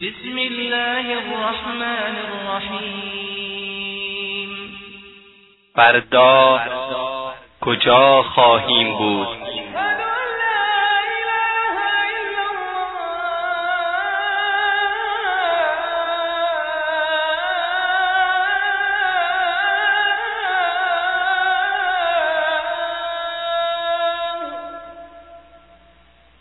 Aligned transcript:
بسم 0.00 0.38
الله 0.38 1.06
الرحمن 1.16 2.16
الرحیم. 2.28 3.68
فردا 5.74 6.60
کجا 7.60 8.22
خواهیم 8.22 8.98
بود؟ 8.98 9.28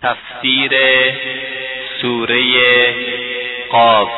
تفسیر 0.02 0.72
سوره 2.02 2.42
قاف. 3.72 4.10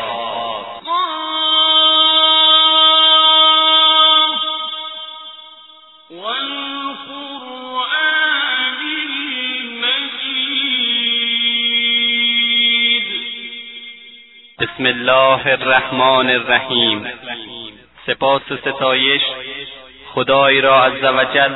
بسم 14.59 14.85
الله 14.85 15.47
الرحمن 15.47 16.29
الرحیم. 16.29 17.07
سپاس 18.07 18.51
و 18.51 18.57
ستایش 18.57 19.21
خدای 20.13 20.61
را 20.61 20.85
عزوجل 20.85 21.53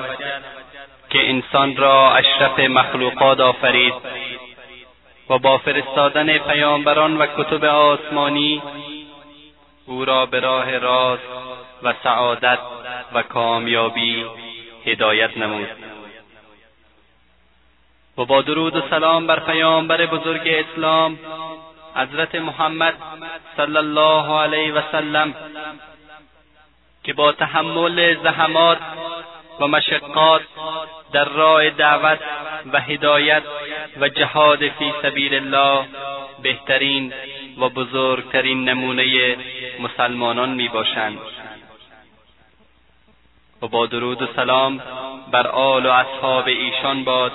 که 1.09 1.29
انسان 1.29 1.77
را 1.77 2.15
اشرف 2.15 2.59
مخلوقات 2.59 3.39
آفرید. 3.39 3.93
و 5.31 5.37
با 5.37 5.57
فرستادن 5.57 6.37
پیامبران 6.37 7.17
و 7.17 7.25
کتب 7.25 7.63
آسمانی 7.63 8.61
او 9.85 10.05
را 10.05 10.25
به 10.25 10.39
راه 10.39 10.77
راست 10.77 11.23
و 11.83 11.93
سعادت 12.03 12.59
و 13.13 13.21
کامیابی 13.21 14.25
هدایت 14.85 15.37
نمود. 15.37 15.67
و 18.17 18.25
با 18.25 18.41
درود 18.41 18.75
و 18.75 18.81
سلام 18.89 19.27
بر 19.27 19.39
پیامبر 19.39 20.05
بزرگ 20.05 20.47
اسلام 20.47 21.19
حضرت 21.95 22.35
محمد 22.35 22.93
صلی 23.57 23.77
الله 23.77 24.39
علیه 24.39 24.73
و 24.73 24.81
سلم 24.91 25.35
که 27.03 27.13
با 27.13 27.31
تحمل 27.31 28.23
زحمات 28.23 28.77
و 29.59 29.67
مشقات 29.67 30.41
در 31.13 31.25
راه 31.25 31.69
دعوت 31.69 32.19
و 32.73 32.79
هدایت 32.79 33.43
و 33.99 34.09
جهاد 34.09 34.69
فی 34.69 34.93
سبیل 35.01 35.33
الله 35.33 35.85
بهترین 36.41 37.13
و 37.57 37.69
بزرگترین 37.69 38.69
نمونه 38.69 39.37
مسلمانان 39.79 40.49
می 40.49 40.69
باشند 40.69 41.17
و 43.61 43.67
با 43.67 43.85
درود 43.85 44.21
و 44.21 44.27
سلام 44.35 44.81
بر 45.31 45.47
آل 45.47 45.85
و 45.85 45.89
اصحاب 45.89 46.47
ایشان 46.47 47.03
باد 47.03 47.31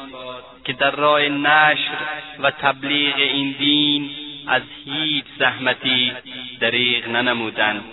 که 0.65 0.73
در 0.73 0.91
راه 0.91 1.21
نشر 1.21 1.97
و 2.39 2.51
تبلیغ 2.51 3.15
این 3.17 3.53
دین 3.59 4.11
از 4.47 4.63
هیچ 4.85 5.25
زحمتی 5.39 6.13
دریغ 6.61 7.09
ننمودند 7.09 7.85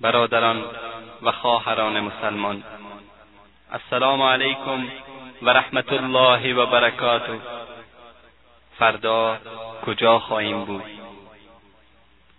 برادران 0.00 0.64
و 1.22 1.32
خواهران 1.32 2.00
مسلمان 2.00 2.62
السلام 3.72 4.22
علیکم 4.22 4.88
و 5.42 5.50
رحمت 5.50 5.92
الله 5.92 6.54
و 6.54 6.66
برکاته. 6.66 7.40
فردا 8.78 9.38
کجا 9.86 10.18
خواهیم 10.18 10.64
بود؟ 10.64 10.84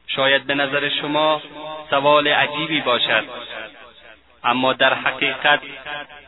شاید 0.07 0.43
به 0.43 0.55
نظر 0.55 0.89
شما 0.89 1.41
سوال 1.89 2.27
عجیبی 2.27 2.81
باشد 2.81 3.23
اما 4.43 4.73
در 4.73 4.93
حقیقت 4.93 5.61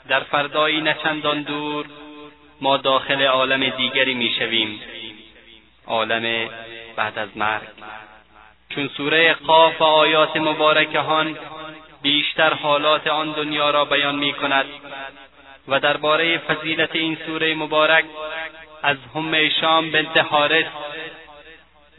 در 0.08 0.20
فردایی 0.20 0.82
نچندان 0.82 1.42
دور 1.42 1.86
ما 2.62 2.78
داخل 2.78 3.22
عالم 3.22 3.70
دیگری 3.70 4.14
می‌شویم 4.14 4.82
عالم 5.88 6.50
بعد 6.96 7.20
از 7.20 7.38
مرگ. 7.38 7.68
چون 8.70 8.88
سوره 8.88 9.34
قاف 9.34 9.82
و 9.82 9.84
آیات 9.84 10.38
مبارکه 10.38 11.00
آن 11.00 11.38
بیشتر 12.02 12.54
حالات 12.54 13.08
آن 13.08 13.32
دنیا 13.32 13.70
را 13.70 13.86
بیان 13.86 14.16
می 14.16 14.34
کند 14.34 14.66
و 15.68 15.80
درباره 15.80 16.38
فضیلت 16.38 16.96
این 16.96 17.18
سوره 17.26 17.56
مبارک 17.56 18.06
از 18.84 18.98
هم 19.16 19.50
شام 19.50 19.92
بنت 19.92 20.18
حارس 20.18 20.66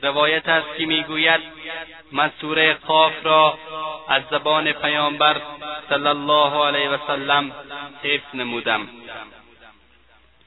روایت 0.02 0.48
است 0.48 0.76
که 0.78 0.86
می‌گوید 0.86 1.40
من 2.12 2.30
سوره 2.40 2.74
قاف 2.74 3.12
را 3.22 3.58
از 4.08 4.22
زبان 4.30 4.72
پیامبر 4.72 5.36
صلی 5.88 6.06
الله 6.06 6.66
علیه 6.66 6.88
و 6.88 6.98
سلم 7.06 7.52
حفظ 8.02 8.34
نمودم. 8.34 8.88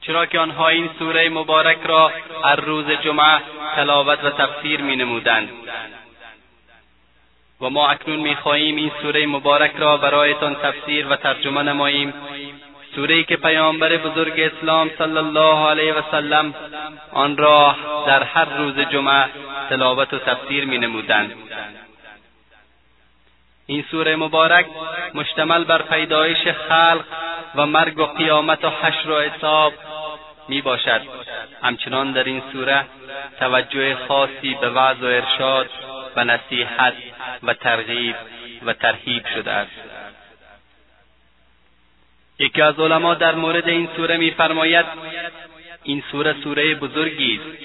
چرا 0.00 0.26
که 0.26 0.38
آنها 0.38 0.68
این 0.68 0.90
سوره 0.98 1.28
مبارک 1.28 1.78
را 1.84 2.12
هر 2.44 2.56
روز 2.56 2.90
جمعه 2.90 3.40
تلاوت 3.76 4.24
و 4.24 4.30
تفسیر 4.30 4.80
می 4.80 4.96
نمودند 4.96 5.48
و 7.60 7.70
ما 7.70 7.88
اکنون 7.88 8.20
می‌خواهیم 8.20 8.76
این 8.76 8.92
سوره 9.02 9.26
مبارک 9.26 9.72
را 9.78 9.96
برایتان 9.96 10.54
تفسیر 10.54 11.08
و 11.08 11.16
ترجمه 11.16 11.62
نماییم. 11.62 12.14
سوره 12.98 13.24
که 13.24 13.36
پیامبر 13.36 13.96
بزرگ 13.96 14.40
اسلام 14.40 14.90
صلی 14.98 15.16
الله 15.16 15.68
علیه 15.68 15.94
و 15.94 16.02
سلم 16.10 16.54
آن 17.12 17.36
را 17.36 17.76
در 18.06 18.22
هر 18.22 18.44
روز 18.44 18.78
جمعه 18.78 19.24
تلاوت 19.68 20.14
و 20.14 20.18
تفسیر 20.18 20.64
می 20.64 20.78
نمودند. 20.78 21.32
این 23.66 23.84
سوره 23.90 24.16
مبارک 24.16 24.66
مشتمل 25.14 25.64
بر 25.64 25.82
پیدایش 25.82 26.48
خلق 26.48 27.04
و 27.54 27.66
مرگ 27.66 27.98
و 27.98 28.04
قیامت 28.04 28.64
و 28.64 28.70
حشر 28.70 29.10
و 29.10 29.20
حساب 29.20 29.72
می 30.48 30.62
باشد 30.62 31.00
همچنان 31.62 32.12
در 32.12 32.24
این 32.24 32.42
سوره 32.52 32.84
توجه 33.38 33.96
خاصی 34.08 34.54
به 34.60 34.70
وعظ 34.70 35.02
و 35.02 35.06
ارشاد 35.06 35.70
و 36.16 36.24
نصیحت 36.24 36.94
و 37.42 37.54
ترغیب 37.54 38.16
و 38.66 38.72
ترهیب 38.72 39.26
شده 39.34 39.50
است 39.50 39.70
یکی 42.38 42.62
از 42.62 42.80
علما 42.80 43.14
در 43.14 43.34
مورد 43.34 43.68
این 43.68 43.88
سوره 43.96 44.16
میفرماید 44.16 44.86
این 45.82 46.02
سوره 46.12 46.34
سوره 46.44 46.74
بزرگی 46.74 47.40
است 47.40 47.62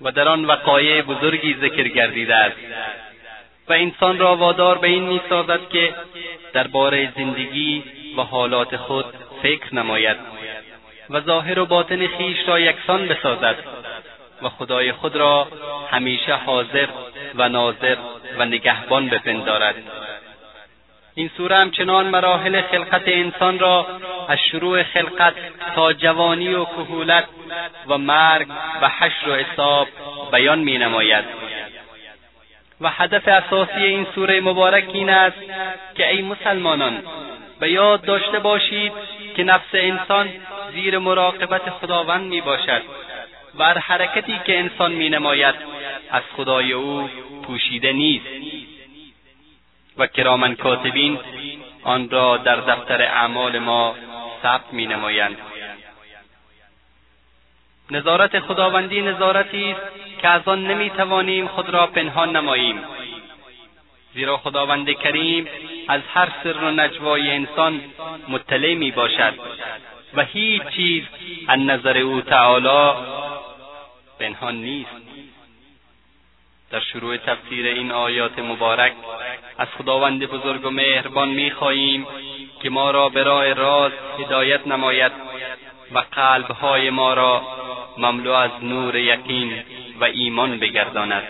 و 0.00 0.10
در 0.12 0.28
آن 0.28 0.44
وقایع 0.44 1.02
بزرگی 1.02 1.56
ذکر 1.60 1.88
گردیده 1.88 2.34
است 2.34 2.56
و 3.68 3.72
انسان 3.72 4.18
را 4.18 4.36
وادار 4.36 4.78
به 4.78 4.88
این 4.88 5.02
می‌سازد 5.02 5.68
که 5.68 5.94
درباره 6.52 7.12
زندگی 7.16 7.82
و 8.16 8.22
حالات 8.22 8.76
خود 8.76 9.04
فکر 9.42 9.74
نماید 9.74 10.16
و 11.10 11.20
ظاهر 11.20 11.58
و 11.58 11.66
باطن 11.66 12.06
خیش 12.06 12.38
را 12.46 12.60
یکسان 12.60 13.08
بسازد 13.08 13.56
و 14.42 14.48
خدای 14.48 14.92
خود 14.92 15.16
را 15.16 15.48
همیشه 15.90 16.34
حاضر 16.34 16.88
و 17.34 17.48
ناظر 17.48 17.96
و 18.38 18.44
نگهبان 18.44 19.08
بپندارد. 19.08 19.74
این 21.16 21.30
سوره 21.36 21.56
همچنان 21.56 22.06
مراحل 22.06 22.60
خلقت 22.60 23.02
انسان 23.06 23.58
را 23.58 23.86
از 24.28 24.38
شروع 24.50 24.82
خلقت 24.82 25.34
تا 25.74 25.92
جوانی 25.92 26.54
و 26.54 26.64
کهولت 26.64 27.24
و 27.88 27.98
مرگ 27.98 28.46
و 28.82 28.88
حشر 28.88 29.28
و 29.28 29.34
حساب 29.34 29.88
بیان 30.32 30.58
می 30.58 30.78
نماید 30.78 31.24
و 32.80 32.90
هدف 32.90 33.28
اساسی 33.28 33.80
این 33.80 34.06
سوره 34.14 34.40
مبارک 34.40 34.84
این 34.92 35.10
است 35.10 35.36
که 35.94 36.10
ای 36.10 36.22
مسلمانان 36.22 37.02
به 37.60 37.70
یاد 37.70 38.02
داشته 38.02 38.38
باشید 38.38 38.92
که 39.36 39.44
نفس 39.44 39.68
انسان 39.72 40.28
زیر 40.72 40.98
مراقبت 40.98 41.70
خداوند 41.70 42.24
می 42.26 42.40
باشد 42.40 42.82
و 43.58 43.64
هر 43.64 43.78
حرکتی 43.78 44.40
که 44.46 44.58
انسان 44.58 44.92
می 44.92 45.10
نماید 45.10 45.54
از 46.10 46.22
خدای 46.36 46.72
او 46.72 47.10
پوشیده 47.46 47.92
نیست. 47.92 48.26
و 49.98 50.06
کرامن 50.06 50.54
کاتبین 50.54 51.18
آن 51.82 52.10
را 52.10 52.36
در 52.36 52.56
دفتر 52.56 53.02
اعمال 53.02 53.58
ما 53.58 53.94
ثبت 54.42 54.72
می 54.72 54.86
نمایند 54.86 55.36
نظارت 57.90 58.40
خداوندی 58.40 59.02
نظارتی 59.02 59.72
است 59.72 59.80
که 60.20 60.28
از 60.28 60.42
آن 60.46 60.66
نمی 60.66 60.90
توانیم 60.90 61.46
خود 61.46 61.68
را 61.68 61.86
پنهان 61.86 62.36
نماییم. 62.36 62.80
زیرا 64.14 64.36
خداوند 64.36 64.90
کریم 64.90 65.48
از 65.88 66.00
هر 66.14 66.28
سر 66.44 66.52
و 66.52 66.70
نجوای 66.70 67.30
انسان 67.30 67.80
مطلع 68.28 68.74
می 68.74 68.90
باشد 68.90 69.34
و 70.14 70.24
هیچ 70.24 70.62
چیز 70.68 71.04
از 71.48 71.60
نظر 71.60 71.98
او 71.98 72.20
تعالی 72.20 73.00
پنهان 74.18 74.54
نیست. 74.54 75.13
در 76.74 76.80
شروع 76.80 77.16
تفسیر 77.16 77.66
این 77.66 77.92
آیات 77.92 78.38
مبارک 78.38 78.92
از 79.58 79.68
خداوند 79.78 80.26
بزرگ 80.26 80.66
و 80.66 80.70
مهربان 80.70 81.28
می‌خواهیم 81.28 82.06
که 82.62 82.70
ما 82.70 82.90
را 82.90 83.08
به 83.08 83.22
راه 83.22 83.52
راست 83.52 83.96
هدایت 84.18 84.66
نماید 84.66 85.12
و 85.92 85.98
قلبهای 85.98 86.90
ما 86.90 87.14
را 87.14 87.42
مملو 87.98 88.32
از 88.32 88.50
نور 88.62 88.96
یقین 88.96 89.62
و 90.00 90.04
ایمان 90.04 90.58
بگرداند. 90.58 91.22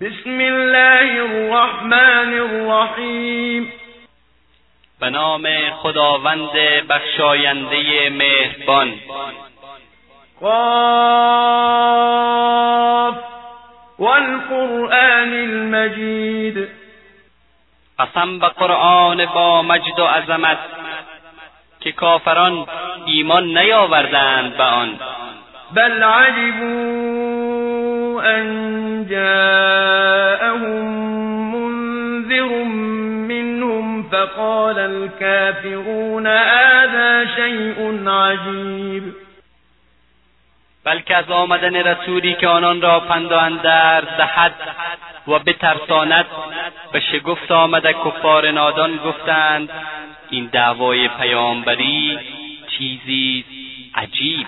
بسم 0.00 0.38
الله 0.38 1.22
الرحمن 1.22 2.34
الرحیم. 2.34 3.72
به 5.00 5.10
نام 5.10 5.70
خداوند 5.70 6.52
بخشاینده 6.88 8.10
مهربان. 8.10 8.94
قاف 10.44 12.04
والقرآن 13.98 15.32
المجید 15.32 16.68
قسم 17.98 18.38
به 18.38 18.48
قرآن 18.48 19.26
با 19.26 19.62
مجد 19.62 19.98
و 19.98 20.04
عظمت 20.04 20.58
که 21.80 21.92
کافران 21.92 22.66
ایمان 23.06 23.58
نیاوردند 23.58 24.56
به 24.56 24.64
آن. 24.64 24.98
بل 25.74 26.02
عجبوا 26.02 27.44
أن 28.22 29.06
جاءهم 29.10 30.84
منذر 31.54 32.64
منهم 33.28 34.02
فقال 34.02 34.78
الكافرون 34.78 36.26
هذا 36.26 37.26
شيء 37.36 38.08
عجیب 38.08 39.12
بلکه 40.84 41.16
از 41.16 41.30
آمدن 41.30 41.76
رسولی 41.76 42.34
که 42.34 42.48
آنان 42.48 42.82
را 42.82 43.00
پند 43.00 43.32
و 43.32 43.36
اندرز 43.36 44.04
دهد 44.18 44.54
و 45.28 45.38
بترساند 45.38 46.26
به 46.92 47.00
شگفت 47.00 47.52
آمده 47.52 47.92
کفار 47.92 48.50
نادان 48.50 48.96
گفتند 48.96 49.70
این 50.30 50.46
دعوای 50.46 51.08
پیامبری 51.08 52.18
چیزی 52.68 53.44
عجیب. 53.94 54.46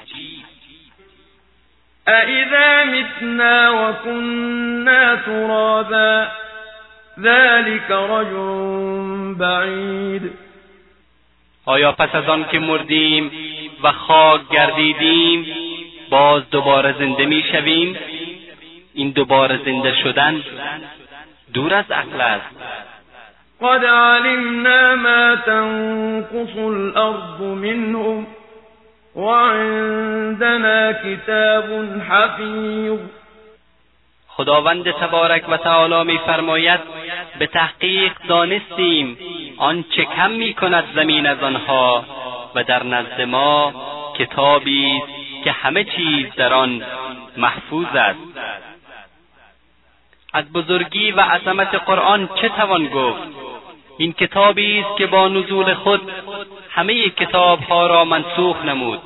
أإذا 2.09 2.85
متنا 2.85 3.71
وكنا 3.71 5.17
ترابا 5.17 6.27
ذلك 7.21 7.91
رجل 7.91 9.35
بعید 9.35 10.33
آیا 11.65 11.93
پس 11.93 12.15
از 12.15 12.29
آن 12.29 12.45
که 12.45 12.59
مردیم 12.59 13.31
و 13.83 13.93
خاک 13.93 14.41
گردیدیم 14.51 15.47
باز 16.11 16.51
دوباره 16.51 16.95
زنده 16.99 17.27
می‌شویم 17.27 17.99
این 18.95 19.11
دوباره 19.11 19.61
زنده 19.65 19.95
شدن 20.03 20.43
دور 21.55 21.75
از 21.75 21.91
عقل 21.91 22.21
است. 22.21 22.57
قد 23.61 23.85
علمنا 23.85 24.97
ما 24.97 25.37
تنقص 25.37 26.57
الأرض 26.59 27.41
منهم 27.41 28.27
وعندنا 29.17 30.93
کتاب 30.93 31.65
حفیظ 32.11 32.99
خداوند 34.29 34.91
تبارک 34.91 35.49
و 35.49 35.57
تعالی 35.57 36.13
میفرماید 36.13 36.81
به 37.39 37.47
تحقیق 37.47 38.13
دانستیم 38.29 39.19
آنچه 39.57 40.05
کم 40.05 40.31
می‌کند 40.31 40.85
زمین 40.95 41.27
از 41.27 41.43
آنها 41.43 42.05
و 42.55 42.65
در 42.65 42.83
نزد 42.83 43.21
ما 43.21 43.75
کتابی 44.19 44.93
است 45.03 45.16
که 45.47 45.53
همه 45.53 45.85
چیز 45.85 46.27
در 46.37 46.55
آن 46.55 46.83
محفوظ 47.37 47.87
است. 47.95 48.19
از 50.33 50.53
بزرگی 50.53 51.13
و 51.13 51.21
عظمت 51.21 51.75
قرآن 51.75 52.29
چه 52.41 52.49
توان 52.49 52.87
گفت؟ 52.87 53.23
این 53.99 54.13
کتابی 54.13 54.81
است 54.81 54.99
که 54.99 55.07
با 55.07 55.29
نزول 55.29 55.75
خود 55.75 56.13
همه 56.71 57.09
کتابها 57.11 57.87
را 57.87 58.05
منسوخ 58.05 58.65
نمود 58.65 59.01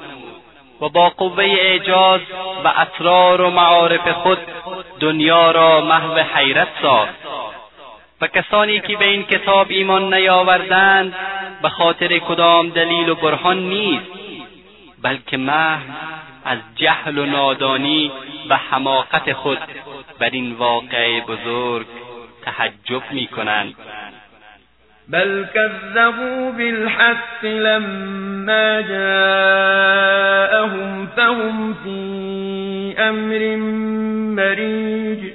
و 0.81 0.89
با 0.89 1.09
قوه 1.09 1.45
اعجاز 1.45 2.21
و 2.65 2.69
اسرار 2.69 3.41
و 3.41 3.51
معارف 3.51 4.09
خود 4.09 4.39
دنیا 5.01 5.51
را 5.51 5.81
محو 5.81 6.19
حیرت 6.19 6.69
ساخت. 6.83 7.15
و 8.21 8.27
کسانی 8.27 8.81
که 8.81 8.97
به 8.97 9.05
این 9.05 9.23
کتاب 9.23 9.67
ایمان 9.71 10.15
نیاوردند 10.15 11.15
به 11.63 11.69
خاطر 11.69 12.19
کدام 12.19 12.69
دلیل 12.69 13.09
و 13.09 13.15
برهان 13.15 13.59
نیست 13.59 14.11
بلکه 15.03 15.37
محو 15.37 15.81
از 16.45 16.59
جهل 16.77 17.19
و 17.19 17.27
نادانی 17.27 18.13
و 18.49 18.57
حماقت 18.57 19.33
خود. 19.33 19.59
بر 20.19 20.31
این 20.31 20.53
واقع 20.53 21.21
بزرگ 21.21 21.87
تحجب 22.45 23.03
می 23.11 23.27
کنند 23.27 23.75
بل 25.09 25.45
كذبوا 25.55 26.51
بالحق 26.51 27.45
لما 27.45 28.83
جاءهم 28.83 29.47
فهم 31.17 31.75
في 31.85 32.95
امر 32.99 33.57
مریج 34.37 35.33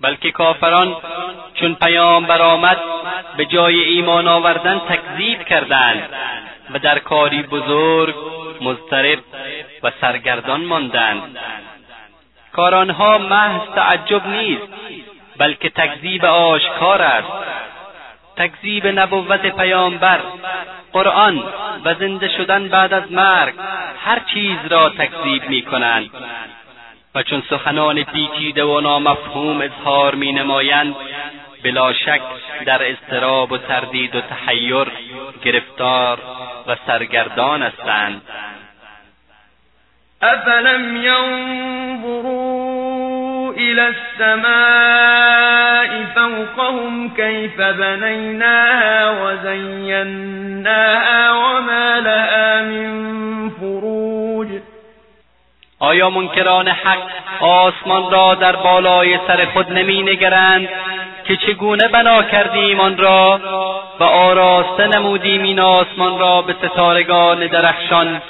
بلکه 0.00 0.30
کافران 0.30 0.96
چون 1.54 1.74
پیام 1.74 2.26
برآمد 2.26 2.78
به 3.36 3.44
جای 3.44 3.80
ایمان 3.80 4.28
آوردن 4.28 4.78
تکذیب 4.78 5.42
کردند 5.42 6.08
و 6.74 6.78
در 6.78 6.98
کاری 6.98 7.42
بزرگ 7.42 8.14
مضطرب 8.60 9.18
و 9.82 9.90
سرگردان 10.00 10.64
ماندند 10.64 11.38
کار 12.52 12.74
آنها 12.74 13.18
محض 13.18 13.68
تعجب 13.74 14.26
نیست 14.26 14.68
بلکه 15.38 15.68
تکذیب 15.68 16.24
آشکار 16.24 17.02
است. 17.02 17.28
تکذیب 18.36 18.86
نبوت 18.86 19.46
پیامبر 19.46 20.20
قرآن 20.92 21.42
و 21.84 21.94
زنده 21.94 22.28
شدن 22.28 22.68
بعد 22.68 22.92
از 22.92 23.12
مرگ 23.12 23.54
هر 24.04 24.20
چیز 24.34 24.58
را 24.70 24.88
تکذیب 24.88 25.48
می 25.48 25.62
کنند 25.62 26.10
و 27.14 27.22
چون 27.22 27.42
سخنان 27.50 28.02
پیچیده 28.02 28.64
و 28.64 28.80
نامفهوم 28.80 29.60
اظهار 29.60 30.14
می 30.14 30.32
نمایند 30.32 30.96
بلا 31.62 31.92
شک 31.92 32.20
در 32.66 32.90
اضطراب 32.90 33.52
و 33.52 33.58
تردید 33.58 34.16
و 34.16 34.20
تحیر 34.20 34.86
گرفتار 35.44 36.18
و 36.66 36.76
سرگردان 36.86 37.62
هستند. 37.62 38.22
افلم 40.22 40.96
ينظروا 40.96 42.60
إلى 43.52 43.88
السماء 43.88 45.40
فوقهم 46.14 47.14
كيف 47.14 47.60
بنيناها 47.60 49.10
وزيناها 49.22 50.52
وما 51.32 52.00
لها 52.00 52.62
من 52.62 53.10
آیا 55.82 56.10
منکران 56.10 56.68
حق 56.68 56.98
آسمان 57.40 58.10
را 58.10 58.34
در 58.34 58.56
بالای 58.56 59.18
سر 59.26 59.44
خود 59.44 59.72
نمی 59.72 60.02
نگرند 60.02 60.68
که 61.24 61.36
چگونه 61.36 61.88
بنا 61.88 62.22
کردیم 62.22 62.80
آن 62.80 62.96
را 62.98 63.40
و 64.00 64.04
آراسته 64.04 64.86
نمودیم 64.86 65.42
این 65.42 65.60
آسمان 65.60 66.18
را 66.18 66.42
به 66.42 66.54
ستارگان 66.62 67.46
درخشان 67.46 68.22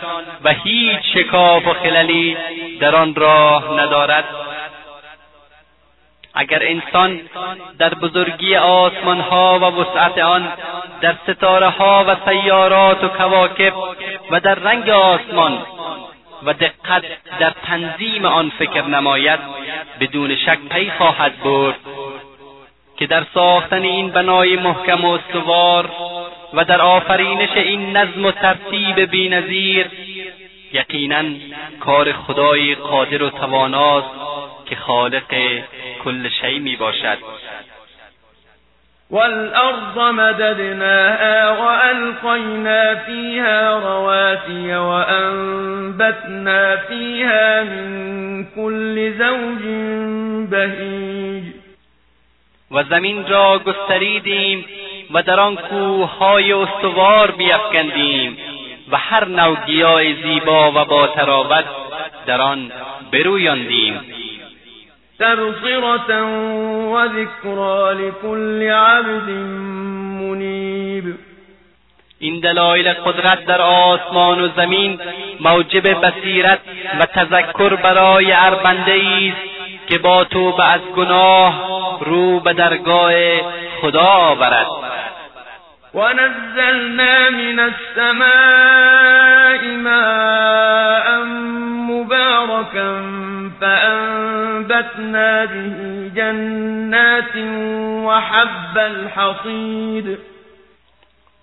و 0.44 0.52
هیچ 0.52 1.00
شکاف 1.14 1.66
و 1.66 1.72
خللی 1.72 2.36
در 2.80 2.96
آن 2.96 3.14
راه 3.14 3.80
ندارد؟ 3.80 4.24
اگر 6.34 6.62
انسان 6.62 7.20
در 7.78 7.94
بزرگی 7.94 8.56
آسمان 8.56 9.20
ها 9.20 9.58
و 9.58 9.64
وسعت 9.64 10.18
آن 10.18 10.52
در 11.00 11.14
ستاره 11.28 11.68
ها 11.68 12.04
و 12.08 12.16
سیارات 12.30 13.04
و 13.04 13.08
کواکب 13.08 13.72
و 14.30 14.40
در 14.40 14.54
رنگ 14.54 14.90
آسمان 14.90 15.58
و 16.42 16.54
دقت 16.54 17.04
در 17.40 17.50
تنظیم 17.50 18.24
آن 18.24 18.52
فکر 18.58 18.82
نماید 18.82 19.40
بدون 20.00 20.36
شک 20.36 20.58
پی 20.70 20.90
خواهد 20.90 21.42
برد 21.42 21.76
که 22.96 23.06
در 23.06 23.26
ساختن 23.34 23.82
این 23.82 24.10
بنای 24.10 24.56
محکم 24.56 25.04
و 25.04 25.10
استوار 25.10 25.90
و 26.54 26.64
در 26.64 26.80
آفرینش 26.80 27.56
این 27.56 27.96
نظم 27.96 28.26
و 28.26 28.30
ترتیب 28.30 29.00
بینظیر 29.00 29.86
یقینا 30.72 31.24
کار 31.80 32.12
خدای 32.12 32.74
قادر 32.74 33.22
و 33.22 33.30
تواناست 33.30 34.10
که 34.66 34.76
خالق 34.76 35.34
کل 36.04 36.28
شی 36.28 36.58
می 36.58 36.76
باشد. 36.76 37.18
والأرض 39.10 39.98
مددناها 39.98 41.50
وألقينا 41.50 42.94
فيها 42.94 43.70
رواسي 43.70 44.76
وأنبتنا 44.76 46.76
فيها 46.76 47.62
من 47.62 48.46
كل 48.56 49.12
زوج 49.18 49.62
بهیج 50.50 51.44
و 52.70 52.82
زمین 52.82 53.26
را 53.28 53.58
گستریدیم 53.58 54.64
و 55.14 55.22
در 55.22 55.40
آن 55.40 55.56
کوههای 55.56 56.52
استوار 56.52 57.30
بیافکندیم 57.30 58.36
و 58.90 58.96
هر 58.96 59.24
نوع 59.24 59.56
گیاه 59.66 60.22
زیبا 60.22 60.70
و 60.70 60.84
با 60.84 61.06
تراوت 61.06 61.64
در 62.26 62.40
آن 62.40 62.72
برویاندیم. 63.12 64.00
تبصرة 65.20 66.22
وذكرى 66.92 67.94
لكل 67.94 68.62
عبد 68.70 69.28
منیب 70.20 71.14
این 72.18 72.40
دلایل 72.40 72.92
قدرت 72.92 73.46
در 73.46 73.62
آسمان 73.62 74.40
و 74.40 74.48
زمین 74.56 75.00
موجب 75.40 76.00
بصیرت 76.06 76.58
و 77.00 77.06
تذکر 77.06 77.76
برای 77.76 78.32
اربنده 78.32 78.92
است 78.92 79.36
که 79.88 79.98
با 79.98 80.24
توبه 80.24 80.64
از 80.64 80.80
گناه 80.96 81.54
رو 82.00 82.40
به 82.40 82.52
درگاه 82.52 83.12
خدا 83.80 84.04
آورد. 84.04 84.66
ونزلنا 85.94 87.30
من 87.30 87.58
السماء 87.98 88.30
ماء 89.76 91.24
مباركا 91.88 93.29
فأنبتنا 93.60 95.46
به 95.46 96.10
جنات 96.16 97.36
وحب 98.06 98.78
الحصيد. 98.78 100.18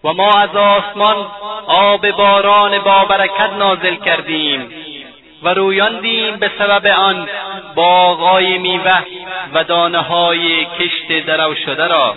و 0.04 0.14
ما 0.14 0.32
از 0.32 0.56
آسمان 0.56 1.26
آب 1.68 2.12
باران 2.12 2.80
با 2.80 3.06
برکت 3.06 3.54
نازل 3.58 3.96
کردیم 3.96 4.70
و 5.44 5.54
رویاندیم 5.54 6.38
به 6.38 6.52
سبب 6.58 6.86
آن 6.86 7.30
باغهای 7.76 8.58
میوه 8.58 9.00
و 9.54 9.64
دانه 9.64 10.02
های 10.02 10.66
کشت 10.66 11.26
درو 11.26 11.56
شده 11.56 11.88
را. 11.88 12.16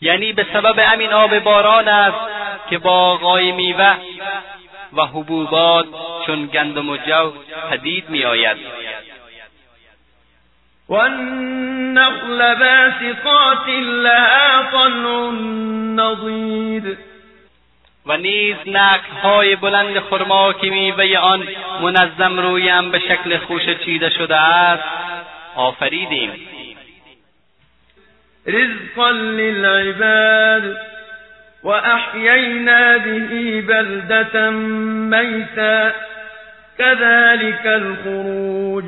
یعنی 0.00 0.32
به 0.32 0.46
سبب 0.52 0.78
همین 0.78 1.12
آب 1.12 1.38
باران 1.38 1.88
است 1.88 2.18
که 2.70 2.78
باغهای 2.78 3.52
میوه 3.52 3.94
و 4.92 5.02
حبوبات 5.02 5.86
چون 6.26 6.46
گندم 6.46 6.88
و 6.90 6.96
جو 6.96 7.32
پدید 7.70 8.10
میآید. 8.10 8.56
والنخل 10.88 12.54
باسقات 12.54 13.68
لها 13.68 14.62
طلع 14.72 15.30
نضید. 15.96 16.98
و 18.06 18.16
نیز 18.16 18.56
های 19.22 19.56
بلند 19.56 19.98
خرما 20.00 20.52
که 20.52 20.70
میوه 20.70 21.18
آن 21.18 21.48
منظم 21.82 22.38
رویم 22.38 22.90
به 22.90 22.98
شکل 22.98 23.38
خوش 23.38 23.62
چیده 23.84 24.10
شده 24.10 24.36
است. 24.36 24.84
آفریدیم. 25.56 26.48
رزقا 28.46 29.10
للعباد. 29.10 30.76
و 31.66 31.68
احیینا 31.68 32.98
به 32.98 33.62
بلدة 33.62 34.50
میتا 34.50 35.90
كذلك 36.78 37.66
الخروج. 37.66 38.84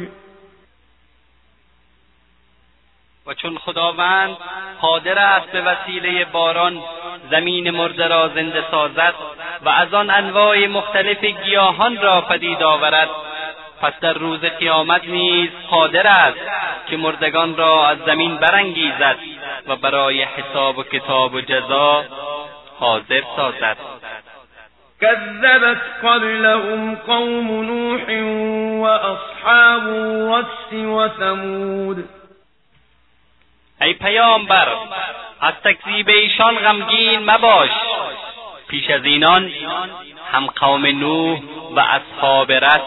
و 3.27 3.35
چون 3.35 3.59
خداوند 3.59 4.37
قادر 4.81 5.19
است 5.19 5.47
به 5.47 5.61
وسیله 5.61 6.25
باران 6.25 6.83
زمین 7.31 7.71
مرده 7.71 8.07
را 8.07 8.29
زنده 8.29 8.65
سازد 8.71 9.15
و 9.63 9.69
از 9.69 9.95
آن 9.95 10.11
انواع 10.11 10.67
مختلف 10.67 11.25
گیاهان 11.25 11.97
را 11.97 12.21
پدید 12.21 12.63
آورد 12.63 13.09
پس 13.81 13.93
در 14.01 14.13
روز 14.13 14.41
قیامت 14.41 15.05
نیز 15.05 15.51
قادر 15.71 16.07
است 16.07 16.39
که 16.91 16.97
مردگان 16.97 17.57
را 17.57 17.89
از 17.89 17.99
زمین 18.07 18.37
برانگیزد 18.37 19.17
و 19.67 19.77
برای 19.77 20.23
حساب 20.23 20.79
و 20.79 20.83
کتاب 20.83 21.35
و 21.35 21.41
جزا 21.41 22.05
حاضر 22.81 23.23
سازد. 23.37 23.77
كذبت 25.01 25.83
قبلهم 26.05 26.95
قوم 26.95 27.63
نوح 27.63 28.05
وأصحاب 28.83 29.87
الرس 29.87 30.73
وثمود. 30.73 32.09
ای 33.81 33.95
پیامبر 33.95 34.69
از 35.41 35.55
تکذیب 35.65 36.09
ایشان 36.09 36.59
غمگین 36.59 37.31
مباش. 37.31 37.71
پیش 38.69 38.91
از 38.91 39.05
اینان 39.05 39.53
هم 40.33 40.47
قوم 40.47 40.87
نوح 40.87 41.39
و 41.77 41.81
اصحاب 41.81 42.53
رس 42.53 42.81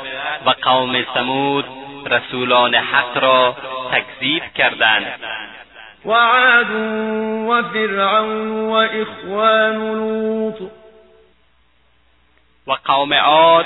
و 0.46 0.50
قوم 0.50 1.06
سمود 1.14 1.66
رسولان 2.06 2.76
حق 2.76 3.18
را 3.18 3.56
تکذیب 3.92 4.44
کردند. 4.56 5.20
و 6.06 6.12
عاد 6.12 6.72
و 7.48 7.64
فرعون 7.74 8.52
و 8.52 8.74
اخوان 8.74 9.76
لوط 9.76 10.62
و 12.68 12.72
قوم 12.86 13.14
عاد 13.14 13.66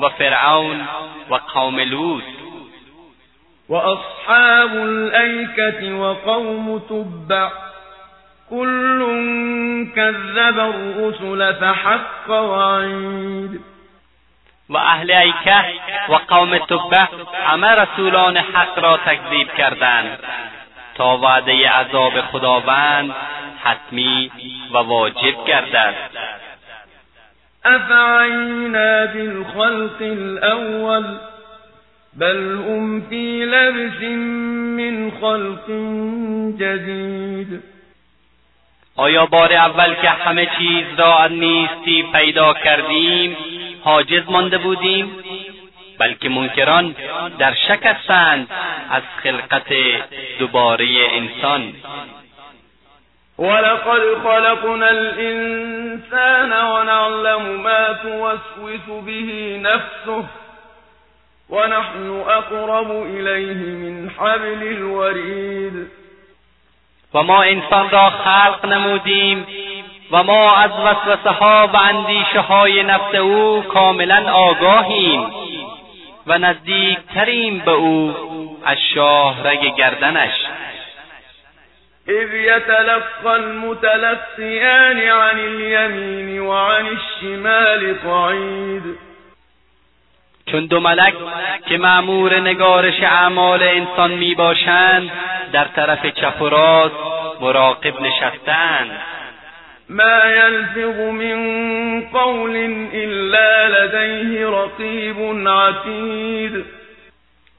و 0.00 0.08
فرعون 0.08 0.88
و 1.30 1.34
قوم 1.34 1.80
لوط 1.80 2.22
وأصحاب 3.68 4.74
الأيكة 4.74 5.94
وقوم 5.94 6.78
تبع 6.78 7.50
كل 8.50 9.00
كذب 9.96 10.58
الرسل 10.58 11.54
فحق 11.60 12.30
وعید 12.30 13.60
و 14.70 14.76
أهل 14.76 15.10
ایکه 15.10 15.64
و 16.08 16.14
قوم 16.14 16.58
تبع 16.58 17.06
همه 17.46 17.68
رسولان 17.68 18.36
حق 18.36 18.78
را 18.78 18.96
تکذیب 18.96 19.54
کردند. 19.54 20.18
تا 20.94 21.18
وعده 21.18 21.70
عذاب 21.70 22.20
خداوند 22.20 23.14
حتمی 23.64 24.30
و 24.72 24.78
واجب 24.78 25.44
گردد. 25.46 25.94
افعینا 27.64 29.06
بالخلق 29.06 30.02
الاول 30.02 31.18
بل 32.18 32.58
هم 32.68 33.00
فی 33.08 33.44
لبس 33.44 34.02
من 34.80 35.12
خلق 35.20 35.66
جدید. 36.58 37.62
آیا 38.96 39.26
بار 39.26 39.52
اول 39.52 39.94
که 39.94 40.08
همه 40.10 40.48
چیز 40.58 40.84
را 40.98 41.18
از 41.18 41.32
نیستی 41.32 42.04
پیدا 42.12 42.54
کردیم 42.54 43.36
حاجز 43.84 44.22
مانده 44.28 44.58
بودیم؟ 44.58 45.10
بلکه 46.00 46.28
منکران 46.28 46.94
در 47.38 47.54
شک 47.54 47.86
هستند 47.86 48.48
از 48.90 49.02
خلقت 49.22 49.72
دوباره 50.38 50.86
انسان. 51.12 51.72
ولقد 53.38 54.00
خلقنا 54.22 54.86
الانسان 54.86 56.52
ونعلم 56.52 57.42
ما 57.42 57.94
توسوس 58.02 59.04
به 59.06 59.58
نفسه 59.58 60.24
ونحن 61.50 62.10
اقرب 62.10 62.90
الیه 62.90 63.54
من 63.54 64.10
حبل 64.18 64.62
الورید 64.62 65.90
و 67.14 67.22
ما 67.22 67.42
انسان 67.42 67.90
را 67.90 68.10
خلق 68.10 68.66
نمودیم 68.66 69.46
و 70.10 70.22
ما 70.22 70.56
از 70.56 70.70
وسوسه 70.70 71.30
ها 71.30 71.70
و 71.74 71.76
اندیشه 71.76 72.40
های 72.40 72.82
نفس 72.82 73.14
او 73.14 73.62
کاملا 73.62 74.32
آگاهیم. 74.32 75.39
و 76.26 76.38
نزدیکتریم 76.38 77.58
به 77.58 77.70
او 77.70 78.16
از 78.64 78.76
شاهرگ 78.94 79.76
گردنش. 79.76 80.32
اذ 82.08 82.34
يتلقى 82.34 83.26
المتلقيان 83.26 84.98
عن 84.98 85.38
اليمين 85.38 86.40
وعن 86.40 86.86
الشمال 86.86 87.94
قعید. 87.94 88.98
چون 90.46 90.66
دو 90.66 90.80
ملک 90.80 91.14
که 91.68 91.78
معمور 91.78 92.40
نگارش 92.40 93.02
اعمال 93.02 93.62
انسان 93.62 94.10
می 94.10 94.34
باشند 94.34 95.10
در 95.52 95.64
طرف 95.64 96.06
چپ 96.06 96.42
و 96.42 96.48
راست 96.48 96.94
مراقب 97.40 98.00
نشستند. 98.00 98.90
ما 99.90 100.20
یلفظ 100.26 100.98
من 101.00 102.00
قول 102.12 102.56
الا 102.92 103.68
لدیه 103.68 104.46
رقیب 104.46 105.48
عتید 105.48 106.64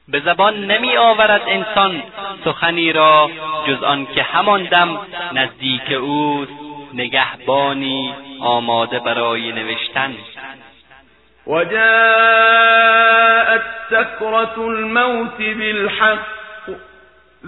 به 0.08 0.20
زبان 0.20 0.64
نمی 0.64 0.96
آورد 0.96 1.42
انسان 1.46 2.02
سخنی 2.44 2.92
را 2.92 3.30
جز 3.66 3.82
آن 3.82 4.06
که 4.14 4.22
همان 4.22 4.64
دم 4.64 4.98
نزدیک 5.32 5.92
اوست 5.92 6.52
نگهبانی 6.94 8.14
آماده 8.40 8.98
برای 8.98 9.52
نوشتن. 9.52 10.14
وجاءت 11.46 11.72
سكرة 13.90 14.58
الموت 14.58 15.38
بالحق 15.38 16.26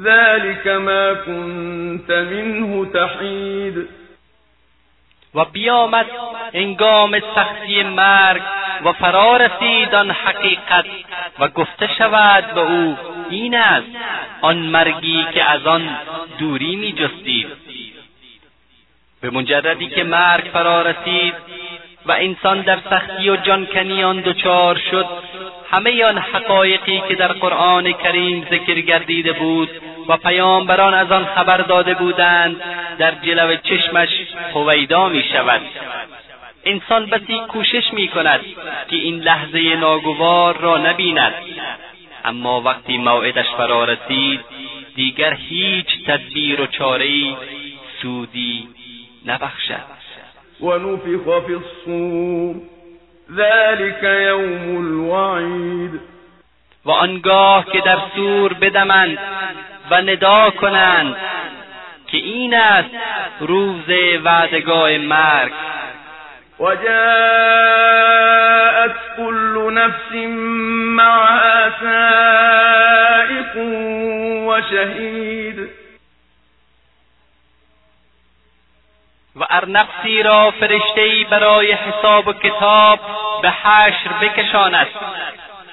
ذلك 0.04 0.66
ما 0.66 1.14
كنت 1.14 2.10
منه 2.10 2.86
تحید 2.94 3.88
و 5.34 5.44
بیامد 5.44 6.06
انگام 6.52 7.20
سختی 7.34 7.82
مرگ 7.82 8.42
و 8.84 8.92
فرا 8.92 9.36
رسید 9.36 9.94
آن 9.94 10.10
حقیقت 10.10 10.84
و 11.38 11.48
گفته 11.48 11.88
شود 11.98 12.54
به 12.54 12.60
او 12.60 12.96
این 13.30 13.56
است 13.56 13.86
آن 14.40 14.56
مرگی 14.56 15.26
که 15.34 15.44
از 15.44 15.66
آن 15.66 15.96
دوری 16.38 16.76
می 16.76 16.92
جستید. 16.92 17.48
به 19.20 19.30
مجردی 19.30 19.86
که 19.86 20.04
مرگ 20.04 20.44
فرا 20.52 20.82
رسید 20.82 21.34
و 22.06 22.12
انسان 22.12 22.60
در 22.60 22.78
سختی 22.90 23.30
و 23.30 23.36
جانکنیان 23.36 24.20
دچار 24.20 24.80
شد 24.90 25.06
همه 25.70 26.04
آن 26.04 26.18
حقایقی 26.18 27.02
که 27.08 27.14
در 27.14 27.32
قرآن 27.32 27.92
کریم 27.92 28.46
ذکر 28.50 28.80
گردیده 28.80 29.32
بود 29.32 29.70
و 30.08 30.16
پیامبران 30.16 30.94
از 30.94 31.12
آن 31.12 31.24
خبر 31.24 31.56
داده 31.56 31.94
بودند 31.94 32.62
در 32.98 33.14
جلو 33.14 33.56
چشمش 33.56 34.08
هویدا 34.54 35.08
می 35.08 35.24
شود 35.32 35.60
انسان 36.64 37.06
بسی 37.06 37.38
کوشش 37.48 37.92
می 37.92 38.08
کند 38.08 38.40
که 38.90 38.96
این 38.96 39.20
لحظه 39.20 39.76
ناگوار 39.76 40.56
را 40.56 40.78
نبیند. 40.78 41.34
اما 42.24 42.60
وقتی 42.60 42.98
موعدش 42.98 43.46
فرا 43.56 43.84
رسید 43.84 44.40
دیگر 44.94 45.34
هیچ 45.34 45.86
تدبیر 46.06 46.60
و 46.60 46.66
چارهای 46.66 47.36
سودی 48.02 48.68
نبخشد. 49.26 49.94
ونفخ 50.60 51.46
في 51.46 51.54
الصور 51.54 52.54
ذلك 53.30 54.02
یوم 54.02 54.76
الوعید. 54.76 56.00
و 56.84 56.90
آنگاه 56.90 57.66
که 57.72 57.80
در 57.80 57.98
سور 58.16 58.54
بدمند 58.54 59.18
و 59.90 60.02
ندا 60.02 60.50
کنند 60.50 61.16
که 62.06 62.16
این 62.16 62.54
است 62.54 62.90
روز 63.40 63.90
وعدگاه 64.24 64.98
مرگ. 64.98 65.52
و 66.60 66.74
جاءت 66.74 66.84
كل 69.16 69.70
نفس 69.72 70.12
معها 70.96 71.70
سائق 71.80 73.56
و 74.46 74.60
شهید 74.70 75.68
و 79.36 79.44
ار 79.50 79.68
نفسی 79.68 80.22
را 80.22 80.50
فرشتهای 80.50 81.24
برای 81.24 81.72
حساب 81.72 82.28
و 82.28 82.32
کتاب 82.32 83.00
به 83.42 83.50
حشر 83.50 84.08
بکشاند 84.22 84.86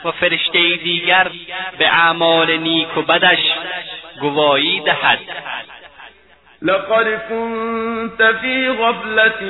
و 0.03 0.11
فرشته 0.11 0.75
دیگر 0.83 1.31
به 1.77 1.87
اعمال 1.87 2.57
نیک 2.57 2.97
و 2.97 3.01
بدش 3.01 3.39
گواهی 4.21 4.79
دهد. 4.79 5.19
لقد 6.61 7.21
كنت 7.29 8.23
في 8.41 8.69
غفلة 8.69 9.41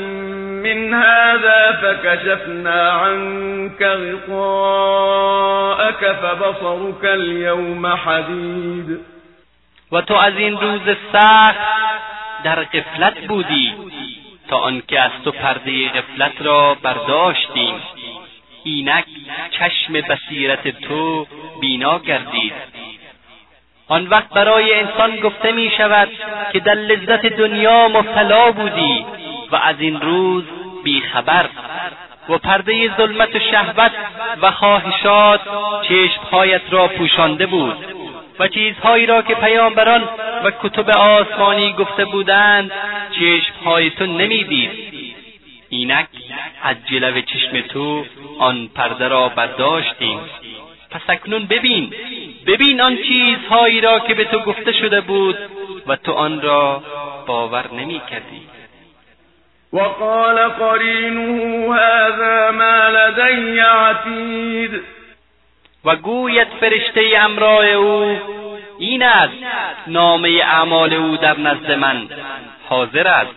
من 0.63 0.93
هذا 0.93 1.71
فكشفنا 1.81 2.91
عنك 2.91 3.81
غطاءك 4.27 4.41
فبصرك 6.11 7.05
اليوم 7.05 7.87
حديد. 7.95 8.99
و 9.91 10.01
تو 10.01 10.13
از 10.13 10.33
این 10.37 10.57
روز 10.57 10.81
سخت 11.13 11.59
در 12.43 12.63
غفلت 12.63 13.27
بودی. 13.27 13.73
تا 14.47 14.57
آنکه 14.57 14.99
از 14.99 15.11
تو 15.23 15.31
پرده 15.31 15.89
غفلت 15.89 16.41
را 16.41 16.77
برداشتیم. 16.83 17.81
اینک 18.63 19.05
چشم 19.51 19.93
بصیرت 19.93 20.67
تو 20.67 21.27
بینا 21.61 21.99
گردید. 21.99 22.53
آن 23.91 24.07
وقت 24.07 24.29
برای 24.29 24.73
انسان 24.73 25.15
گفته 25.15 25.51
می 25.51 25.71
شود 25.77 26.09
که 26.53 26.59
در 26.59 26.73
لذت 26.73 27.25
دنیا 27.25 27.87
مبتلا 27.87 28.51
بودی 28.51 29.05
و 29.51 29.55
از 29.55 29.75
این 29.79 30.01
روز 30.01 30.43
بیخبر 30.83 31.45
و 32.29 32.37
پرده 32.37 32.97
ظلمت 32.97 33.35
و 33.35 33.39
شهوت 33.39 33.91
و 34.41 34.51
خواهشات 34.51 35.41
چشمهایت 35.89 36.61
را 36.71 36.87
پوشانده 36.87 37.45
بود 37.45 37.75
و 38.39 38.47
چیزهایی 38.47 39.05
را 39.05 39.21
که 39.21 39.35
پیامبران 39.35 40.03
و 40.43 40.51
کتب 40.63 40.89
آسمانی 40.89 41.73
گفته 41.73 42.05
بودند 42.05 42.71
چشمهای 43.19 43.89
تو 43.89 44.05
نمی‌دید. 44.05 44.71
اینک 45.69 46.07
از 46.63 46.75
جلو 46.85 47.21
چشم 47.21 47.61
تو 47.61 48.05
آن 48.39 48.69
پرده 48.75 49.07
را 49.07 49.29
برداشتیم. 49.29 50.19
پس 50.91 51.01
اکنون 51.09 51.45
ببین 51.45 51.93
ببین 52.47 52.81
آن 52.81 52.97
چیزهایی 52.97 53.81
را 53.81 53.99
که 53.99 54.13
به 54.13 54.25
تو 54.25 54.39
گفته 54.39 54.71
شده 54.71 55.01
بود 55.01 55.37
و 55.87 55.95
تو 55.95 56.11
آن 56.11 56.41
را 56.41 56.83
باور 57.27 57.73
نمی 57.73 58.01
کردی 58.09 58.41
وقال 59.73 60.47
قرینه 60.47 61.75
هذا 61.75 62.51
ما 62.51 62.87
لدی 62.89 63.59
عتید. 63.59 64.81
و 65.85 65.95
گوید 65.95 66.47
فرشته 66.59 67.01
امرای 67.17 67.73
او 67.73 68.17
این 68.79 69.03
است 69.03 69.33
نامه 69.87 70.29
اعمال 70.29 70.93
او 70.93 71.17
در 71.17 71.39
نزد 71.39 71.71
من 71.71 72.07
حاضر 72.69 73.07
است. 73.07 73.35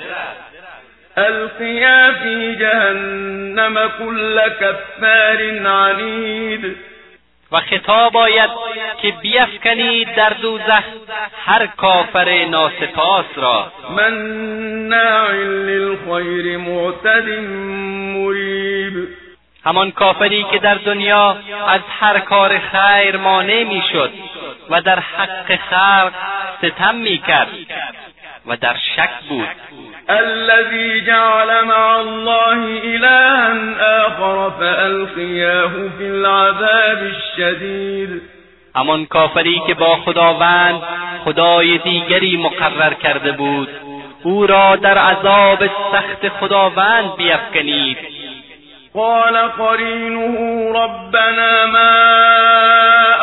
القیا 1.16 2.14
فی 2.22 2.56
جهنم 2.56 3.90
كل 3.98 4.40
کفار 4.60 5.66
عنید. 5.66 6.76
و 7.52 7.60
خطاب 7.60 8.16
آید 8.16 8.50
که 9.02 9.10
بیفکنید 9.10 10.14
در 10.14 10.30
دوزخ 10.30 10.84
هر 11.46 11.66
کافر 11.66 12.44
ناسپاس 12.44 13.26
را. 13.36 13.72
مناع 13.90 15.32
للخیر 15.34 16.58
معتد 16.58 17.28
مریب 18.14 19.08
همان 19.64 19.90
کافری 19.90 20.46
که 20.52 20.58
در 20.58 20.74
دنیا 20.74 21.36
از 21.68 21.80
هر 22.00 22.18
کار 22.18 22.58
خیر 22.58 23.16
مانع 23.16 23.64
می‌شد 23.64 24.10
و 24.70 24.80
در 24.80 24.98
حق 24.98 25.56
خلق 25.56 26.12
ستم 26.62 26.94
می‌کرد. 26.94 27.48
و 28.46 28.56
در 28.56 28.76
شک 28.96 29.28
بود. 29.28 29.48
الذي 30.08 31.00
جعل 31.00 31.64
مع 31.64 31.96
الله 31.96 32.80
إلها 32.84 34.06
آخر 34.06 34.50
فألقياه 34.50 35.70
في 35.98 36.04
العذاب 36.04 36.98
الشدید 37.02 38.22
همان 38.76 39.06
کافری 39.06 39.62
که 39.66 39.74
با 39.74 39.96
خداوند 39.96 40.82
خدای 41.24 41.78
دیگری 41.78 42.36
مقرر 42.36 42.94
کرده 42.94 43.32
بود 43.32 43.68
او 44.22 44.46
را 44.46 44.76
در 44.76 44.98
عذاب 44.98 45.66
سخت 45.66 46.28
خداوند 46.28 47.16
بیفکنید. 47.16 47.98
قال 48.94 49.36
قرينه 49.36 50.36
ربنا 50.74 51.66
ما 51.66 51.94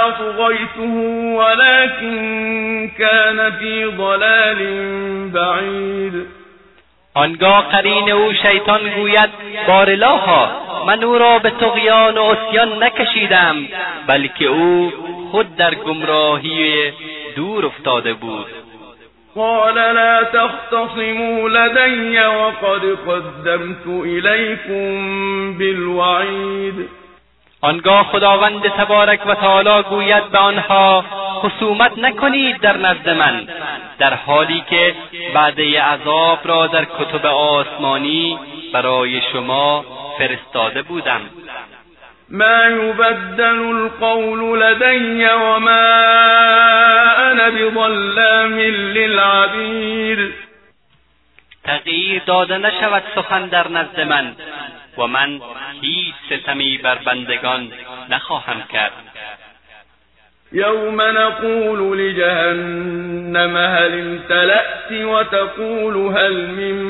أطغيته 0.08 0.96
ولكن 1.36 2.92
كان 2.98 3.52
في 3.52 3.86
ضلال 3.86 4.60
بعید 5.34 6.28
آنگاه 7.16 7.62
قرین 7.72 8.12
او 8.12 8.34
شیطان 8.34 8.90
گوید 8.96 9.30
بارلاها 9.68 10.50
من 10.88 11.04
او 11.04 11.18
را 11.18 11.40
به 11.40 11.50
تقیان 11.50 12.18
و 12.18 12.22
اسیان 12.22 12.84
نکشیدم 12.84 13.56
بلکه 14.08 14.46
او 14.46 14.94
خود 15.32 15.56
در 15.56 15.76
گمراهی 15.76 16.92
دور 17.36 17.66
افتاده 17.66 18.14
بود. 18.14 18.61
قال 19.36 19.76
لا 19.76 20.24
تختصموا 20.24 21.50
لدي 21.50 22.20
وقد 22.20 22.98
قدمت 23.08 23.88
إليكم 23.88 25.58
بالوعید 25.58 26.90
آنگاه 27.64 28.04
خداوند 28.04 28.68
تبارک 28.68 29.20
و 29.28 29.36
تعالی 29.36 29.84
گوید 29.84 30.32
به 30.32 30.38
آنها 30.38 31.06
خصومت 31.42 31.98
نکنید 31.98 32.62
در 32.62 32.78
نزد 32.78 33.10
من 33.10 33.48
در 34.00 34.14
حالی 34.14 34.64
که 34.70 34.96
وعده 35.36 35.82
عذاب 35.82 36.40
را 36.46 36.68
در 36.68 36.86
کتب 36.86 37.26
آسمانی 37.26 38.40
برای 38.74 39.22
شما 39.34 39.86
فرستاده 40.18 40.82
بودم. 40.82 41.22
ما 42.32 42.68
یبدل 42.68 43.60
القول 43.60 44.60
لدی 44.60 45.26
وما 45.26 46.12
أنا 47.32 47.50
بظلام 47.50 48.60
للعبید 48.60 50.34
تغییر 51.64 52.22
داده 52.26 52.58
نشود 52.58 53.04
سخن 53.16 53.46
در 53.46 53.68
نزد 53.68 54.00
من 54.02 54.36
و 54.98 55.08
من 55.08 55.42
هیچ 55.82 56.16
ستمی 56.30 56.78
بر 56.78 56.96
بندگان 56.96 57.72
نخواهم 58.10 58.64
کرد. 58.74 58.92
یوم 60.52 61.02
نقول 61.02 61.98
لجهنم 62.00 63.58
هل 63.58 63.94
امتلأت 63.94 64.92
وتقول 64.92 66.18
هل 66.18 66.34
من 66.34 66.82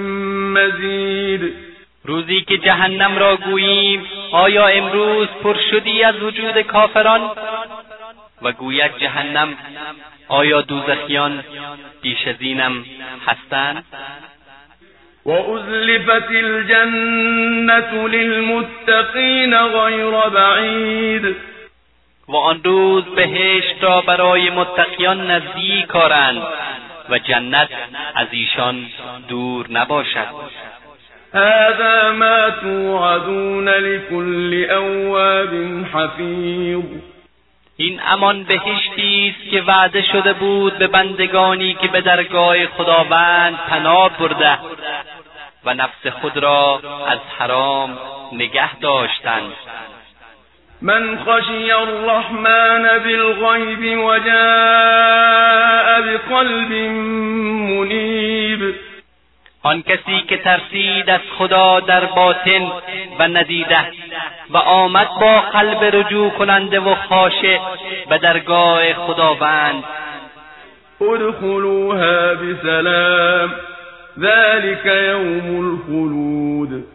مزید 0.54 1.71
روزی 2.04 2.42
که 2.42 2.58
جهنم 2.58 3.18
را 3.18 3.36
گوییم 3.36 4.06
آیا 4.32 4.68
امروز 4.68 5.28
پر 5.28 5.56
شدی 5.72 6.04
از 6.04 6.16
وجود 6.24 6.62
کافران؟ 6.62 7.32
و 8.42 8.52
گوید 8.52 8.98
جهنم 8.98 9.58
آیا 10.28 10.62
دوزخیان 10.62 11.44
بیش 12.02 12.28
از 12.28 12.36
اینم 12.40 12.86
هستند؟ 13.28 13.84
و 15.26 15.32
ازلفت 15.32 16.30
الجنة 16.30 18.08
للمتقین 18.08 19.68
غیر 19.68 20.30
بعید. 20.30 21.36
و 22.28 22.36
آن 22.36 22.62
روز 22.64 23.04
بهشت 23.04 23.76
را 23.84 24.02
برای 24.02 24.50
متقیان 24.50 25.32
نزدیک 25.32 25.96
آرند 25.96 26.44
و 27.10 27.20
جنت 27.20 27.70
از 28.16 28.28
ایشان 28.32 28.88
دور 29.28 29.72
نباشد. 29.72 30.28
هذا 31.34 32.12
ما 32.12 32.50
توعدون 32.50 33.70
لكل 33.70 34.66
اواب 34.72 35.50
حفیظ 35.94 36.86
این 37.78 38.00
امان 38.08 38.44
بهشتی 38.44 39.36
است 39.36 39.52
که 39.52 39.62
وعده 39.62 40.02
شده 40.02 40.34
بود 40.34 40.78
به 40.78 40.88
بندگانی 40.88 41.74
که 41.74 41.88
به 41.88 42.02
درگاه 42.02 42.68
خداوند 42.68 43.58
پناه 43.70 44.18
برده 44.20 44.58
و 45.66 45.74
نفس 45.74 46.08
خود 46.22 46.38
را 46.38 46.82
از 47.08 47.20
حرام 47.40 47.98
نگه 48.32 48.76
داشتند. 48.80 49.54
من 50.82 51.20
خشی 51.26 51.72
الرحمن 51.72 52.84
بالغیب 53.04 54.00
و 54.00 54.20
جاء 54.20 56.02
بقلب 56.02 56.72
منیب. 57.70 58.76
آن 59.64 59.82
کسی 59.82 60.22
که 60.28 60.38
ترسید 60.38 61.10
از 61.10 61.20
خدا 61.38 61.80
در 61.80 62.06
باطن 62.06 62.72
و 63.20 63.28
ندیده 63.28 63.92
و 64.50 64.58
آمد 64.58 65.08
با 65.22 65.42
قلب 65.42 65.84
رجوع 65.96 66.30
کننده 66.30 66.80
و 66.80 66.96
خاشع 66.96 67.60
به 68.10 68.18
درگاه 68.18 68.94
خداوند. 68.94 69.84
ادخلوها 71.02 72.34
بسلام 72.34 73.54
ذلك 74.20 74.86
یوم 74.86 75.72
الخلود. 75.72 76.86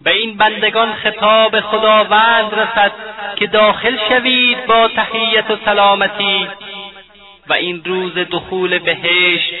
به 0.00 0.10
این 0.10 0.36
بندگان 0.36 0.92
خطاب 0.92 1.60
خداوند 1.60 2.54
رسد 2.54 2.92
که 3.36 3.46
داخل 3.46 3.96
شوید 4.08 4.66
با 4.66 4.88
تحیت 4.88 5.50
و 5.50 5.56
سلامتی 5.64 6.48
و 7.48 7.52
این 7.52 7.82
روز 7.84 8.14
دخول 8.14 8.78
بهشت 8.78 9.54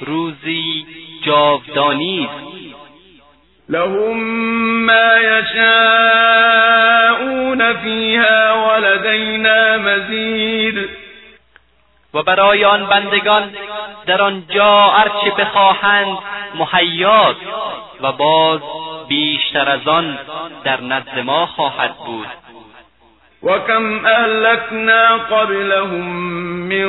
روزی 0.00 0.86
جاودانی 1.22 2.28
است. 2.30 2.52
لهم 3.68 4.16
ما 4.86 5.18
یشاءون 5.18 6.52
فیها 7.72 8.68
ولدینا 8.68 9.78
مزید. 9.78 10.88
و 12.14 12.22
برای 12.22 12.64
آن 12.64 12.86
بندگان 12.86 13.52
در 14.06 14.22
آنجا 14.22 14.88
هرچه 14.88 15.30
بخواهند 15.38 16.18
مهیاست 16.54 17.40
و 18.00 18.12
باز 18.12 18.60
بیشتر 19.08 19.68
از 19.68 19.88
آن 19.88 20.18
در 20.64 20.80
نزد 20.80 21.18
ما 21.18 21.46
خواهد 21.46 21.94
بود. 21.96 22.26
وكم 23.42 24.06
أهلكنا 24.06 25.16
قبلهم 25.16 26.08
من 26.68 26.88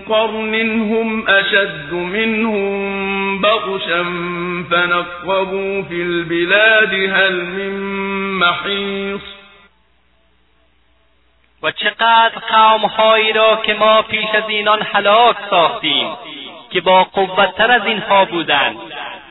قرن 0.00 0.80
هم 0.80 1.28
أشد 1.28 1.92
منهم 1.92 3.40
بطشا 3.40 4.04
فنقبوا 4.70 5.82
في 5.82 6.02
البلاد 6.02 6.92
هل 6.92 7.44
من 7.44 7.72
محيص 8.38 9.38
و 11.62 11.70
چقدر 11.70 12.38
قومهایی 12.50 13.32
را 13.32 13.56
که 13.66 13.74
ما 13.74 14.02
پیش 14.02 14.26
از 14.34 14.48
اینان 14.48 14.82
هلاک 14.82 15.36
ساختیم 15.50 16.08
که 16.70 16.80
با 16.80 17.04
قوتتر 17.04 17.70
از 17.70 17.86
اینها 17.86 18.24
بودند 18.24 18.76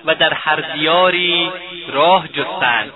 و 0.05 0.15
در 0.15 0.33
هر 0.33 0.55
دیاری 0.55 1.51
راه 1.93 2.27
جستند. 2.27 2.91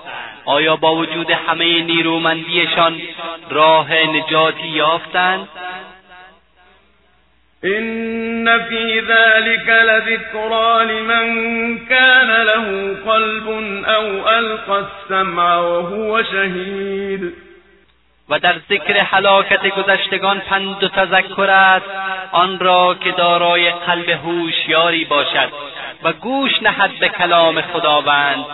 آیا 0.45 0.75
با 0.75 0.95
وجود 0.95 1.31
همه 1.31 1.83
نیرومندیشان 1.83 3.01
راه 3.49 3.93
نجاتی 3.93 4.67
یافتند؟ 4.67 5.47
إن 7.63 8.59
في 8.59 8.99
ذلك 8.99 9.69
لذكرى 9.69 10.85
لمن 10.85 11.77
كان 11.85 12.27
له 12.43 12.95
قلب 13.05 13.47
أو 13.85 14.29
ألقى 14.29 14.85
السمع 14.85 15.57
وهو 15.57 16.23
شهید 16.23 17.33
و 18.29 18.39
در 18.39 18.55
ذکر 18.69 18.93
حلاکت 18.93 19.67
گذشتگان 19.67 20.39
پند 20.39 20.83
و 20.83 20.87
تذکر 20.87 21.49
است 21.49 21.85
آن 22.31 22.59
را 22.59 22.95
که 23.03 23.11
دارای 23.11 23.71
قلب 23.71 24.09
هوشیاری 24.09 25.05
باشد 25.05 25.49
و 26.03 26.13
گوش 26.13 26.51
نهد 26.61 26.91
به 26.99 27.09
کلام 27.09 27.61
خداوند 27.61 28.45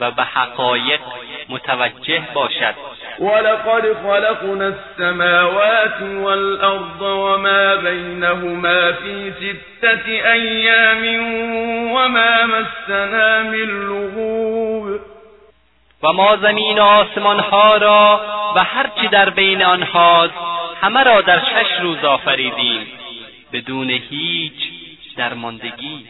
و 0.00 0.10
به 0.10 0.22
حقایق 0.22 1.00
متوجه 1.48 2.22
باشد. 2.34 2.74
ولقد 3.18 3.82
خلقنا 4.02 4.74
السماوات 4.74 6.02
والأرض 6.02 7.02
وما 7.02 7.76
بينهما 7.76 8.92
في 8.92 9.32
ستة 9.32 10.06
أيام 10.32 11.04
وما 11.92 12.46
مسنا 12.46 13.42
من 13.42 13.88
لغوب. 13.88 15.13
و 16.04 16.12
ما 16.12 16.36
زمین 16.36 16.78
و 16.78 16.82
آسمان 16.82 17.40
ها 17.40 17.76
را 17.76 18.20
و 18.56 18.64
هرچی 18.64 19.08
در 19.08 19.30
بین 19.30 19.62
آنهاست 19.62 20.34
همه 20.82 21.02
را 21.02 21.20
در 21.20 21.38
شش 21.38 21.80
روز 21.82 22.04
آفریدیم. 22.04 22.86
بدون 23.52 23.90
هیچ 23.90 24.54
درماندگی. 25.16 26.06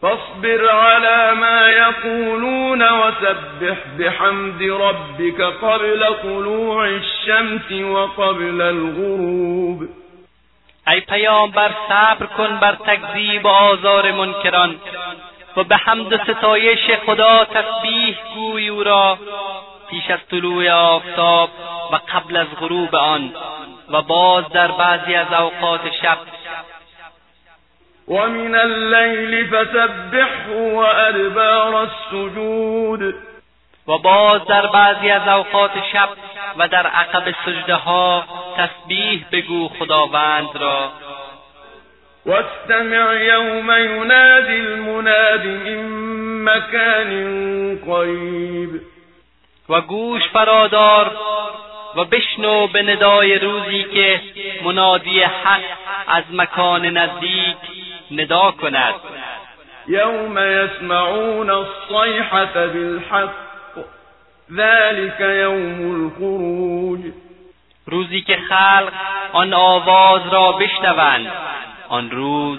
فاصبر 0.00 0.68
على 0.68 1.36
ما 1.36 1.68
يقولون 1.68 2.82
وسبح 2.82 3.76
بحمد 3.98 4.62
ربك 4.62 5.40
قبل 5.40 6.04
طلوع 6.22 6.76
الشمس 6.76 7.72
وقبل 7.72 8.60
الغروب. 8.60 9.88
ای 10.86 11.00
پیامبر 11.00 11.70
صبر 11.88 12.26
کن 12.26 12.56
بر 12.56 12.74
تکذیب 12.74 13.44
و 13.44 13.48
آزار 13.48 14.12
منکران. 14.12 14.76
و 15.60 15.64
به 15.64 15.76
حمد 15.76 16.12
و 16.12 16.18
ستایش 16.18 16.90
خدا 17.06 17.44
تسبیح 17.44 18.18
گوی 18.34 18.68
او 18.68 18.82
را 18.82 19.18
پیش 19.90 20.10
از 20.10 20.18
طلوع 20.30 20.70
آفتاب 20.70 21.50
و 21.92 21.96
قبل 21.96 22.36
از 22.36 22.46
غروب 22.60 22.96
آن 22.96 23.34
و 23.90 24.02
باز 24.02 24.48
در 24.48 24.70
بعضی 24.70 25.14
از 25.14 25.32
اوقات 25.32 25.80
شب. 26.02 26.18
ومن 28.08 28.54
الليل 28.54 29.46
فسبحه 29.46 30.74
وأدبار 30.74 31.74
السجود. 31.74 33.14
و 33.88 33.98
باز 33.98 34.44
در 34.44 34.66
بعضی 34.66 35.10
از 35.10 35.28
اوقات 35.28 35.72
شب 35.92 36.08
و 36.56 36.68
در 36.68 36.86
عقب 36.86 37.34
سجده 37.44 37.74
ها 37.74 38.24
تسبیح 38.56 39.24
بگو 39.32 39.68
خداوند 39.68 40.56
را. 40.56 40.90
واستمع 42.26 43.24
یوم 43.24 43.70
ینادی 43.70 44.60
المناد 44.60 45.46
من 45.46 46.10
مکان 46.44 47.10
قریب 47.86 48.80
و 49.68 49.80
گوش 49.80 50.22
فرادار 50.32 51.16
و 51.96 52.04
بشنو 52.04 52.66
به 52.66 52.82
ندای 52.82 53.38
روزی 53.38 53.84
که 53.84 54.20
منادی 54.64 55.22
حق 55.22 55.60
از 56.06 56.24
مکان 56.32 56.86
نزدیک 56.86 57.56
ندا 58.10 58.50
کند. 58.50 58.94
یوم 59.88 60.38
یسمعون 60.38 61.50
الصیحة 61.50 62.66
بالحق 62.66 63.30
ذلك 64.52 65.20
یوم 65.20 66.04
الخروج. 66.04 67.00
روزی 67.86 68.20
که 68.20 68.36
خلق 68.48 68.92
آن 69.32 69.54
آواز 69.54 70.20
را 70.32 70.52
بشنوند. 70.52 71.32
آن 71.90 72.10
روز 72.10 72.58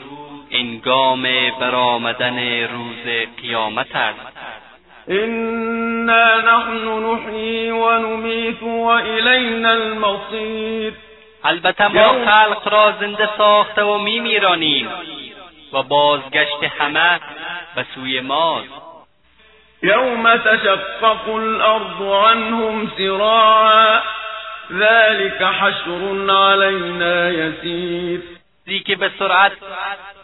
انگام 0.52 1.24
برآمدن 1.60 2.68
روز 2.68 3.28
قیامت 3.42 3.96
است. 3.96 4.38
انا 5.08 6.42
نحن 6.42 6.88
نحیی 6.88 7.70
و 7.70 7.98
نمیت 7.98 8.64
و 8.64 8.84
الینا 8.84 9.70
المصیر. 9.70 10.94
البته 11.44 11.88
ما 11.88 12.26
خلق 12.26 12.68
را 12.74 12.94
زنده 13.00 13.30
ساخته 13.38 13.84
و 13.84 13.98
میمیرانیم 13.98 14.88
و 15.74 15.84
بازگشت 15.84 16.64
همه 16.80 17.20
به 17.76 17.86
سوی 17.96 18.20
ماست. 18.20 18.82
یوم 19.84 20.38
تشقق 20.38 21.30
الارض 21.30 22.02
عنهم 22.02 22.92
سراعا 22.98 24.00
ذلك 24.72 25.42
حشر 25.42 26.32
علینا 26.32 27.42
یسیر 28.68 28.84
که 28.84 28.96
به 28.96 29.12
سرعت 29.20 29.52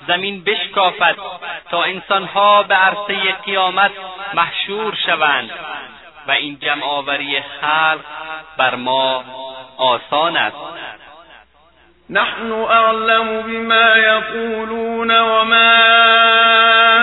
زمین 0.08 0.44
بشکافد 0.44 1.16
تا 1.72 1.84
انسانها 1.84 2.64
به 2.64 2.76
عرصه 2.76 3.32
قیامت 3.46 3.92
محشور 4.34 4.98
شوند 5.06 5.50
و 6.28 6.32
این 6.32 6.58
جمعآوری 6.62 7.42
خلق 7.62 8.00
بر 8.58 8.76
ما 8.76 9.24
آسان 9.78 10.38
است. 10.38 10.56
نحن 12.10 12.52
اعلم 12.52 13.42
بما 13.42 13.98
یقولون 13.98 15.12
وما 15.12 15.74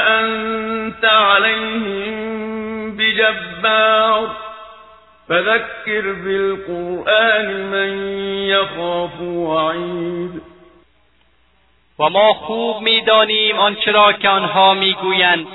انت 0.06 1.04
علیهم 1.04 2.96
بجبار. 2.96 4.30
فذكر 5.28 6.12
بالقرآن 6.12 7.46
من 7.46 8.18
يخاف 8.48 9.20
وعید. 9.20 10.53
و 11.98 12.08
ما 12.08 12.32
خوب 12.32 12.80
می‌دانیم 12.80 13.58
آنچه 13.58 13.92
را 13.92 14.12
که 14.12 14.28
آنها 14.28 14.74
می‌گویند. 14.74 15.46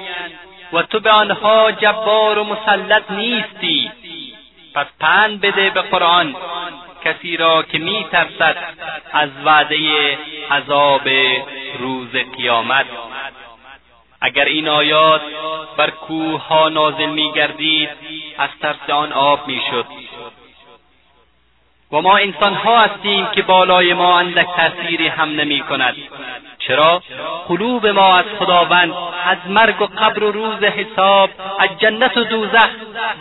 و 0.73 0.81
تو 0.81 0.99
به 0.99 1.11
آنها 1.11 1.71
جبار 1.71 2.37
و 2.37 2.43
مسلط 2.43 3.11
نیستی. 3.11 3.91
پس 4.73 4.85
پند 4.99 5.41
بده 5.41 5.69
به 5.69 5.81
قرآن. 5.81 6.35
کسی 7.03 7.37
را 7.37 7.63
که 7.63 7.77
میترسد 7.77 8.57
از 9.11 9.29
وعده 9.45 9.77
عذاب 10.51 11.09
روز 11.79 12.11
قیامت. 12.37 12.85
اگر 14.21 14.45
این 14.45 14.67
آیات 14.67 15.21
بر 15.77 15.89
کوه 15.89 16.47
ها 16.47 16.69
نازل 16.69 17.09
میگردید 17.09 17.89
از 18.37 18.49
ترس 18.61 18.89
آن 18.89 19.13
آب 19.13 19.47
می‌شد. 19.47 19.85
و 21.91 22.01
ما 22.01 22.17
انسان 22.17 22.53
ها 22.53 22.79
هستیم 22.79 23.25
که 23.25 23.41
بالای 23.41 23.93
ما 23.93 24.19
اندک 24.19 24.47
تأثیری 24.55 25.07
هم 25.07 25.29
نمی 25.29 25.59
کند. 25.59 25.95
چرا؟ 26.59 27.03
قلوب 27.47 27.87
ما 27.87 28.17
از 28.17 28.25
خداوند 28.39 28.93
از 29.25 29.37
مرگ 29.47 29.81
و 29.81 29.85
قبر 29.85 30.23
و 30.23 30.31
روز 30.31 30.63
حساب 30.63 31.29
از 31.59 31.69
جنت 31.79 32.17
و 32.17 32.23
دوزخ 32.23 32.69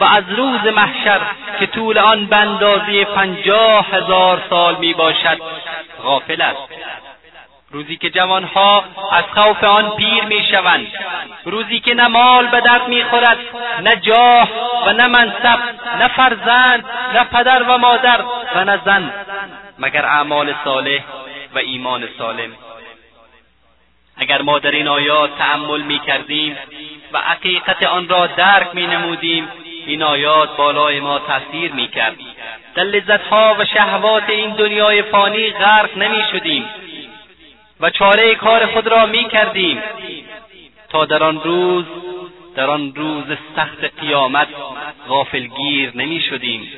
و 0.01 0.05
از 0.05 0.25
روز 0.37 0.61
محشر 0.75 1.21
که 1.61 1.67
طول 1.67 1.99
آن 1.99 2.27
به 2.27 2.37
اندازه 2.37 3.05
پنجاه 3.05 3.87
هزار 3.87 4.43
سال 4.51 4.77
می 4.77 4.95
باشد 4.95 5.39
غافل 6.03 6.43
است. 6.43 6.69
روزی 7.71 7.97
که 7.97 8.11
جوانها 8.11 8.85
از 9.13 9.25
خوف 9.35 9.65
آن 9.65 9.97
پیر 9.97 10.25
می‌شوند. 10.25 10.87
روزی 11.45 11.81
که 11.81 11.95
نه 11.95 12.07
مال 12.07 12.47
به 12.47 12.61
درد 12.61 12.89
می‌خورد 12.89 13.39
نه 13.83 13.97
جاه 13.97 14.49
و 14.87 14.93
نه 14.93 15.07
منصب 15.07 15.59
نه 15.99 16.09
فرزند 16.09 16.85
نه 17.15 17.25
پدر 17.25 17.63
و 17.63 17.79
مادر 17.79 18.21
و 18.55 18.65
نه 18.65 18.81
زن 18.85 19.13
مگر 19.79 20.07
اعمال 20.07 20.55
صالح 20.65 21.03
و 21.55 21.59
ایمان 21.59 22.09
سالم. 22.19 22.53
اگر 24.17 24.43
ما 24.43 24.59
در 24.59 24.71
این 24.71 24.89
آیات 24.89 25.39
تأمل 25.39 25.81
می 25.81 25.99
کردیم 25.99 26.57
و 27.13 27.19
حقیقت 27.19 27.83
آن 27.83 28.09
را 28.09 28.27
درک 28.27 28.75
می 28.75 28.87
نمودیم 28.87 29.49
این 29.87 30.03
آیات 30.03 30.57
بالای 30.57 31.01
ما 31.01 31.19
تاثیر 31.19 31.73
می 31.73 31.89
کرد 31.89 32.17
در 32.75 32.85
لذتها 32.85 33.57
و 33.59 33.65
شهوات 33.65 34.31
این 34.31 34.51
دنیای 34.51 35.03
فانی 35.03 35.51
غرق 35.51 35.99
نمی 35.99 36.25
شدیم 36.33 36.65
و 37.81 37.91
چاره 37.91 38.35
کار 38.35 38.67
خود 38.67 38.87
را 38.87 39.07
می 39.07 39.29
کردیم. 39.29 39.83
تا 40.89 41.05
در 41.05 41.23
آن 41.23 41.41
روز 41.41 41.85
در 42.57 42.71
آن 42.71 42.95
روز 42.95 43.25
سخت 43.57 44.01
قیامت 44.01 44.49
غافلگیر 45.09 45.93
نمی 45.95 46.21
شدیم. 46.21 46.69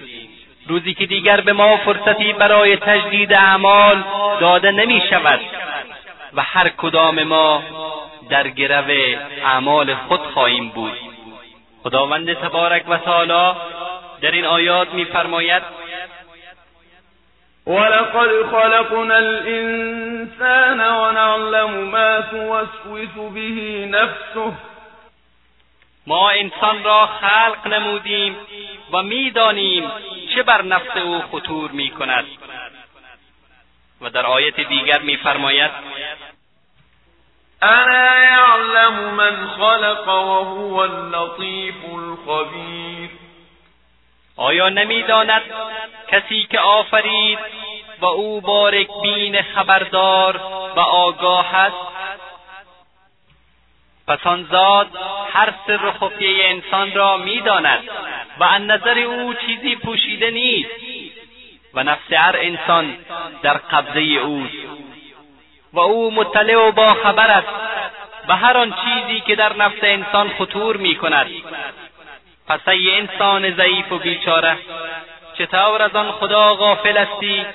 روزی 0.66 0.94
که 0.94 1.06
دیگر 1.06 1.40
به 1.40 1.52
ما 1.52 1.76
فرصتی 1.76 2.32
برای 2.32 2.76
تجدید 2.76 3.32
اعمال 3.32 4.04
داده 4.40 4.70
نمی 4.70 5.02
شود 5.10 5.40
و 6.34 6.42
هر 6.42 6.68
کدام 6.68 7.22
ما 7.22 7.62
در 8.30 8.48
گرو 8.48 8.90
اعمال 9.44 9.94
خود 9.94 10.20
خواهیم 10.20 10.68
بود. 10.68 10.92
خداوند 11.82 12.32
تبارک 12.32 12.84
و 12.88 12.96
تعالی 12.96 13.58
در 14.20 14.30
این 14.30 14.44
آیات 14.44 14.94
میفرماید 14.94 15.62
ولقد 17.70 18.30
خلقنا 18.50 19.14
الانسان 19.14 20.80
ونعلم 20.80 21.70
ما 21.70 22.20
توسوس 22.20 23.32
به 23.34 23.86
نفسه. 23.86 24.52
ما 26.06 26.30
انسان 26.30 26.84
را 26.84 27.06
خلق 27.06 27.66
نمودیم 27.66 28.36
و 28.92 29.02
می‌دانیم 29.02 29.90
چه 30.34 30.42
بر 30.42 30.62
نفس 30.62 30.96
او 30.96 31.22
خطور 31.32 31.70
می 31.70 31.90
کند 31.90 32.26
و 34.00 34.10
در 34.10 34.26
آیت 34.26 34.60
دیگر 34.60 34.98
میفرماید 34.98 35.70
انا 37.62 38.18
یعلم 38.18 38.94
من 38.94 39.46
خلق 39.46 40.08
وهو 40.08 40.76
اللطیف 40.76 41.74
الخبیر. 41.92 43.10
آیا 44.36 44.68
نمی‌داند 44.68 45.42
کسی 46.08 46.46
که 46.50 46.60
آفرید 46.60 47.38
و 48.00 48.04
او 48.04 48.40
بارک 48.40 48.88
بین 49.02 49.42
خبردار 49.42 50.36
و 50.76 50.80
آگاه 50.80 51.54
است. 51.54 51.76
پس 54.06 54.26
آن 54.26 54.48
ذات 54.50 54.86
هر 55.32 55.54
سر 55.66 55.84
و 55.84 55.92
خفیه 55.92 56.48
انسان 56.48 56.94
را 56.94 57.16
می‌داند 57.16 57.88
و 58.38 58.44
از 58.44 58.62
نظر 58.62 58.98
او 58.98 59.34
چیزی 59.34 59.76
پوشیده 59.76 60.30
نیست 60.30 60.70
و 61.74 61.82
نفس 61.82 62.12
هر 62.12 62.36
انسان 62.38 62.96
در 63.42 63.56
قبضه 63.56 64.00
اوست. 64.00 64.54
و 65.72 65.80
او 65.80 66.10
مطلع 66.10 66.56
و 66.56 66.72
باخبر 66.72 67.30
است 67.30 67.48
و 68.28 68.36
هر 68.36 68.56
آن 68.56 68.74
چیزی 68.84 69.20
که 69.20 69.34
در 69.36 69.56
نفس 69.56 69.78
انسان 69.82 70.30
خطور 70.38 70.76
می 70.76 70.94
کند 70.94 71.26
پس 72.48 72.68
ای 72.68 72.98
انسان 72.98 73.54
ضعیف 73.54 73.92
و 73.92 73.98
بیچاره 73.98 74.56
چطور 75.38 75.82
از 75.82 75.96
آن 75.96 76.12
خدا 76.12 76.54
غافل 76.54 76.96
هستی 76.96 77.46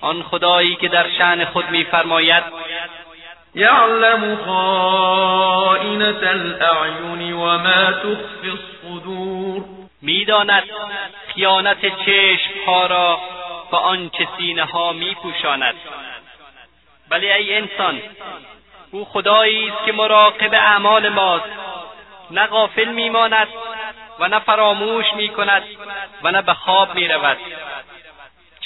آن 0.00 0.22
خدایی 0.22 0.76
که 0.76 0.88
در 0.88 1.10
شعن 1.18 1.44
خود 1.44 1.70
میفرماید 1.70 2.44
یعلم 3.54 4.36
خائنة 4.46 6.16
الاعین 6.22 7.32
و 7.32 7.58
ما 7.58 7.92
تخفی 7.92 8.50
الصدور. 8.50 9.64
می‌داند 10.02 10.62
خیانت 11.34 11.78
چشمها 11.80 12.86
را 12.86 13.20
و 13.72 13.76
آنچه 13.76 14.28
سینه 14.38 14.64
ها 14.64 14.92
میپوشاند. 14.92 15.74
ولی 17.10 17.32
ای 17.32 17.56
انسان 17.56 18.02
او 18.90 19.04
خدایی 19.04 19.68
است 19.68 19.84
که 19.86 19.92
مراقب 19.92 20.54
اعمال 20.54 21.08
ماست. 21.08 21.44
نه 22.30 22.46
غافل 22.46 22.88
میماند 22.88 23.48
و 24.18 24.28
نه 24.28 24.38
فراموش 24.38 25.06
می‌کند 25.16 25.62
و 26.22 26.30
نه 26.30 26.42
به 26.42 26.54
خواب 26.54 26.94
می‌رود. 26.94 27.36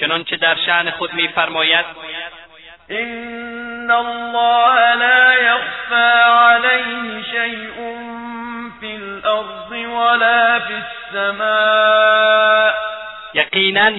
چنانچه 0.01 0.37
در 0.37 0.57
شعن 0.67 0.91
خود 0.91 1.15
میفرماید 1.15 1.85
ان 2.91 3.91
الله 3.91 4.95
لا 4.95 5.33
یخفى 5.35 6.21
علیه 6.31 7.25
شیء 7.31 7.75
فی 8.81 8.93
الارض 8.93 9.71
ولا 9.71 10.61
فی 10.61 10.75
السماء. 10.75 12.71
یقینا 13.35 13.91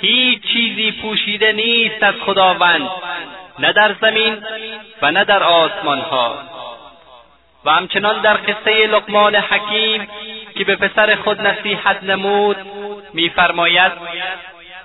هیچ 0.00 0.42
چیزی 0.42 0.92
پوشیده 0.92 1.52
نیست 1.52 2.02
از 2.02 2.14
خداوند 2.26 2.88
نه 3.58 3.72
در 3.72 3.94
زمین 4.00 4.44
و 5.02 5.10
نه 5.10 5.24
در 5.24 5.42
آسمان 5.42 6.00
ها 6.00 6.38
و 7.64 7.70
همچنان 7.70 8.20
در 8.20 8.34
قصه 8.34 8.86
لقمان 8.86 9.34
حکیم 9.34 10.08
که 10.54 10.64
به 10.64 10.76
پسر 10.76 11.14
خود 11.14 11.40
نصیحت 11.40 12.02
نمود 12.02 12.56
میفرماید 13.14 13.92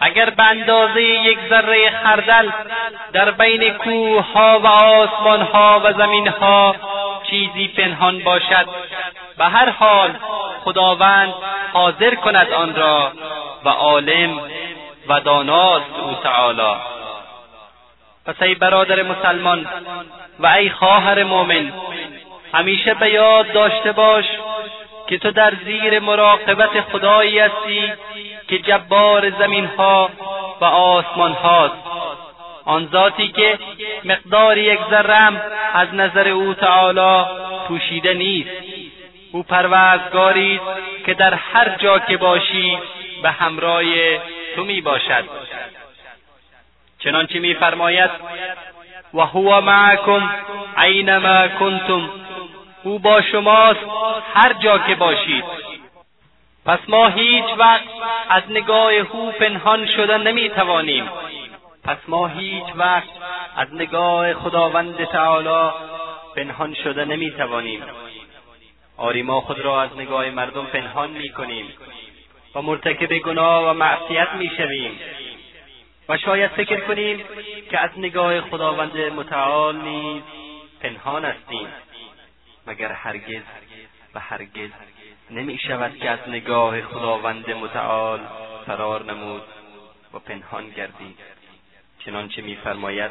اگر 0.00 0.30
به 0.30 0.42
اندازه 0.42 1.02
یک 1.02 1.38
ذره 1.48 1.90
خردل 1.90 2.50
در 3.12 3.30
بین 3.30 3.70
کوه 3.70 4.24
ها 4.32 4.60
و 4.60 4.66
آسمان 4.66 5.42
ها 5.42 5.80
و 5.84 5.92
زمین 5.92 6.28
ها 6.28 6.76
چیزی 7.30 7.68
پنهان 7.68 8.18
باشد 8.18 8.68
به 9.38 9.44
هر 9.44 9.70
حال 9.70 10.10
خداوند 10.64 11.34
حاضر 11.72 12.14
کند 12.14 12.52
آن 12.52 12.74
را 12.74 13.12
و 13.64 13.68
عالم 13.68 14.40
و 15.08 15.20
داناست 15.20 15.98
او 16.02 16.14
تعالی. 16.22 16.80
پس 18.26 18.42
ای 18.42 18.54
برادر 18.54 19.02
مسلمان 19.02 19.66
و 20.38 20.46
ای 20.46 20.70
خواهر 20.70 21.24
مؤمن 21.24 21.72
همیشه 22.54 22.94
به 22.94 23.10
یاد 23.10 23.52
داشته 23.52 23.92
باش 23.92 24.24
که 25.08 25.18
تو 25.18 25.30
در 25.30 25.52
زیر 25.64 25.98
مراقبت 25.98 26.80
خدایی 26.80 27.38
هستی 27.38 27.92
که 28.50 28.58
جبار 28.58 29.30
زمین 29.30 29.64
ها 29.64 30.10
و 30.60 30.64
آسمان 30.64 31.32
هاست 31.32 31.74
آن 32.64 32.88
ذاتی 32.92 33.28
که 33.28 33.58
مقدار 34.04 34.58
یک 34.58 34.80
ذرم 34.90 35.42
از 35.74 35.94
نظر 35.94 36.28
او 36.28 36.54
تعالی 36.54 37.24
پوشیده 37.68 38.14
نیست. 38.14 38.50
او 39.32 39.42
پروردگاری 39.42 40.56
است 40.56 41.04
که 41.06 41.14
در 41.14 41.34
هر 41.34 41.68
جا 41.68 41.98
که 41.98 42.16
باشی 42.16 42.78
به 43.22 43.30
همراه 43.30 43.82
تو 44.56 44.64
می 44.64 44.80
باشد 44.80 45.24
چنانچه 46.98 47.38
میفرماید 47.38 48.10
و 49.14 49.20
هو 49.20 49.60
معکم 49.60 50.30
اینما 50.82 51.48
کنتم. 51.48 52.10
او 52.82 52.98
با 52.98 53.22
شماست 53.22 53.80
هر 54.34 54.52
جا 54.52 54.78
که 54.78 54.94
باشید. 54.94 55.44
پس 56.66 56.78
ما 56.88 57.08
هیچ 57.08 57.44
وقت 57.58 57.88
از 58.28 58.42
نگاه 58.50 58.92
او 58.92 59.32
پنهان 59.32 59.86
شدن 59.86 60.22
نمی‌توانیم. 60.22 61.08
پس 61.84 61.98
ما 62.08 62.26
هیچ 62.26 62.64
وقت 62.76 63.08
از 63.56 63.74
نگاه 63.74 64.34
خداوند 64.34 65.04
تعالی 65.04 65.70
پنهان 66.36 66.74
شده 66.74 67.04
نمی‌توانیم. 67.04 67.82
آری 68.96 69.22
ما 69.22 69.40
خود 69.40 69.60
را 69.60 69.82
از 69.82 69.90
نگاه 69.96 70.30
مردم 70.30 70.66
پنهان 70.66 71.10
می‌کنیم 71.10 71.66
و 72.54 72.62
مرتکب 72.62 73.18
گناه 73.18 73.70
و 73.70 73.72
معصیت 73.72 74.28
می‌شویم. 74.38 75.00
و 76.08 76.16
شاید 76.16 76.50
فکر 76.50 76.80
کنیم 76.80 77.24
که 77.70 77.78
از 77.78 77.90
نگاه 77.96 78.40
خداوند 78.40 78.96
متعال 78.96 79.76
نیز 79.76 80.22
پنهان 80.82 81.24
هستیم. 81.24 81.68
مگر 82.66 82.92
هرگز 82.92 83.42
و 84.14 84.20
هرگز 84.20 84.70
نمی 85.30 85.58
شود 85.58 85.96
که 85.96 86.10
از 86.10 86.18
نگاه 86.28 86.80
خداوند 86.80 87.50
متعال 87.50 88.20
فرار 88.66 89.04
نمود 89.04 89.42
و 90.14 90.18
پنهان 90.18 90.70
گردید. 90.70 91.18
چنانچه 92.04 92.42
میفرماید 92.42 93.10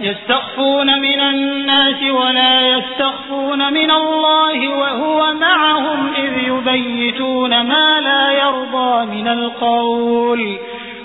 یستخفون 0.00 0.98
من 0.98 1.20
الناس 1.20 2.02
ولا 2.02 2.78
یستخفون 2.78 3.68
من 3.68 3.90
الله 3.90 4.68
وهو 4.68 5.34
معهم 5.34 6.14
اذ 6.16 6.42
یبیتون 6.42 7.62
ما 7.62 7.98
لا 7.98 8.32
یرضى 8.32 9.22
من 9.22 9.28
القول 9.28 10.58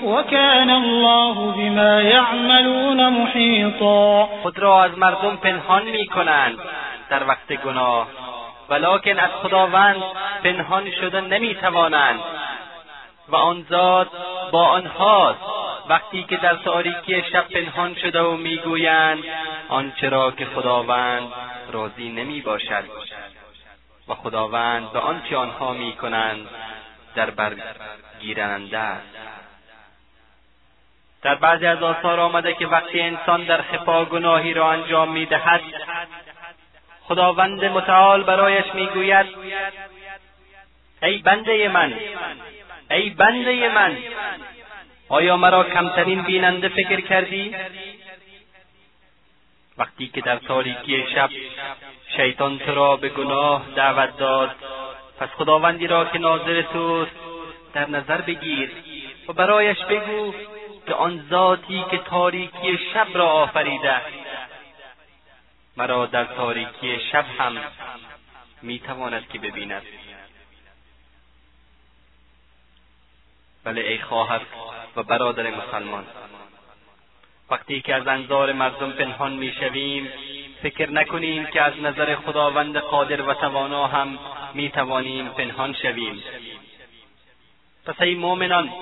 وكان 0.04 0.70
الله 0.70 1.34
بما 1.34 2.02
يعملون 2.02 3.08
محیطا. 3.08 4.28
خود 4.42 4.58
را 4.58 4.84
از 4.84 4.98
مردم 4.98 5.36
پنهان 5.36 5.82
می 5.82 6.06
کنند 6.06 6.58
در 7.10 7.28
وقت 7.28 7.52
گناه. 7.52 8.21
ولکن 8.72 9.18
از 9.18 9.30
خداوند 9.30 10.02
پنهان 10.44 10.90
شده 10.90 11.20
نمی 11.20 11.54
توانند 11.54 12.20
و 13.28 13.36
آن 13.36 13.66
ذات 13.70 14.08
با 14.50 14.66
آنهاست. 14.66 15.40
وقتی 15.88 16.22
که 16.22 16.36
در 16.36 16.54
تاریکی 16.54 17.22
شب 17.32 17.48
پنهان 17.48 17.94
شده 17.94 18.20
و 18.20 18.36
می‌گویند 18.36 19.24
آنچه 19.68 20.08
را 20.08 20.30
که 20.30 20.46
خداوند 20.46 21.32
راضی 21.72 22.08
نمی 22.08 22.40
باشد 22.40 22.84
و 24.08 24.14
خداوند 24.14 24.92
به 24.92 24.98
آنچه 24.98 25.36
آنها 25.36 25.72
می‌کنند 25.72 26.48
در 27.14 27.30
برگیرنده 27.30 28.78
است. 28.78 29.16
در 31.22 31.34
بعضی 31.34 31.66
از 31.66 31.82
آثار 31.82 32.20
آمده 32.20 32.54
که 32.54 32.66
وقتی 32.66 33.00
انسان 33.00 33.44
در 33.44 33.62
خفا 33.62 34.04
گناهی 34.04 34.54
را 34.54 34.72
انجام 34.72 35.12
می‌دهد 35.12 35.60
خداوند 37.04 37.64
متعال 37.64 38.22
برایش 38.22 38.74
می‌گوید 38.74 39.26
ای 41.02 41.18
بنده 41.18 41.68
من 41.68 41.94
ای 42.90 43.10
بنده 43.10 43.68
من 43.68 43.96
آیا 45.08 45.36
مرا 45.36 45.64
کمترین 45.64 46.22
بیننده 46.22 46.68
فکر 46.68 47.00
کردی؟ 47.00 47.54
وقتی 49.78 50.06
که 50.08 50.20
در 50.20 50.36
تاریکی 50.36 51.04
شب 51.14 51.30
شیطان 52.16 52.58
تو 52.58 52.74
را 52.74 52.96
به 52.96 53.08
گناه 53.08 53.62
دعوت 53.76 54.16
داد 54.18 54.50
پس 55.18 55.28
خداوندی 55.28 55.86
را 55.86 56.04
که 56.04 56.18
ناظر 56.18 56.62
توست 56.62 57.12
در 57.74 57.90
نظر 57.90 58.20
بگیر 58.20 58.70
و 59.28 59.32
برایش 59.32 59.78
بگو 59.78 60.34
که 60.86 60.94
آن 60.94 61.26
ذاتی 61.30 61.84
که 61.90 61.98
تاریکی 61.98 62.78
شب 62.94 63.06
را 63.14 63.28
آفریده 63.28 64.00
مرا 65.76 66.06
در 66.06 66.24
تاریکی 66.24 67.00
شب 67.12 67.24
هم 67.38 67.58
می‌تواند 68.62 69.28
که 69.28 69.38
ببیند. 69.38 69.82
بله 73.64 73.80
ای 73.80 73.98
خواهر 73.98 74.40
و 74.96 75.02
برادر 75.02 75.50
مسلمان 75.50 76.06
وقتی 77.50 77.80
که 77.80 77.94
از 77.94 78.06
انظار 78.06 78.52
مردم 78.52 78.90
پنهان 78.90 79.32
می‌شویم 79.32 80.12
فکر 80.62 80.90
نکنیم 80.90 81.46
که 81.46 81.62
از 81.62 81.80
نظر 81.82 82.16
خداوند 82.16 82.76
قادر 82.76 83.22
و 83.22 83.34
توانا 83.34 83.86
هم 83.86 84.18
می‌توانیم 84.54 85.28
پنهان 85.28 85.72
شویم. 85.72 86.22
پس 87.86 88.00
ای 88.00 88.14
مؤمنان 88.14 88.72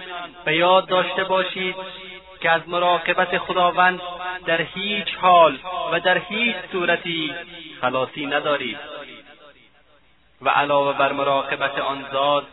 به 0.45 0.57
یاد 0.57 0.87
داشته 0.87 1.25
باشید 1.25 1.77
که 2.41 2.51
از 2.51 2.69
مراقبت 2.69 3.39
خداوند 3.39 4.01
در 4.47 4.61
هیچ 4.63 5.15
حال 5.21 5.59
و 5.93 6.01
در 6.01 6.19
هیچ 6.19 6.57
صورتی 6.73 7.35
خلاصی 7.81 8.27
ندارید. 8.27 8.79
و 10.43 10.49
علاوه 10.49 10.99
بر 10.99 11.13
مراقبت 11.13 11.79
آن 11.79 12.07
ذات 12.13 12.45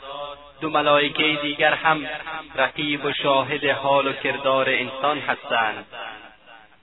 دو 0.62 0.70
ملائکه 0.70 1.40
دیگر 1.42 1.74
هم 1.74 2.08
رقیب 2.56 3.06
و 3.06 3.14
شاهد 3.14 3.66
حال 3.66 4.08
و 4.08 4.14
کردار 4.14 4.70
انسان 4.70 5.20
هستند 5.20 5.86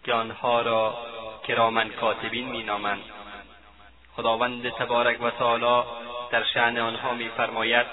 که 0.04 0.12
آنها 0.12 0.62
را 0.62 0.98
کرامن 1.48 1.88
کاتبین 1.88 2.48
مینامند. 2.48 3.02
خداوند 4.16 4.68
تبارک 4.68 5.22
و 5.22 5.30
تعالی 5.30 5.82
در 6.30 6.44
شعن 6.44 6.78
آنها 6.78 7.14
میفرماید 7.14 7.86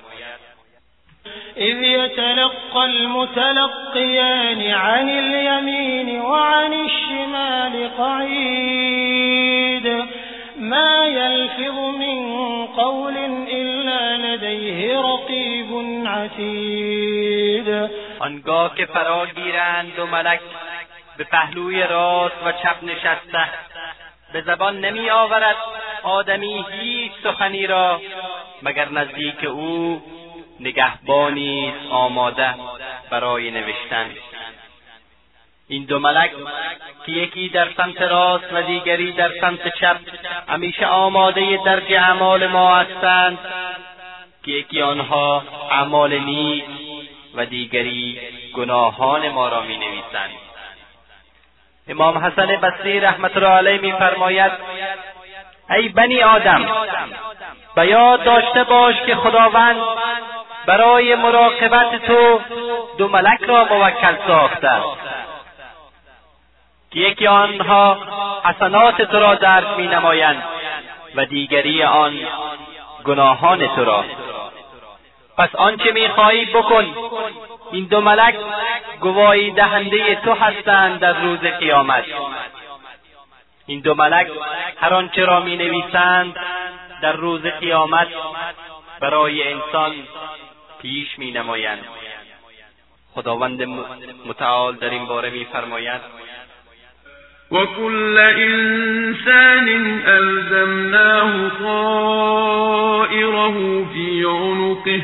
إذ 1.58 1.84
يتلقى 1.84 2.86
المتلقيان 2.86 4.72
عن 4.72 5.10
اليمين 5.10 6.22
وعن 6.22 6.74
الشمال 6.74 7.90
قعيد. 7.98 9.88
ما 10.58 11.06
يلفظ 11.06 11.80
من 11.80 12.18
قول 12.68 13.18
إلا 13.52 14.18
لديه 14.18 15.00
رقيب 15.00 15.70
عتيد. 16.06 17.90
آنگاه 18.20 18.76
که 18.76 18.86
فرا 18.86 19.26
گیرند 19.26 20.00
و 20.00 20.06
ملک 20.06 20.40
به 21.18 21.24
پهلوی 21.24 21.84
راست 21.84 22.36
و 22.46 22.52
چپ 22.52 22.84
نشسته 22.84 23.50
به 24.34 24.42
زبان 24.42 24.80
نمی 24.80 25.10
آورد 25.10 25.56
آدمی 26.04 26.66
هیچ 26.82 27.12
سخنی 27.24 27.68
را 27.68 28.02
مگر 28.64 28.90
نزدیک 28.90 29.44
او 29.44 30.02
نگهبانی 30.62 31.74
آماده 31.92 32.56
برای 33.10 33.52
نوشتن. 33.52 34.10
این 35.68 35.86
دو 35.86 36.00
ملک 36.00 36.32
که 37.06 37.12
یکی 37.12 37.50
در 37.50 37.68
سمت 37.78 38.02
راست 38.02 38.54
و 38.54 38.62
دیگری 38.62 39.12
در 39.12 39.32
سمت 39.42 39.68
چپ 39.80 39.98
همیشه 40.48 40.86
آماده 40.86 41.60
درج 41.66 41.94
اعمال 41.94 42.48
ما 42.48 42.76
هستند 42.76 43.40
که 44.44 44.52
یکی 44.52 44.82
آنها 44.82 45.44
اعمال 45.72 46.20
نیک 46.20 46.66
و 47.36 47.46
دیگری 47.46 48.20
گناهان 48.54 49.30
ما 49.30 49.50
را 49.50 49.62
می 49.62 49.78
نویسند 49.78 50.32
امام 51.88 52.18
حسن 52.18 52.46
بصری 52.46 53.00
رحمت 53.00 53.38
الله 53.38 53.50
علیه 53.50 53.82
میفرماید 53.82 54.52
ای 55.70 55.90
بنی 55.90 56.22
آدم 56.22 56.66
به 57.76 57.88
یاد 57.88 58.24
داشته 58.24 58.64
باش 58.64 58.96
که 59.06 59.16
خداوند 59.16 59.78
برای 60.66 61.16
مراقبت 61.16 62.06
تو 62.06 62.40
دو 62.98 63.08
ملک 63.08 63.42
را 63.42 63.66
موکل 63.66 64.16
ساخته 64.28 64.72
که 66.92 67.00
یکی 67.00 67.28
آنها 67.28 67.98
حسنات 68.44 69.02
تو 69.02 69.20
را 69.20 69.36
درک 69.36 69.68
می 69.78 69.88
نمایند 69.88 70.44
و 71.16 71.26
دیگری 71.26 71.84
آن 71.84 72.20
گناهان 73.04 73.68
تو 73.68 73.86
را. 73.86 74.06
پس 75.38 75.56
آنچه 75.56 75.92
می‌خواهی 75.92 76.46
بکن. 76.46 76.86
این 77.72 77.86
دو 77.86 78.02
ملک 78.02 78.36
گواهی 79.00 79.52
دهنده 79.52 80.16
تو 80.16 80.34
هستند 80.34 81.00
در 81.00 81.14
روز 81.14 81.40
قیامت. 81.40 82.06
این 83.66 83.80
دو 83.80 83.94
ملک 83.94 84.28
هر 84.82 84.94
آنچه 84.94 85.26
را 85.26 85.40
می 85.40 85.58
نویسند 85.58 86.36
در 87.02 87.12
روز 87.12 87.42
قیامت 87.42 88.08
برای 89.00 89.54
انسان 89.54 89.94
پیش 90.82 91.20
می 91.20 91.32
نمایند. 91.32 91.84
خداوند 93.14 93.64
متعال 94.26 94.76
در 94.76 94.90
این 94.90 95.06
باره 95.06 95.30
می 95.30 95.46
فرماید. 95.46 96.02
وكل 97.52 98.18
إنسان 98.18 99.68
ألزمناه 100.06 101.50
طائره 101.60 102.66
في 103.94 104.24
عنقه 104.26 105.02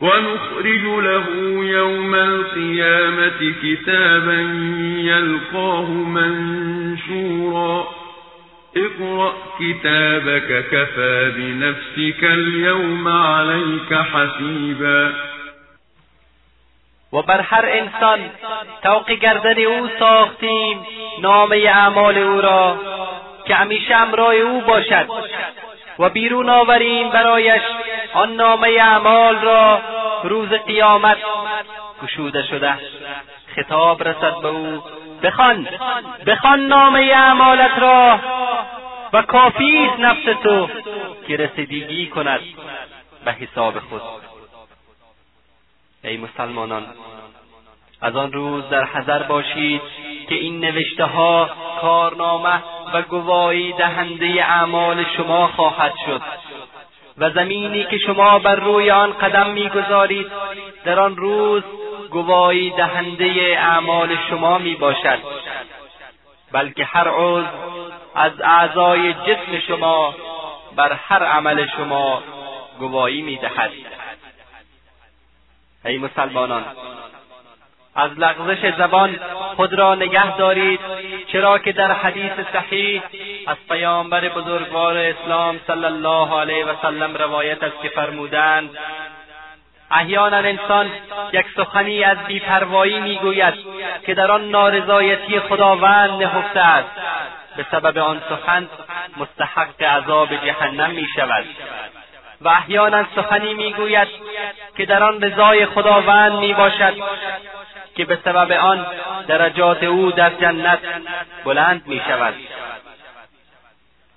ونخرج 0.00 0.84
له 0.84 1.26
يوم 1.64 2.14
القيامة 2.14 3.54
كتابا 3.62 4.40
يلقاه 4.98 5.90
منشورا 5.90 6.61
اقرأ 9.02 9.32
كتابك 9.58 10.64
كفى 10.70 11.32
بنفسك 11.36 12.24
اليوم 12.24 13.08
عليك 13.08 13.94
حسيبا. 13.94 15.12
و 17.12 17.22
بر 17.22 17.40
هر 17.40 17.64
انسان 17.68 18.30
توق 18.82 19.10
گردن 19.10 19.64
او 19.64 19.88
ساختیم 19.98 20.86
نامه 21.20 21.56
اعمال 21.56 22.18
او 22.18 22.40
را 22.40 22.76
که 23.46 23.54
همیشه 23.54 23.94
امرای 23.94 24.40
او 24.40 24.60
باشد. 24.60 25.06
و 25.98 26.08
بیرون 26.08 26.48
آوریم 26.48 27.10
برایش 27.10 27.62
آن 28.14 28.36
نامه 28.36 28.68
اعمال 28.68 29.36
را 29.36 29.80
روز 30.24 30.48
قیامت 30.48 31.18
گشوده 32.02 32.42
شده. 32.42 32.74
خطاب 33.56 34.08
رسد 34.08 34.34
به 34.42 34.48
او 34.48 34.82
بخوان 35.22 35.68
بخوان 36.26 36.60
نامه 36.66 37.00
اعمالت 37.00 37.78
را 37.78 38.18
و 39.12 39.22
کافی 39.22 39.88
نفس 39.98 40.24
تو 40.42 40.68
که 41.26 41.36
رسیدگی 41.36 42.06
کند 42.06 42.40
به 43.24 43.32
حساب 43.32 43.78
خود. 43.78 44.02
ای 46.04 46.16
مسلمانان 46.16 46.86
از 48.00 48.16
آن 48.16 48.32
روز 48.32 48.68
در 48.68 48.84
حذر 48.84 49.22
باشید 49.22 49.82
که 50.28 50.34
این 50.34 50.60
نوشته 50.60 51.04
ها 51.04 51.50
کارنامه 51.80 52.62
و 52.94 53.02
گواهی 53.02 53.72
دهنده 53.72 54.26
اعمال 54.26 55.04
شما 55.16 55.46
خواهد 55.46 55.92
شد 56.06 56.22
و 57.18 57.30
زمینی 57.30 57.84
که 57.84 57.98
شما 57.98 58.38
بر 58.38 58.54
روی 58.54 58.90
آن 58.90 59.12
قدم 59.12 59.50
می‌گذارید 59.50 60.26
در 60.84 61.00
آن 61.00 61.16
روز 61.16 61.62
گواهی 62.10 62.70
دهنده 62.70 63.56
اعمال 63.58 64.16
شما 64.30 64.58
می 64.58 64.74
باشد 64.74 65.18
بلکه 66.52 66.84
هر 66.84 67.08
عضو 67.08 67.46
از 68.14 68.32
اعضای 68.40 69.14
جسم 69.14 69.58
شما 69.66 70.14
بر 70.76 70.92
هر 70.92 71.24
عمل 71.24 71.66
شما 71.76 72.22
گواهی 72.78 73.22
می 73.22 73.36
دهد 73.36 73.70
ای 75.84 75.98
مسلمانان 75.98 76.64
از 77.94 78.10
لغزش 78.18 78.74
زبان 78.78 79.20
خود 79.56 79.74
را 79.74 79.94
نگه 79.94 80.36
دارید 80.36 80.80
چرا 81.32 81.58
که 81.58 81.72
در 81.72 81.92
حدیث 81.92 82.32
صحیح 82.52 83.02
از 83.46 83.56
پیامبر 83.68 84.28
بزرگوار 84.28 84.96
اسلام 84.96 85.60
صلی 85.66 85.84
الله 85.84 86.40
علیه 86.40 86.66
و 86.66 86.74
سلم 86.82 87.16
روایت 87.16 87.62
است 87.62 87.82
که 87.82 87.88
فرمودند 87.88 88.78
احیانا 89.92 90.36
انسان 90.36 90.90
یک 91.32 91.46
سخنی 91.56 92.04
از 92.04 92.18
بیپروایی 92.26 93.00
می‌گوید 93.00 93.54
که 94.06 94.14
در 94.14 94.30
آن 94.30 94.50
نارضایتی 94.50 95.40
خداوند 95.40 96.22
نهفته 96.22 96.60
است. 96.60 96.90
به 97.56 97.66
سبب 97.70 97.98
آن 97.98 98.22
سخن 98.28 98.68
مستحق 99.16 99.82
عذاب 99.82 100.28
جهنم 100.34 100.90
می 100.90 101.06
شود 101.16 101.44
و 102.40 102.48
احیانا 102.48 103.04
سخنی 103.16 103.54
می‌گوید 103.54 104.08
که 104.76 104.86
در 104.86 105.02
آن 105.02 105.22
رضای 105.22 105.66
خداوند 105.66 106.32
می 106.32 106.54
باشد 106.54 106.94
که 107.94 108.04
به 108.04 108.18
سبب 108.24 108.52
آن 108.52 108.86
درجات 109.28 109.82
او 109.82 110.10
در 110.10 110.30
جنت 110.30 110.78
بلند 111.44 111.82
می 111.86 112.02
شود 112.08 112.34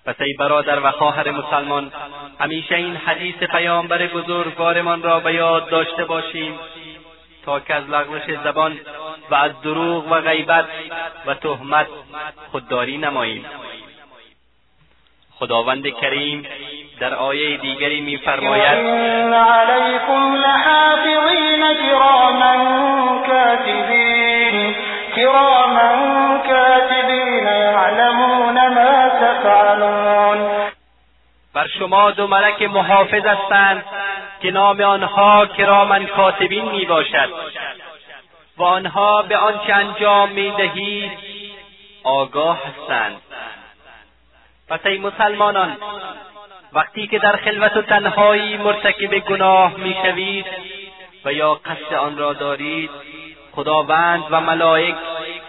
پس 0.06 0.16
ای 0.22 0.34
برادر 0.34 0.80
و 0.80 0.92
خواهر 0.92 1.32
مسلمان 1.32 1.92
همیشه 2.40 2.76
این 2.76 2.96
حدیث 2.96 3.36
پیامبر 3.36 4.08
بزرگوارمان 4.08 5.04
را 5.04 5.20
به 5.20 5.34
یاد 5.34 5.70
داشته 5.70 6.06
باشیم 6.06 6.60
تا 7.46 7.60
که 7.60 7.76
از 7.76 7.90
لغزش 7.90 8.38
زبان 8.44 8.80
و 9.32 9.36
از 9.36 9.52
دروغ 9.62 10.12
و 10.12 10.22
غیبت 10.22 10.66
و 11.26 11.34
تهمت 11.34 11.88
خودداری 12.52 12.98
نماییم. 12.98 13.46
خداوند 15.40 15.88
کریم 15.88 16.46
در 17.00 17.14
آیه 17.14 17.58
دیگری 17.58 18.02
میفرماید 18.02 18.78
علیکم 19.34 20.36
لحافظین 20.36 21.64
کاتبین 23.28 24.76
کراما 25.16 26.38
کاتبین 26.38 27.48
یعلمون 27.48 28.35
بر 31.56 31.68
شما 31.68 32.12
دو 32.12 32.28
ملک 32.28 32.62
محافظ 32.62 33.26
هستند 33.26 33.86
که 34.42 34.52
نام 34.52 34.82
آنها 34.82 35.46
کرامن 35.46 36.06
کاتبین 36.06 36.70
می 36.70 36.86
باشد 36.86 37.30
و 38.58 38.64
آنها 38.64 39.22
به 39.22 39.38
آنچه 39.38 39.74
انجام 39.74 40.30
می 40.32 40.52
دهید 40.52 41.12
آگاه 42.04 42.60
هستند. 42.66 43.22
پس 44.70 44.86
ای 44.86 44.98
مسلمانان 44.98 45.78
وقتی 46.74 47.08
که 47.08 47.20
در 47.20 47.36
خلوت 47.36 47.78
و 47.78 47.82
تنهایی 47.82 48.58
مرتکب 48.58 49.20
گناه 49.20 49.76
می‌شوید 49.78 50.46
و 51.26 51.34
یا 51.34 51.54
قصد 51.54 51.94
آن 51.94 52.18
را 52.18 52.34
دارید 52.34 52.90
خداوند 53.52 54.24
و 54.30 54.42
ملائک 54.42 54.96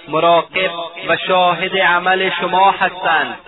مراقب 0.09 0.71
و 1.09 1.17
شاهد 1.29 1.77
عمل 1.79 2.31
شما 2.41 2.71
هستند. 2.71 3.39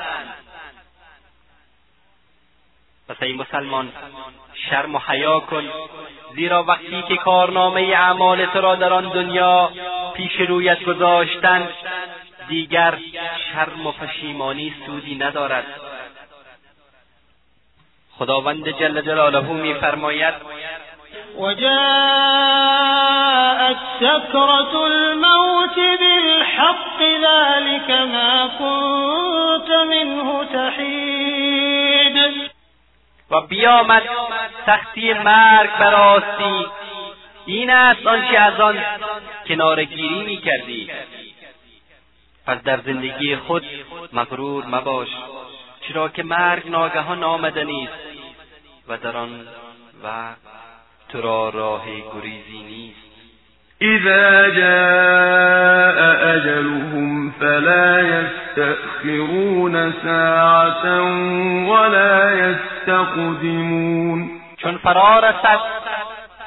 پس 3.09 3.23
ای 3.23 3.33
مسلمان 3.33 3.93
شرم 4.55 4.95
و 4.95 4.99
حیا 4.99 5.41
کن. 5.41 5.65
زیرا 6.35 6.63
وقتی 6.63 7.03
که 7.09 7.17
کارنامه 7.17 7.81
اعمال 7.81 8.47
تو 8.47 8.61
را 8.61 8.75
در 8.75 8.93
آن 8.93 9.09
دنیا 9.09 9.71
پیش 10.15 10.41
رویت 10.41 10.85
گذاشتند 10.85 11.69
دیگر 12.49 12.99
شرم 13.53 13.87
و 13.87 13.93
پشیمانی 13.93 14.75
سودی 14.87 15.15
ندارد. 15.15 15.65
خداوند 18.19 18.69
جل 18.69 19.01
جلاله 19.01 19.53
میفرماید 19.53 20.35
وجاءت 21.39 21.69
سكرة 24.01 24.75
الموت 24.85 25.79
بالحق 26.01 27.03
ذلك 27.23 27.91
ما 27.91 28.49
كنت 28.59 29.71
منه 29.71 30.45
تحید 30.45 31.38
و 33.31 33.41
بیامد 33.41 34.03
سختی 34.67 35.13
مرگ 35.13 35.71
براستی 35.81 36.67
این 37.47 37.71
است 37.71 38.07
آنچه 38.07 38.39
از 38.39 38.61
آن 38.61 38.77
کنارگیری 39.47 40.23
می‌کردی. 40.23 40.91
پس 42.47 42.63
در 42.63 42.81
زندگی 42.81 43.37
خود 43.37 43.65
مغرور 44.13 44.67
مباش 44.67 45.09
چرا 45.81 46.09
که 46.09 46.23
مرگ 46.23 46.69
ناگهان 46.71 47.25
آمدنی 47.25 47.89
است 47.89 48.19
و 48.89 48.97
در 48.97 49.17
آن 49.17 49.47
وقت 50.03 50.39
تو 51.09 51.21
را 51.21 51.49
راه 51.49 51.85
گریزی 51.87 52.63
نیست. 52.63 53.09
اذا 53.81 54.51
جاء 54.51 55.99
اجلهم 56.35 57.31
فلا 57.31 58.01
يستأخرون 58.01 59.93
ساعة 60.05 61.01
يستقدمون 62.89 64.41
چون 64.57 64.79
فرا 64.79 65.19
رسد 65.19 65.61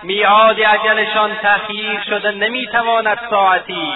میعاد 0.03 0.59
اجلشان 0.59 1.35
تأخیر 1.35 2.01
شده 2.01 2.31
نمی‌تواند 2.31 3.19
ساعتی 3.29 3.93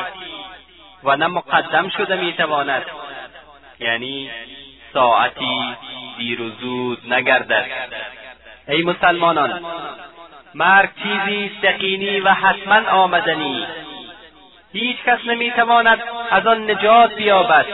و 1.04 1.16
نه 1.16 1.28
مقدم 1.28 1.90
شده 1.90 2.16
می‌تواند. 2.16 2.86
یعنی 3.80 4.30
ساعتی 4.94 5.76
دیر 6.18 6.42
و 6.42 6.50
زود 6.50 7.14
نگردد. 7.14 7.66
ای 8.68 8.84
مسلمانان 8.84 9.66
مرگ 10.56 10.90
چیزی 11.04 11.52
یقینی 11.64 12.20
و 12.20 12.30
حتما 12.30 12.90
آمدنی. 12.90 13.68
هیچ 14.74 14.98
کس 15.04 15.20
نمی‌تواند 15.26 16.04
از 16.32 16.48
آن 16.48 16.72
نجات 16.72 17.16
بیابد. 17.16 17.66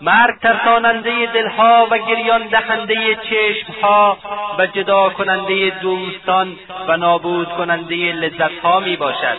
مرگ 0.00 0.38
ترساننده 0.38 1.26
دلها 1.26 1.88
و 1.90 1.98
گریان 1.98 2.46
دهنده 2.46 3.16
چشمها 3.16 4.18
و 4.58 4.66
جدا 4.66 5.08
کننده 5.08 5.70
دوستان 5.70 6.56
و 6.88 6.96
نابود 6.96 7.48
کننده 7.48 8.12
لذتها 8.12 8.80
می 8.80 8.96
باشد 8.96 9.36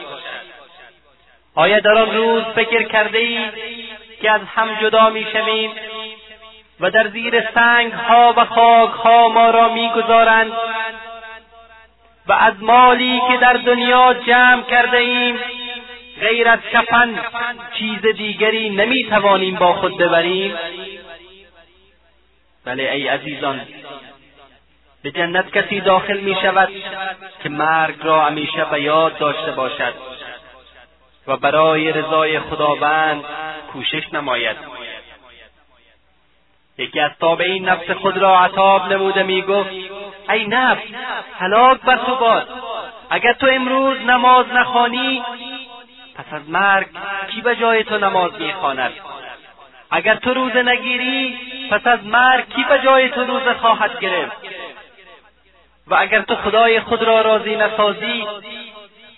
آیا 1.56 1.80
در 1.80 1.92
آن 1.92 2.16
روز 2.16 2.44
فکر 2.44 2.84
کرده 2.84 3.18
ای 3.18 3.40
که 4.22 4.32
از 4.32 4.42
هم 4.56 4.68
جدا 4.82 5.10
می 5.10 5.26
شویم 5.34 5.72
و 6.80 6.92
در 6.92 7.08
زیر 7.08 7.44
سنگ 7.54 7.94
ها 7.94 8.34
و 8.38 8.46
خاک 8.46 8.92
ها 8.92 9.30
ما 9.30 9.50
را 9.50 9.70
می‌گذارند 9.70 10.52
و 12.28 12.34
از 12.34 12.54
مالی 12.60 13.22
که 13.28 13.38
در 13.38 13.54
دنیا 13.54 14.14
جمع 14.14 14.62
کرده 14.62 14.98
ایم 14.98 15.40
غیر 16.22 16.48
از 16.48 16.60
کفن 16.74 17.20
چیز 17.74 18.02
دیگری 18.02 18.70
نمی‌توانیم 18.70 19.56
با 19.56 19.74
خود 19.74 19.98
ببریم. 19.98 20.56
بله 22.66 22.84
ای 22.84 23.08
عزیزان 23.08 23.62
به 25.04 25.12
جنت 25.12 25.52
کسی 25.52 25.82
داخل 25.82 26.18
می 26.18 26.36
شود 26.42 26.70
که 27.44 27.50
مرگ 27.50 27.96
را 28.04 28.26
همیشه 28.26 28.66
به 28.66 28.82
یاد 28.82 29.18
داشته 29.18 29.52
باشد 29.52 29.94
و 31.28 31.38
برای 31.38 31.92
رضای 31.92 32.40
خداوند 32.40 33.24
کوشش 33.74 34.14
نماید. 34.14 34.58
یکی 36.78 37.00
از 37.00 37.12
تابعین 37.20 37.70
نفس 37.70 37.92
خود 37.92 38.18
را 38.18 38.40
عطاب 38.40 38.94
نموده 38.94 39.24
می‌گفت 39.24 39.70
ای 40.30 40.48
نفس 40.48 40.84
هلاک 41.40 41.82
بر 41.82 41.98
تو 41.98 42.16
باد 42.16 42.50
اگر 43.10 43.34
تو 43.34 43.48
امروز 43.52 43.98
نماز 43.98 44.46
نخوانی 44.48 45.24
پس 46.22 46.34
از 46.34 46.50
مرگ 46.50 46.88
کی 47.28 47.42
به 47.42 47.56
جای 47.56 47.84
تو 47.84 47.98
نماز 47.98 48.32
می‌خواند؟ 48.40 48.94
اگر 49.92 50.16
تو 50.16 50.34
روزه 50.34 50.64
نگیری 50.64 51.40
پس 51.72 51.88
از 51.88 52.06
مرگ 52.06 52.50
کی 52.50 52.64
به 52.64 52.80
جای 52.84 53.10
تو 53.10 53.24
روزه 53.24 53.54
خواهد 53.54 54.00
گرفت؟ 54.00 54.38
و 55.88 55.96
اگر 55.96 56.22
تو 56.22 56.36
خدای 56.36 56.80
خود 56.80 57.04
را 57.04 57.22
راضی 57.22 57.56
نسازی 57.56 58.28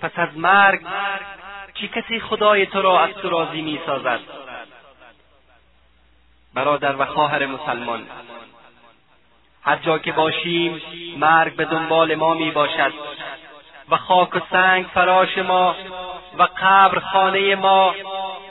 پس 0.01 0.12
از 0.16 0.38
مرگ 0.38 0.82
چی 1.74 1.88
کسی 1.88 2.20
خدای 2.20 2.66
تو 2.66 2.82
را 2.82 3.04
از 3.04 3.14
تو 3.14 3.30
راضی 3.30 3.62
می‌سازد؟ 3.62 4.20
برادر 6.54 6.95
و 6.95 7.06
خواهر 7.06 7.45
مسلمان 7.45 8.08
هر 9.64 9.76
جا 9.76 9.99
که 9.99 10.12
باشیم 10.12 10.82
مرگ 11.18 11.56
به 11.56 11.66
دنبال 11.66 12.16
ما 12.16 12.34
می 12.34 12.51
باشد 12.51 12.93
و 13.90 13.98
خاک 13.98 14.36
و 14.36 14.40
سنگ 14.52 14.86
فراش 14.86 15.38
ما 15.38 15.76
و 16.38 16.48
قبر 16.62 17.00
خانه 17.00 17.56
ما 17.56 17.96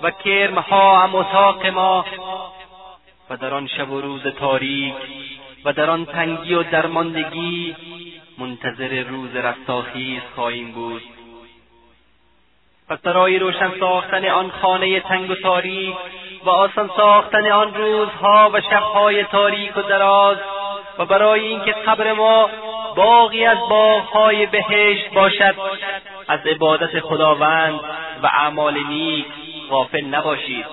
و 0.02 0.10
کرمها 0.10 0.98
هم 0.98 1.14
اتاق 1.14 1.66
ما 1.66 2.04
و 3.30 3.36
در 3.36 3.54
آن 3.54 3.66
شب 3.66 3.90
و 3.90 4.00
روز 4.00 4.26
تاریک 4.26 4.94
و 5.64 5.72
در 5.72 5.90
آن 5.90 6.04
تنگی 6.06 6.54
و 6.54 6.62
درماندگی 6.62 7.76
منتظر 8.38 9.02
روز 9.02 9.36
رستاخیز 9.36 10.22
خواهیم 10.34 10.72
بود. 10.72 11.02
پس 12.88 12.98
برای 12.98 13.38
روشن 13.38 13.72
ساختن 13.80 14.24
آن 14.24 14.50
خانه 14.50 15.00
تنگ 15.00 15.30
و 15.30 15.34
تاریک 15.34 15.96
و 16.44 16.50
آسان 16.50 16.90
ساختن 16.96 17.50
آن 17.50 17.74
روزها 17.74 18.50
و 18.52 18.60
شبهای 18.60 19.24
تاریک 19.24 19.76
و 19.76 19.82
دراز 19.82 20.36
و 20.98 21.04
برای 21.04 21.46
اینکه 21.46 21.72
قبر 21.72 22.12
ما 22.12 22.50
باقی 22.96 23.44
از 23.44 23.58
باغهای 23.58 24.46
بهشت 24.46 25.10
باشد. 25.14 25.54
از 26.28 26.46
عبادت 26.46 27.00
خداوند 27.00 27.80
و 28.22 28.26
اعمال 28.26 28.78
نیک 28.86 29.26
غافل 29.70 30.04
نباشید. 30.04 30.66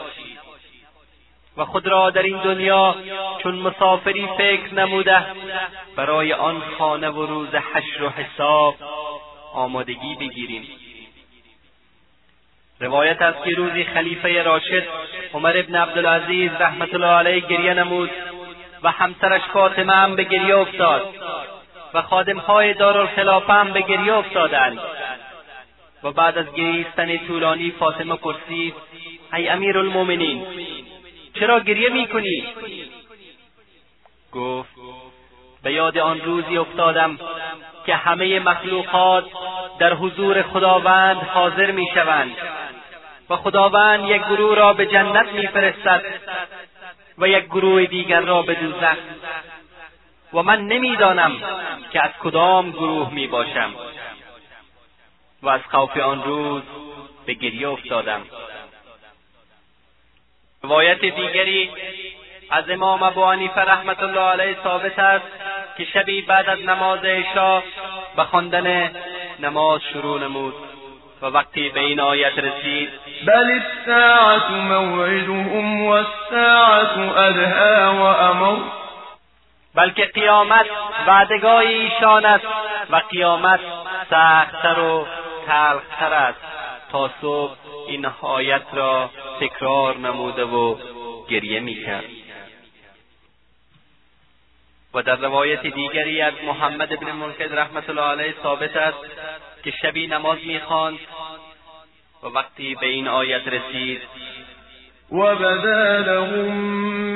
و 1.57 1.65
خود 1.65 1.87
را 1.87 2.09
در 2.09 2.23
این 2.23 2.37
دنیا 2.37 2.95
چون 3.43 3.55
مسافری 3.55 4.27
فکر 4.37 4.73
نموده 4.73 5.25
برای 5.95 6.33
آن 6.33 6.61
خانه 6.77 7.09
و 7.09 7.25
روز 7.25 7.55
حشر 7.55 8.03
و 8.03 8.09
حساب 8.09 8.75
آمادگی 9.53 10.15
بگیریم. 10.15 10.67
روایت 12.79 13.21
است 13.21 13.43
که 13.43 13.51
روزی 13.51 13.83
خلیفه 13.83 14.43
راشد 14.43 14.83
عمر 15.33 15.57
ابن 15.57 15.75
عبدالعزیز 15.75 16.51
رحمت 16.59 16.93
الله 16.93 17.07
علیه 17.07 17.39
گریه 17.39 17.73
نمود 17.73 18.09
و 18.83 18.91
همسرش 18.91 19.41
فاطمه 19.53 19.93
هم 19.93 20.15
به 20.15 20.23
گریه 20.23 20.57
افتاد. 20.57 21.15
و 21.93 22.01
خادمهای 22.01 22.73
دارالخلافه 22.73 23.53
هم 23.53 23.73
به 23.73 23.81
گریه 23.81 24.13
افتادند. 24.13 24.79
و 26.03 26.11
بعد 26.11 26.37
از 26.37 26.53
گریستن 26.53 27.17
طولانی 27.17 27.71
فاطمه 27.71 28.15
پرسید 28.15 28.75
ای 29.33 29.49
امیر 29.49 29.77
المؤمنین 29.77 30.45
چرا 31.39 31.59
گریه 31.59 31.89
می‌کنی؟ 31.89 32.43
گفت 34.31 34.69
به 35.63 35.73
یاد 35.73 35.97
آن 35.97 36.21
روزی 36.21 36.57
افتادم 36.57 37.19
که 37.85 37.95
همه 37.95 38.39
مخلوقات 38.39 39.25
در 39.79 39.93
حضور 39.93 40.41
خداوند 40.41 41.17
حاضر 41.17 41.71
می‌شوند 41.71 42.35
و 43.29 43.35
خداوند 43.35 44.09
یک 44.09 44.21
گروه 44.21 44.55
را 44.55 44.73
به 44.73 44.85
جنت 44.85 45.27
میفرستد 45.27 46.03
و 47.17 47.27
یک 47.27 47.45
گروه 47.45 47.85
دیگر 47.85 48.21
را 48.21 48.41
به 48.41 48.53
دوزخ 48.53 48.97
و 50.33 50.43
من 50.43 50.67
نمی‌دانم 50.67 51.31
که 51.91 52.03
از 52.03 52.11
کدام 52.19 52.71
گروه 52.71 53.13
می 53.13 53.27
باشم 53.27 53.73
و 55.41 55.49
از 55.49 55.61
خوف 55.71 55.97
آن 55.97 56.23
روز 56.23 56.63
به 57.25 57.33
گریه 57.33 57.69
افتادم. 57.69 58.21
روایت 60.63 60.99
دیگری 60.99 61.71
از 62.49 62.69
امام 62.69 63.03
ابو 63.03 63.25
حنیفه 63.25 63.61
رحمت 63.61 64.03
الله 64.03 64.21
علیه 64.21 64.57
ثابت 64.63 64.99
است 64.99 65.25
که 65.77 65.85
شبی 65.85 66.21
بعد 66.21 66.49
از 66.49 66.59
نماز 66.59 66.99
عشا 67.03 67.63
به 68.15 68.23
خواندن 68.23 68.91
نماز 69.39 69.81
شروع 69.93 70.19
نمود 70.19 70.53
و 71.21 71.25
وقتی 71.25 71.69
به 71.69 71.79
این 71.79 71.99
آیت 71.99 72.37
رسید 72.37 72.89
بل 73.25 73.59
الساعة 73.61 74.51
موعدهم 74.51 75.85
والساعة 75.85 77.19
ادها 77.19 77.95
و 77.95 78.01
امر 78.01 78.57
بلکه 79.75 80.05
قیامت 80.05 80.65
وعدگاه 81.07 81.57
ایشان 81.57 82.25
است 82.25 82.45
و 82.89 82.95
قیامت 82.95 83.59
سختتر 84.09 84.79
و 84.79 85.07
تلختر 85.47 86.13
است 86.13 86.39
تا 86.91 87.11
صبح 87.21 87.55
این 87.87 88.05
آیت 88.21 88.65
را 88.73 89.09
تکرار 89.39 89.97
نموده 89.97 90.43
و 90.43 90.75
گریه 91.29 91.59
می‌کرد. 91.59 92.05
و 94.93 95.01
در 95.01 95.15
روایت 95.15 95.61
دیگری 95.67 96.21
از 96.21 96.33
محمد 96.45 96.99
بن 96.99 97.11
منکد 97.11 97.53
رحمت 97.53 97.89
الله 97.89 98.01
علیه 98.01 98.35
ثابت 98.43 98.75
است 98.75 98.97
که 99.63 99.71
شبی 99.81 100.07
نماز 100.07 100.37
می‌خواند 100.45 100.99
و 102.23 102.27
وقتی 102.27 102.75
به 102.75 102.85
این 102.85 103.07
آیت 103.07 103.47
رسید 103.47 104.01
وبدا 105.11 105.99
لهم 105.99 106.55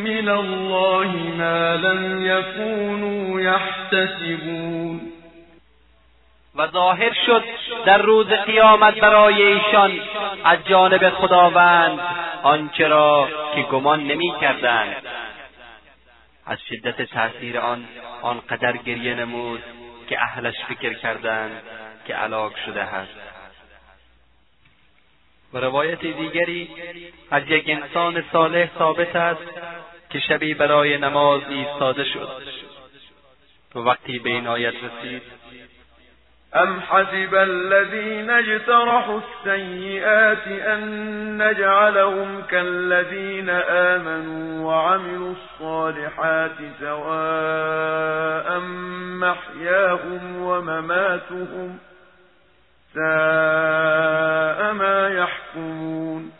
من 0.03 0.29
الله 0.29 1.07
ما 1.37 1.75
لم 1.75 2.25
يكونوا 2.25 3.41
يحتسبون 3.41 5.01
و 6.55 6.67
ظاهر 6.67 7.13
شد 7.25 7.43
در 7.85 7.97
روز 7.97 8.27
قیامت 8.27 8.99
برای 8.99 9.43
ایشان 9.43 9.99
از 10.43 10.59
جانب 10.65 11.09
خداوند 11.09 11.99
آنچه 12.43 12.87
را 12.87 13.29
که 13.55 13.61
گمان 13.61 14.03
نمی‌کردند. 14.03 14.95
از 16.45 16.57
شدت 16.69 17.01
تاثیر 17.01 17.59
آن 17.59 17.85
آنقدر 18.21 18.77
گریه 18.77 19.13
نمود 19.13 19.63
که 20.09 20.21
اهلش 20.21 20.55
فکر 20.67 20.93
کردند 20.93 21.61
که 22.07 22.15
علاق 22.15 22.55
شده 22.65 22.81
است. 22.81 23.32
و 25.53 25.57
روایت 25.57 25.99
دیگری 25.99 26.69
از 27.31 27.43
یک 27.47 27.65
انسان 27.67 28.23
صالح 28.33 28.69
ثابت 28.77 29.15
است 29.15 29.41
که 30.09 30.19
شبی 30.19 30.53
برای 30.53 30.97
نماز 30.97 31.41
ایستاده 31.49 32.03
شد. 32.03 32.29
و 33.75 33.79
وقتی 33.79 34.19
به 34.19 34.29
این 34.29 34.47
آیت 34.47 34.73
رسید 34.75 35.21
ام 36.55 36.79
حسب 36.79 37.33
الذين 37.33 38.29
اجترحوا 38.29 39.21
السيئات 39.21 40.47
ان 40.47 41.41
نجعلهم 41.41 42.41
كالذين 42.41 43.49
آمنوا 43.69 44.67
وعملوا 44.67 45.33
الصالحات 45.33 46.57
سواء 46.79 48.59
محياهم 49.19 50.41
ومماتهم 50.41 51.79
ساء 52.93 54.71
ما 54.71 55.09
يحكمون. 55.09 56.31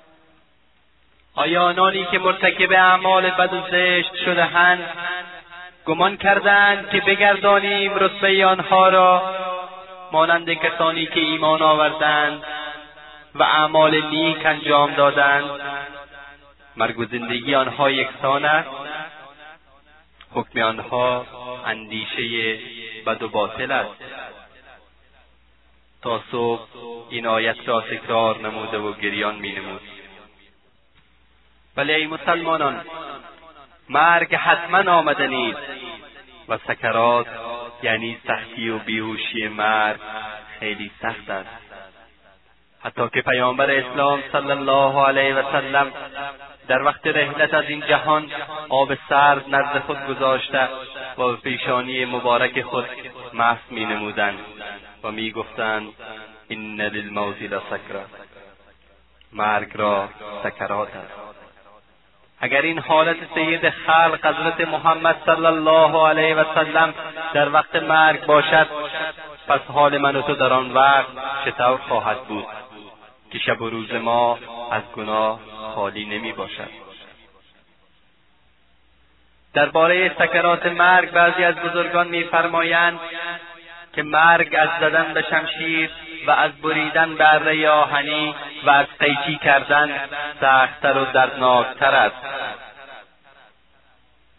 آیا 1.36 1.62
آنانی 1.62 2.06
که 2.12 2.20
مرتکب 2.20 2.72
اعمال 2.72 3.30
بد 3.30 3.54
و 3.54 3.62
زشت 3.72 4.16
شدهاند 4.16 4.89
گمان 5.86 6.18
کردند 6.18 6.89
که 6.89 7.01
بگردانیم 7.01 7.91
رتبه 7.95 8.45
آنها 8.45 8.89
را 8.89 9.34
مانند 10.12 10.54
کسانی 10.54 11.06
که 11.06 11.20
ایمان 11.20 11.62
آوردند 11.62 12.43
و 13.36 13.43
اعمال 13.43 14.01
نیک 14.06 14.45
انجام 14.45 14.93
دادند. 14.93 15.49
مرگ 16.78 16.99
و 16.99 17.06
زندگی 17.06 17.56
آنها 17.56 17.91
یکسان 17.91 18.45
است. 18.45 18.70
حکم 20.32 20.60
آنها 20.60 21.26
اندیشه 21.66 22.58
بد 23.06 23.24
و 23.24 23.30
باطل 23.30 23.72
است. 23.72 24.22
تا 26.04 26.24
صبح 26.32 26.68
این 27.10 27.28
آیت 27.28 27.68
را 27.68 27.82
تکرار 27.82 28.39
نموده 28.39 28.78
و 28.78 28.93
گریان 28.93 29.36
می 29.36 29.51
نمود 29.51 29.82
ولی 31.78 31.93
ای 31.93 32.08
مسلمانان 32.08 32.82
مرگ 33.89 34.36
حتما 34.36 34.91
آمدنید 34.91 35.58
و 36.49 36.58
سکرات 36.58 37.28
یعنی 37.84 38.18
سختی 38.28 38.70
و 38.70 38.78
بیهوشی 38.80 39.47
مرگ 39.47 39.99
خیلی 40.60 40.91
سخت 41.01 41.30
است. 41.30 41.49
حتی 42.84 43.10
که 43.14 43.22
پیامبر 43.22 43.72
اسلام 43.72 44.24
صلی 44.32 44.51
الله 44.51 45.08
علیه 45.08 45.36
و 45.36 45.51
سلم 45.51 45.91
در 46.68 46.82
وقت 46.82 47.08
رحلت 47.08 47.54
از 47.54 47.66
این 47.68 47.82
جهان 47.82 48.32
آب 48.70 48.95
سرد 49.10 49.56
نزد 49.56 49.80
خود 49.80 50.06
گذاشته 50.08 50.68
و 51.18 51.28
به 51.28 51.36
پیشانی 51.36 52.06
مبارک 52.06 52.62
خود 52.62 52.86
محض 53.34 53.72
می 53.72 53.86
نمودند 53.86 54.39
و 55.04 55.12
می 55.12 55.32
گفتند 55.32 55.93
این 56.47 56.82
للموت 56.82 57.41
لسکره 57.41 58.06
مرگ 59.34 59.72
را 59.74 60.10
سکرات 60.43 60.95
است. 60.95 61.14
اگر 62.39 62.62
این 62.62 62.80
حالت 62.80 63.18
سید 63.36 63.70
خلق 63.70 64.26
حضرت 64.26 64.68
محمد 64.68 65.22
صلی 65.26 65.45
الله 65.45 66.08
علیه 66.08 66.36
و 66.36 66.43
سلم 66.56 66.93
در 67.34 67.49
وقت 67.49 67.76
مرگ 67.76 68.26
باشد 68.26 68.68
پس 69.47 69.62
حال 69.62 69.97
من 69.97 70.16
و 70.16 70.22
تو 70.22 70.36
در 70.36 70.54
آن 70.54 70.72
وقت 70.72 71.08
چطور 71.45 71.78
خواهد 71.78 72.24
بود 72.24 72.45
که 73.32 73.39
شب 73.39 73.62
و 73.62 73.70
روز 73.70 73.93
ما 73.93 74.39
از 74.72 74.84
گناه 74.95 75.39
خالی 75.76 76.06
نمی 76.06 76.32
باشد. 76.32 76.70
درباره 79.54 80.16
سکرات 80.20 80.66
مرگ 80.66 81.12
بعضی 81.12 81.43
از 81.43 81.56
بزرگان 81.56 82.08
میفرمایند 82.08 82.99
که 83.94 84.04
مرگ 84.04 84.56
از 84.60 84.70
زدن 84.80 85.14
به 85.14 85.22
شمشیر 85.22 85.89
و 86.28 86.32
از 86.32 86.52
بریدن 86.62 87.22
اره 87.22 87.70
آهنی 87.70 88.36
و 88.66 88.70
از 88.70 88.86
قیچی 89.00 89.36
کردن 89.36 90.00
سختتر 90.41 90.98
و 90.98 91.06
دردناکتر 91.06 91.96
است. 91.96 92.16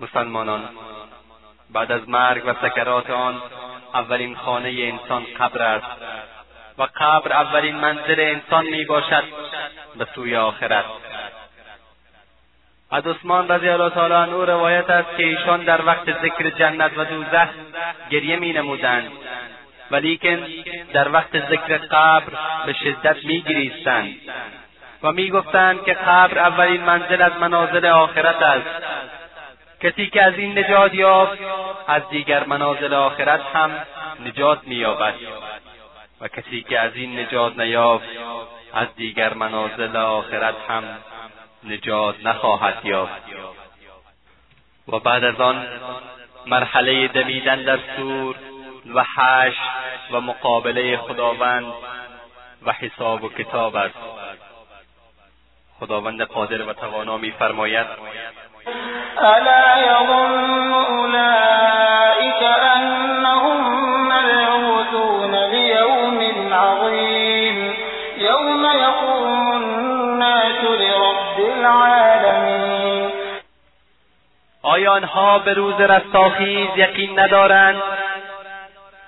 مسلمانان 0.01 0.69
بعد 1.71 1.93
از 1.93 2.09
مرگ 2.09 2.43
و 2.47 2.55
سکرات 2.63 3.11
آن 3.11 3.43
اولین 3.95 4.37
خانه 4.37 4.69
انسان 4.69 5.27
قبر 5.39 5.63
است 5.63 5.87
و 6.79 6.83
قبر 6.97 7.33
اولین 7.33 7.77
منزل 7.77 8.21
انسان 8.21 8.67
می 8.67 8.85
باشد 8.85 9.25
به 9.99 10.07
سوی 10.15 10.37
آخرت. 10.37 10.85
از 12.91 13.07
عثمان 13.07 13.49
رضی 13.49 13.69
الله 13.69 13.91
تعالی 13.91 14.15
عنه 14.15 14.45
روایت 14.45 14.91
است 14.91 15.17
که 15.17 15.25
ایشان 15.25 15.65
در 15.65 15.85
وقت 15.85 16.23
ذکر 16.23 16.51
جنت 16.51 16.99
و 16.99 17.05
دوزخ 17.05 17.49
گریه 18.11 18.37
می 18.37 18.53
نمودند. 18.53 19.11
ولیکن 19.91 20.47
در 20.93 21.13
وقت 21.13 21.49
ذکر 21.51 21.79
قبر 21.79 22.33
به 22.67 22.73
شدت 22.73 23.25
می 23.25 23.43
گریستند 23.43 24.15
و 25.03 25.13
می 25.13 25.31
گفتند 25.31 25.85
که 25.85 25.93
قبر 25.93 26.39
اولین 26.39 26.83
منزل 26.83 27.23
از 27.23 27.33
منازل 27.41 27.87
آخرت 27.87 28.43
است. 28.43 28.85
کسی 29.81 30.07
که 30.07 30.23
از 30.23 30.35
این 30.39 30.59
نجات 30.59 30.95
یافت 30.95 31.39
از 31.87 32.03
دیگر 32.11 32.45
منازل 32.45 32.95
آخرت 32.95 33.41
هم 33.55 33.71
نجات 34.27 34.59
مییابد. 34.67 35.15
و 36.21 36.29
کسی 36.29 36.63
که 36.63 36.81
از 36.81 36.93
این 36.95 37.19
نجات 37.19 37.59
نیافت 37.59 38.09
از 38.75 38.89
دیگر 38.97 39.35
منازل 39.35 39.97
آخرت 39.97 40.55
هم 40.69 40.85
نجات 41.65 42.15
نخواهد 42.25 42.85
یافت. 42.85 43.23
و 44.89 44.99
بعد 44.99 45.25
از 45.25 45.41
آن 45.41 45.67
مرحله 46.47 47.09
دمیدن 47.09 47.63
در 47.63 47.79
سور 47.97 48.37
و 48.95 49.05
حش 49.17 49.57
و 50.11 50.21
مقابله 50.21 50.97
خداوند 50.97 51.73
و 52.67 52.73
حساب 52.73 53.25
و 53.25 53.29
کتاب 53.29 53.77
است. 53.77 53.95
خداوند 55.81 56.23
قادر 56.23 56.63
و 56.63 56.73
توانا 56.73 57.17
میفرماید 57.17 57.87
الا 59.19 59.75
آنها 74.87 75.39
به 75.39 75.55
روز 75.55 75.81
رستاخیز 75.81 76.69
یقین 76.77 77.19
ندارند. 77.19 77.83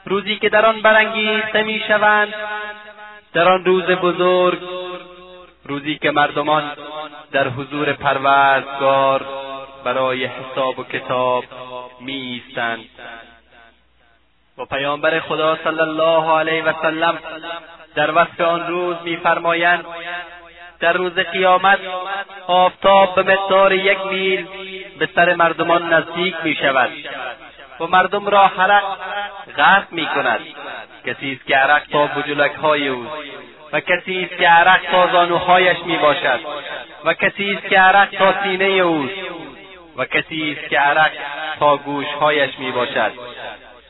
روزی 0.05 0.37
که 0.37 0.49
در 0.49 0.66
آن 0.66 0.83
برانگیخته 0.83 1.62
می‌شوند 1.62 2.35
در 3.33 3.49
آن 3.49 3.64
روز 3.64 3.85
بزرگ 3.85 4.59
روزی 5.64 5.99
که 5.99 6.11
مردمان 6.11 6.72
در 7.33 7.49
حضور 7.49 7.93
پروردگار 7.93 9.27
برای 9.85 10.24
حساب 10.24 10.79
و 10.79 10.85
کتاب 10.85 11.45
می 12.01 12.43
و 14.59 14.64
پیامبر 14.64 15.20
خدا 15.20 15.59
صلی 15.64 15.81
الله 15.81 16.39
علیه 16.39 16.64
و 16.64 16.72
سلم 16.83 17.18
در 17.95 18.11
وصف 18.11 18.41
آن 18.41 18.66
روز 18.66 18.97
میفرمایند 19.05 19.85
در 20.81 20.93
روز 20.93 21.12
قیامت 21.12 21.79
آفتاب 22.47 23.14
به 23.14 23.22
مقدار 23.22 23.72
یک 23.72 23.99
میل 24.07 24.47
به 24.99 25.09
سر 25.15 25.35
مردمان 25.35 25.93
نزدیک 25.93 26.35
می 26.45 26.55
شود 26.55 26.91
و 27.81 27.87
مردم 27.87 28.27
را 28.27 28.47
حرق 28.47 28.85
غرق 29.57 29.87
می 29.91 30.07
کند 30.07 30.41
کسی 31.07 31.33
است 31.33 31.47
که 31.47 31.57
عرق 31.57 31.83
تا 31.93 32.07
بجلک 32.07 32.55
های 32.55 32.89
اوست 32.89 33.13
و 33.73 33.81
کسی 33.81 34.23
است 34.23 34.39
که 34.39 34.49
عرق 34.49 34.81
تا 34.91 35.13
زانوهایش 35.13 35.77
می 35.87 35.97
باشد 35.97 36.41
و 37.05 37.15
کسی 37.15 37.53
است 37.53 37.69
که 37.69 37.79
عرق 37.79 38.11
تا 38.19 38.43
سینه 38.43 38.65
اوست 38.65 39.15
و 39.97 40.05
کسی 40.05 40.57
است 40.59 40.71
که 40.71 40.79
عرق 40.79 41.11
تا 41.59 41.77
گوشهایش 41.77 42.59
می 42.59 42.71
باشد 42.71 43.13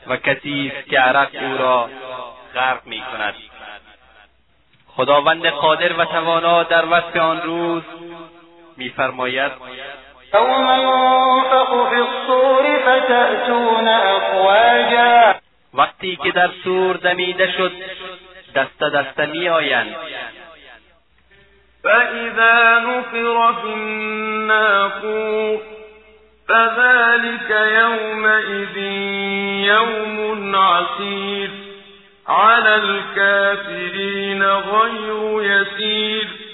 و 0.07 0.17
کسی 0.17 0.71
است 0.75 0.89
که 0.89 0.99
عرق 0.99 1.29
او 1.41 1.57
را 1.57 1.89
غرق 2.55 2.81
می 2.85 3.01
کند 3.01 3.33
خداوند 4.87 5.45
قادر 5.45 5.93
و 5.93 6.05
توانا 6.05 6.63
در 6.63 6.85
وصف 6.85 7.15
آن 7.15 7.41
روز 7.41 7.83
میفرماید 8.77 9.51
یوم 10.33 10.67
ینفخ 10.79 11.89
فی 11.89 11.95
الصور 11.95 12.79
فتأتون 12.79 13.87
أفواجا. 13.87 15.35
وقتی 15.73 16.15
که 16.15 16.31
در 16.31 16.49
سور 16.63 16.95
دمیده 16.95 17.51
شد 17.51 17.71
دسته 18.55 18.89
دسته 18.89 19.25
میآیند. 19.25 19.95
فإذا 21.83 22.79
نفر 22.79 23.53
في 23.61 23.73
الناقور 23.73 25.59
فذلك 26.47 27.49
يومئذ 27.51 28.77
يوم 29.67 30.55
عسير. 30.55 31.49
على 32.27 32.75
الكافرين 32.75 34.43
غير 34.43 35.41
يسير. 35.43 36.46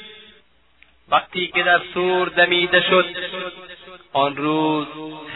وقتی 1.14 1.48
که 1.48 1.64
در 1.64 1.82
سور 1.94 2.28
دمیده 2.28 2.82
شد 2.82 3.06
آن 4.14 4.36
روز 4.36 4.88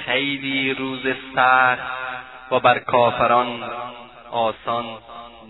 خیلی 0.05 0.73
روز 0.73 1.01
سخت 1.35 1.81
و 2.51 2.59
بر 2.59 2.79
کافران 2.79 3.63
آسان 4.31 4.85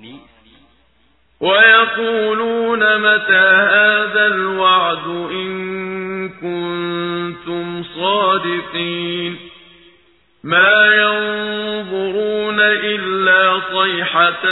نیست. 0.01 0.37
ويقولون 1.41 2.97
متى 2.97 3.45
هذا 3.73 4.25
الوعد 4.25 5.07
إن 5.31 6.29
كنتم 6.29 7.83
صادقين؟ 7.83 9.46
ما 10.43 10.85
ينظرون 10.95 12.59
إلا 12.59 13.61
صيحة 13.73 14.45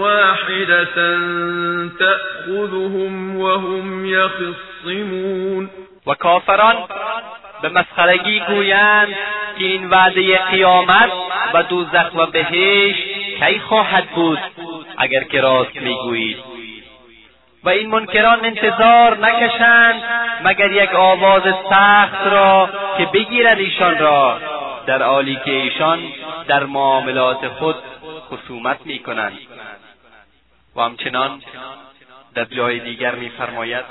واحدة 0.00 1.18
تأخذهم 1.98 3.36
وهم 3.36 4.06
يخصمون 4.06 5.70
و 6.06 6.14
کافران 6.14 6.76
به 7.62 7.68
مسخرگی 7.68 8.40
گویند 8.40 9.08
که 9.58 9.64
این 9.64 9.90
وعده 9.90 10.38
قیامت 10.38 11.10
و 11.54 11.62
دوزخ 11.62 12.14
و 12.14 12.26
بهشت 12.26 13.02
کی 13.38 13.58
خواهد 13.58 14.04
بود 14.14 14.38
اگر 14.98 15.24
که 15.24 15.40
راست 15.40 15.76
می‌گویید. 15.76 16.38
و 17.64 17.68
این 17.68 17.90
منکران 17.90 18.44
انتظار 18.44 19.18
نکشند 19.18 20.02
مگر 20.44 20.72
یک 20.72 20.94
آواز 20.94 21.42
سخت 21.70 22.26
را 22.26 22.68
که 22.98 23.06
بگیرد 23.06 23.58
ایشان 23.58 23.98
را. 23.98 24.38
در 24.88 25.02
حالی 25.02 25.40
که 25.44 25.50
ایشان 25.50 26.12
در 26.48 26.64
معاملات 26.64 27.48
خود 27.48 27.76
خصومت 28.30 28.78
می‌کنند. 28.84 29.38
و 30.76 30.80
همچنان 30.80 31.42
در 32.34 32.44
جای 32.44 32.80
دیگر 32.80 33.14
میفرماید 33.14 33.84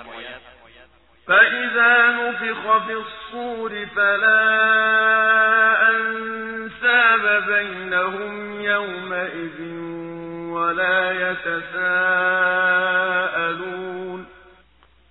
فإذا 1.27 2.11
نفخ 2.11 2.85
في 2.87 2.93
الصور 2.93 3.85
فلا 3.95 4.39
أنساب 5.89 7.23
بينهم 7.47 8.61
يومئذ 8.61 9.59
ولا 10.53 11.11
يتساءلون 11.11 12.27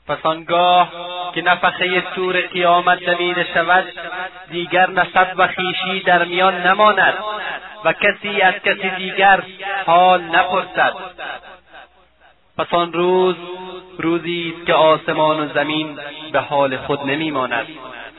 پس 0.08 0.18
آنگاه 0.22 0.92
که 1.34 1.42
نفخه 1.42 2.02
سور 2.14 2.40
قیامت 2.40 3.04
دمیده 3.04 3.46
شود 3.54 3.84
دیگر 4.50 4.90
نسب 4.90 5.28
و 5.36 5.46
خیشی 5.46 6.00
در 6.00 6.24
میان 6.24 6.66
نماند 6.66 7.14
و 7.84 7.92
کسی 7.92 8.40
از 8.40 8.54
کسی 8.54 8.90
دیگر 8.90 9.42
حال 9.86 10.22
نپرسد. 10.22 10.94
پس 12.58 12.74
آن 12.74 12.92
روز 12.92 13.36
روزی 13.98 14.54
است 14.56 14.66
که 14.66 14.74
آسمان 14.74 15.40
و 15.40 15.48
زمین 15.54 15.98
به 16.32 16.40
حال 16.40 16.76
خود 16.76 17.00
نمیماند 17.02 17.66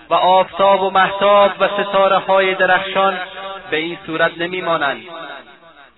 و 0.09 0.13
آفتاب 0.13 0.81
و 0.81 0.89
محتاب 0.89 1.51
و 1.59 1.67
ستاره 1.67 2.17
های 2.17 2.55
درخشان 2.55 3.19
به 3.71 3.77
این 3.77 3.97
صورت 4.05 4.37
نمیمانند. 4.37 5.01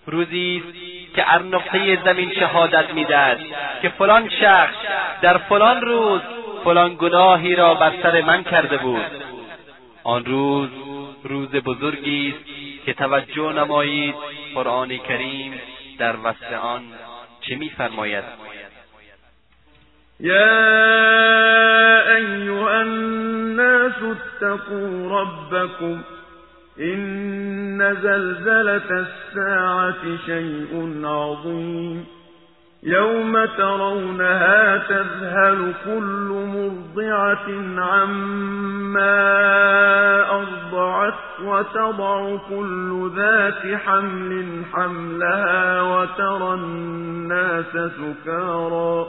روزی 0.09 0.63
است 0.65 1.15
که 1.15 1.23
هر 1.23 1.41
نقطه 1.41 2.03
زمین 2.05 2.31
شهادت 2.33 2.93
می‌دهد 2.93 3.39
که 3.81 3.89
فلان 3.89 4.29
شخص 4.29 4.75
در 5.21 5.37
فلان 5.37 5.81
روز 5.81 6.21
فلان 6.63 6.95
گناهی 6.95 7.55
را 7.55 7.73
بر 7.73 7.93
سر 8.03 8.21
من 8.21 8.43
کرده 8.43 8.77
بود. 8.77 9.05
آن 10.03 10.25
روز 10.25 10.69
روز 11.23 11.49
بزرگی 11.49 12.33
است 12.35 12.45
که 12.85 12.93
توجه 12.93 13.53
نمایید 13.53 14.15
قرآن 14.55 14.97
کریم 14.97 15.53
در 15.97 16.15
وصف 16.23 16.53
آن 16.61 16.81
چه 17.41 17.55
میفرماید. 17.55 18.23
يا 20.19 20.45
أيها 22.15 22.81
الناس 22.81 23.93
اتقوا 24.03 25.21
ربكم 25.21 26.03
إن 26.79 27.95
زلزلة 28.01 29.05
الساعة 29.07 30.17
شيء 30.25 31.01
عظيم. 31.05 32.05
يوم 32.83 33.45
ترونها 33.45 34.77
تذهل 34.77 35.73
كل 35.85 36.27
مرضعة 36.29 37.47
عما 37.81 39.19
أرضعت 40.31 41.13
وتضع 41.43 42.37
كل 42.49 43.11
ذات 43.15 43.79
حمل 43.79 44.63
حملها 44.73 45.81
وترى 45.81 46.53
الناس 46.53 47.71
سكارى. 47.71 49.07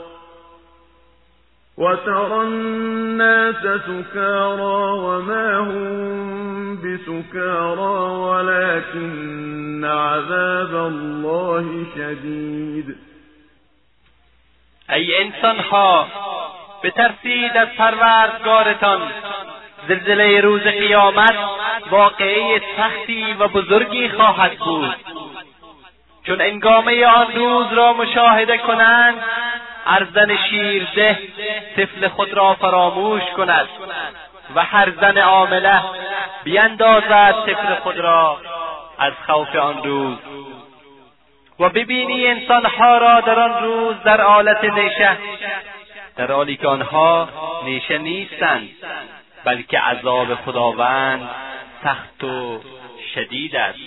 وترى 1.81 2.41
الناس 2.41 3.61
سكارى 3.87 4.79
وما 5.05 5.57
هم 5.57 6.75
بسكارى 6.81 7.95
ولكن 8.29 9.85
عذاب 9.85 10.75
الله 10.75 11.85
شديد. 11.95 12.97
ای 14.89 15.17
انسان 15.17 15.59
ها 15.59 16.07
بترسید 16.83 17.57
از 17.57 17.67
پروردگارتان 17.77 19.01
زلزله 19.87 20.41
روز 20.41 20.61
قیامت 20.61 21.35
واقعه 21.91 22.61
سختی 22.77 23.33
و 23.39 23.47
بزرگی 23.47 24.09
خواهد 24.09 24.57
بود. 24.57 24.95
چون 26.23 26.41
انگامه 26.41 27.05
آن 27.05 27.27
روز 27.35 27.73
را 27.73 27.93
مشاهده 27.93 28.57
کنند 28.57 29.15
ارزن 29.85 30.37
شیرده 30.49 31.19
طفل 31.75 32.07
خود 32.07 32.33
را 32.33 32.53
فراموش 32.55 33.23
کند 33.23 33.69
و 34.55 34.63
هر 34.65 34.91
زن 35.01 35.17
عامله 35.17 35.81
بیندازد 36.43 37.45
طفل 37.45 37.75
خود 37.75 37.97
را 37.97 38.41
از 38.97 39.13
خوف 39.25 39.55
آن 39.55 39.83
روز. 39.83 40.17
و 41.59 41.69
ببینی 41.69 42.27
انسانها 42.27 42.97
را 42.97 43.21
در 43.21 43.39
آن 43.39 43.63
روز 43.63 43.95
در 44.03 44.21
آلت 44.21 44.63
نیشه 44.63 45.17
در 46.15 46.31
حالی 46.31 46.57
که 46.57 46.67
آنها 46.67 47.29
نیشه 47.63 47.97
نیستند 47.97 48.69
بلکه 49.43 49.79
عذاب 49.79 50.35
خداوند 50.35 51.29
سخت 51.83 52.23
و 52.23 52.61
شدید 53.15 53.55
است. 53.55 53.79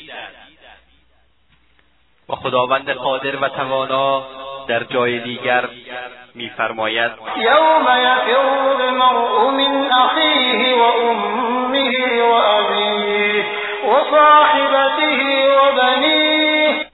و 2.29 2.35
خداوند 2.35 2.91
قادر 2.91 3.37
و 3.37 3.49
توانا 3.49 4.27
در 4.69 4.83
جای 4.85 5.19
دیگر 5.19 5.65
میفرماید 6.35 7.13
یوم 7.37 7.83
یفر 7.83 8.83
المرء 8.83 9.51
من 9.51 9.93
اخیه 9.93 10.75
و 10.75 10.83
امه 10.83 12.23
و 12.23 12.33
ابیه 12.33 13.45
و 13.85 14.11
صاحبته 14.11 15.49
و 15.57 15.77
بنیه. 15.77 16.87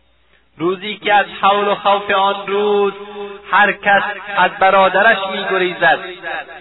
روزی 0.59 0.97
که 0.97 1.15
از 1.15 1.27
حول 1.41 1.69
و 1.69 1.75
خوف 1.75 2.11
آن 2.11 2.47
روز 2.47 2.93
هر 3.53 3.73
کس 3.73 4.03
از 4.37 4.51
برادرش 4.61 5.19
میگریزد 5.33 5.99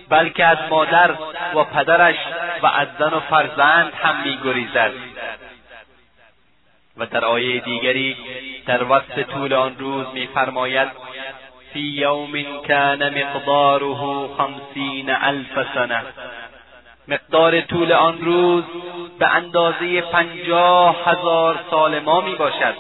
بلکه 0.10 0.46
از 0.46 0.58
مادر 0.70 1.12
و 1.56 1.64
پدرش 1.64 2.16
و 2.64 2.66
از 2.66 2.88
زن 3.00 3.14
و 3.14 3.20
فرزند 3.20 3.94
هم 4.04 4.16
میگریزد. 4.24 4.92
و 7.00 7.06
در 7.06 7.26
آیه 7.26 7.60
دیگری 7.60 8.18
در 8.66 8.84
وصف 8.84 9.20
طول 9.34 9.54
آن 9.54 9.76
روز 9.80 10.06
میفرماید 10.14 10.88
فی 11.74 11.80
یوم 11.80 12.44
کان 12.68 13.10
مقداره 13.10 13.96
خمسین 14.38 15.10
الف 15.10 15.74
سنه 15.74 16.04
مقدار 17.08 17.62
طول 17.62 17.92
آن 17.92 18.18
روز 18.22 18.64
به 19.20 19.28
اندازه 19.28 20.02
پنجاه 20.02 20.96
هزار 21.06 21.60
سال 21.70 22.00
ما 22.00 22.22
می 22.22 22.36
باشد 22.36 22.76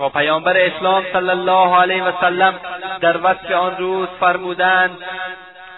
و 0.00 0.08
پیامبر 0.08 0.56
اسلام 0.56 1.04
صلی 1.12 1.30
الله 1.30 1.76
علیه 1.76 2.04
و 2.04 2.12
سلم 2.20 2.54
در 3.00 3.16
وصف 3.16 3.50
آن 3.50 3.76
روز 3.76 4.08
فرمودند 4.20 4.98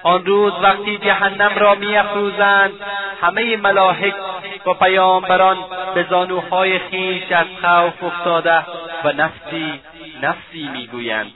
آن 0.02 0.26
روز 0.26 0.52
وقتی 0.62 0.98
جهنم 0.98 1.58
را 1.58 1.74
میافروزند 1.74 2.72
همه 3.20 3.56
ملاحک 3.56 4.14
و 4.66 4.74
پیامبران 4.74 5.56
به 5.94 6.06
زانوهای 6.10 6.78
خویش 6.78 7.32
از 7.32 7.46
خوف 7.62 8.04
افتاده 8.04 8.64
و 9.04 9.12
نفسی 9.12 9.80
نفسی 10.22 10.68
می‌گویند. 10.72 11.32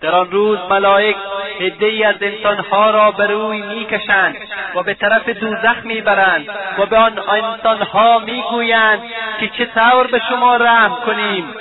در 0.00 0.14
آن 0.14 0.30
روز 0.30 0.58
ملائک 0.70 1.16
عدهای 1.60 2.04
از 2.04 2.16
انسانها 2.20 2.90
را 2.90 3.10
به 3.10 3.26
روی 3.26 3.62
می‌کشند 3.62 4.36
و 4.74 4.82
به 4.82 4.94
طرف 4.94 5.28
دوزخ 5.28 5.76
می‌برند 5.84 6.48
و 6.78 6.86
به 6.86 6.96
آن 6.96 7.18
انسانها 7.18 8.18
می‌گویند 8.18 9.02
که 9.40 9.48
چطور 9.48 10.06
به 10.06 10.20
شما 10.28 10.56
رحم 10.56 10.96
کنیم. 11.06 11.54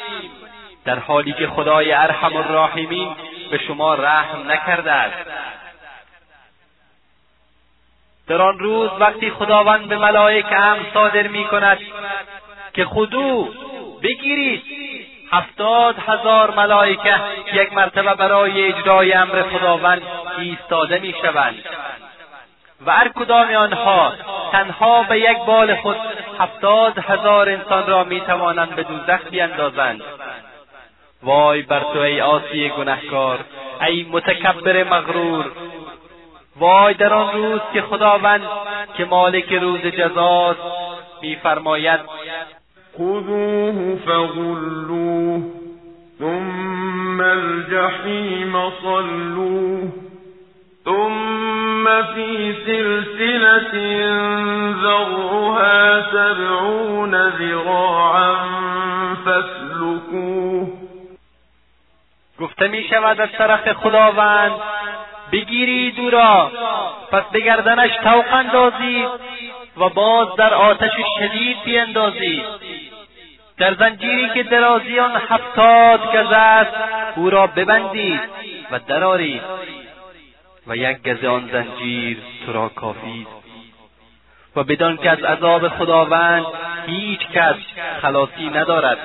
در 0.85 0.99
حالی 0.99 1.33
که 1.33 1.47
خدای 1.47 1.91
ارحم 1.91 2.35
الراحمین 2.35 3.15
به 3.51 3.57
شما 3.57 3.95
رحم 3.95 4.51
نکرده 4.51 4.91
است. 4.91 5.29
در 8.29 8.41
آن 8.41 8.59
روز 8.59 8.89
وقتی 8.99 9.29
خداوند 9.29 9.87
به 9.87 9.97
ملائک 9.97 10.45
امر 10.51 10.79
صادر 10.93 11.27
می 11.27 11.45
کند 11.45 11.77
که 12.73 12.85
خودو 12.85 13.49
بگیرید 14.03 14.63
هفتاد 15.31 15.95
هزار 16.07 16.51
ملائکه 16.51 17.15
یک 17.53 17.73
مرتبه 17.73 18.13
برای 18.13 18.67
اجرای 18.67 19.13
امر 19.13 19.41
خداوند 19.41 20.01
ایستاده 20.37 20.99
می‌شوند. 20.99 21.55
و 22.85 22.91
هر 22.91 23.07
کدام 23.07 23.53
آنها 23.53 24.13
تنها 24.51 25.03
به 25.03 25.19
یک 25.19 25.37
بال 25.37 25.75
خود 25.75 25.97
هفتاد 26.39 26.97
هزار 26.97 27.49
انسان 27.49 27.87
را 27.87 28.03
می‌توانند 28.03 28.75
به 28.75 28.83
دوزخ 28.83 29.27
بیاندازند 29.29 30.01
وای 31.23 31.61
بر 31.61 31.79
تو 31.79 31.99
ای 31.99 32.21
آسی 32.21 32.69
گنهکار 32.69 33.39
ای 33.81 34.07
متکبر 34.11 34.83
مغرور 34.83 35.51
وای 36.59 36.93
در 36.93 37.13
آن 37.13 37.33
روز 37.33 37.61
که 37.73 37.81
خداوند 37.81 38.41
که 38.97 39.05
مالک 39.05 39.53
روز 39.53 39.81
جزاست 39.81 40.59
میفرماید 41.21 41.99
خذوه 42.97 43.95
فغلوه 44.05 45.41
ثم 46.19 47.21
الجحیم 47.21 48.53
صلوه 48.81 49.91
ثم 50.85 52.03
في 52.15 52.55
سلسلة 52.65 53.73
ذرها 54.81 56.01
سبعون 56.11 57.29
ذراعا 57.29 58.35
فاسلكوه 59.25 60.67
گفته 62.39 62.67
می 62.67 62.83
شود 62.83 63.21
از 63.21 63.29
طرف 63.37 63.73
خداوند 63.73 64.51
بگیرید 65.31 65.99
او 65.99 66.09
را. 66.09 66.51
پس 67.11 67.23
به 67.31 67.39
گردنش 67.39 67.91
توق 68.03 68.33
اندازید 68.33 69.09
و 69.77 69.89
باز 69.89 70.27
در 70.37 70.53
آتش 70.53 70.93
شدید 71.19 71.63
بیاندازید 71.65 72.43
در 73.57 73.73
زنجیری 73.73 74.29
که 74.29 74.43
درازی 74.43 74.99
آن 74.99 75.15
هفتاد 75.29 76.15
گز 76.15 76.31
است 76.31 76.71
او 77.15 77.29
را 77.29 77.47
ببندید 77.47 78.21
و 78.71 78.79
درآرید 78.87 79.41
و 80.67 80.75
یک 80.75 81.03
گز 81.03 81.25
آن 81.25 81.49
زنجیر 81.51 82.17
تو 82.45 82.53
را 82.53 82.69
کافید. 82.69 83.27
و 84.55 84.63
بدان 84.63 84.97
که 84.97 85.09
از 85.09 85.23
عذاب 85.23 85.67
خداوند 85.67 86.45
هیچ 86.87 87.19
کس 87.33 87.55
خلاصی 88.01 88.49
ندارد. 88.49 88.97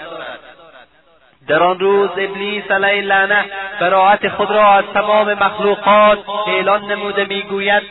در 1.48 1.62
آن 1.62 1.78
روز 1.78 2.10
ابلیس 2.16 2.70
علیه 2.70 3.02
لعنه 3.02 3.44
براعت 3.80 4.28
خود 4.28 4.50
را 4.50 4.66
از 4.66 4.84
تمام 4.94 5.34
مخلوقات 5.34 6.18
اعلان 6.46 6.92
نموده 6.92 7.24
می‌گوید 7.24 7.82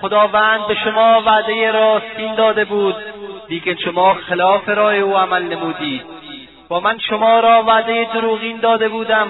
خداوند 0.00 0.66
به 0.66 0.74
شما 0.74 1.22
وعده 1.26 1.72
راستین 1.72 2.34
داده 2.34 2.64
بود 2.64 2.96
لیکن 3.48 3.74
شما 3.74 4.14
خلاف 4.14 4.68
رای 4.68 5.00
او 5.00 5.16
عمل 5.16 5.42
نمودید. 5.42 6.02
و 6.70 6.80
من 6.80 6.98
شما 6.98 7.40
را 7.40 7.62
وعده 7.62 8.08
دروغین 8.14 8.56
داده 8.56 8.88
بودم 8.88 9.28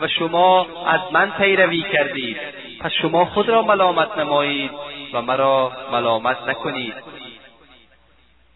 و 0.00 0.08
شما 0.08 0.66
از 0.86 1.00
من 1.12 1.30
پیروی 1.30 1.82
کردید. 1.92 2.36
پس 2.80 2.92
شما 2.92 3.24
خود 3.24 3.48
را 3.48 3.62
ملامت 3.62 4.18
نمایید 4.18 4.70
و 5.12 5.22
مرا 5.22 5.72
ملامت 5.92 6.36
نکنید. 6.48 6.94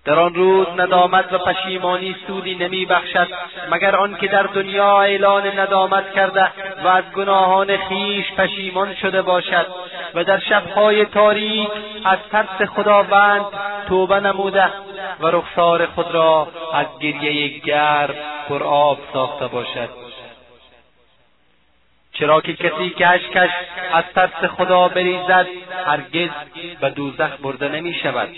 در 0.05 0.18
آن 0.18 0.34
روز 0.34 0.66
ندامت 0.76 1.32
و 1.32 1.38
پشیمانی 1.38 2.16
سودی 2.26 2.55
نمی 2.55 2.86
بخشد 2.86 3.28
مگر 3.70 3.96
آنکه 3.96 4.26
در 4.28 4.42
دنیا 4.42 5.03
اعلان 5.03 5.59
ندامت 5.59 6.12
کرده 6.14 6.48
و 6.84 6.88
از 6.88 7.05
گناهان 7.16 7.76
خیش 7.76 8.32
پشیمان 8.32 8.94
شده 8.94 9.22
باشد 9.22 9.66
و 10.14 10.24
در 10.24 10.38
شبهای 10.38 11.05
تاریک 11.05 11.68
از 12.05 12.18
ترس 12.32 12.68
خداوند 12.68 13.44
توبه 13.88 14.20
نموده 14.20 14.64
و 15.20 15.26
رخسار 15.26 15.86
خود 15.86 16.14
را 16.14 16.48
از 16.72 16.86
گریه 17.00 17.59
گرم 17.59 18.14
پرآب 18.48 18.98
ساخته 19.12 19.46
باشد. 19.46 19.88
چرا 22.12 22.40
که 22.40 22.53
کسی 22.53 22.90
که 22.90 23.09
اشکش 23.09 23.50
از 23.92 24.05
ترس 24.14 24.44
خدا 24.57 24.88
بریزد 24.88 25.46
هرگز 25.86 26.30
به 26.80 26.90
دوزخ 26.90 27.36
برده 27.42 27.68
نمی 27.68 27.94
شود 27.94 28.28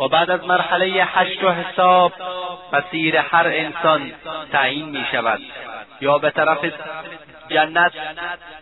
و 0.00 0.08
بعد 0.08 0.30
از 0.30 0.44
مرحله 0.44 1.04
حشر 1.04 1.44
و 1.44 1.50
حساب 1.50 2.12
مسیر 2.72 3.16
هر 3.16 3.46
انسان 3.46 4.12
تعیین 4.52 4.88
می 4.88 5.04
شود. 5.12 5.40
یا 6.00 6.18
به 6.18 6.30
طرف 6.30 6.58
جنت 7.48 7.92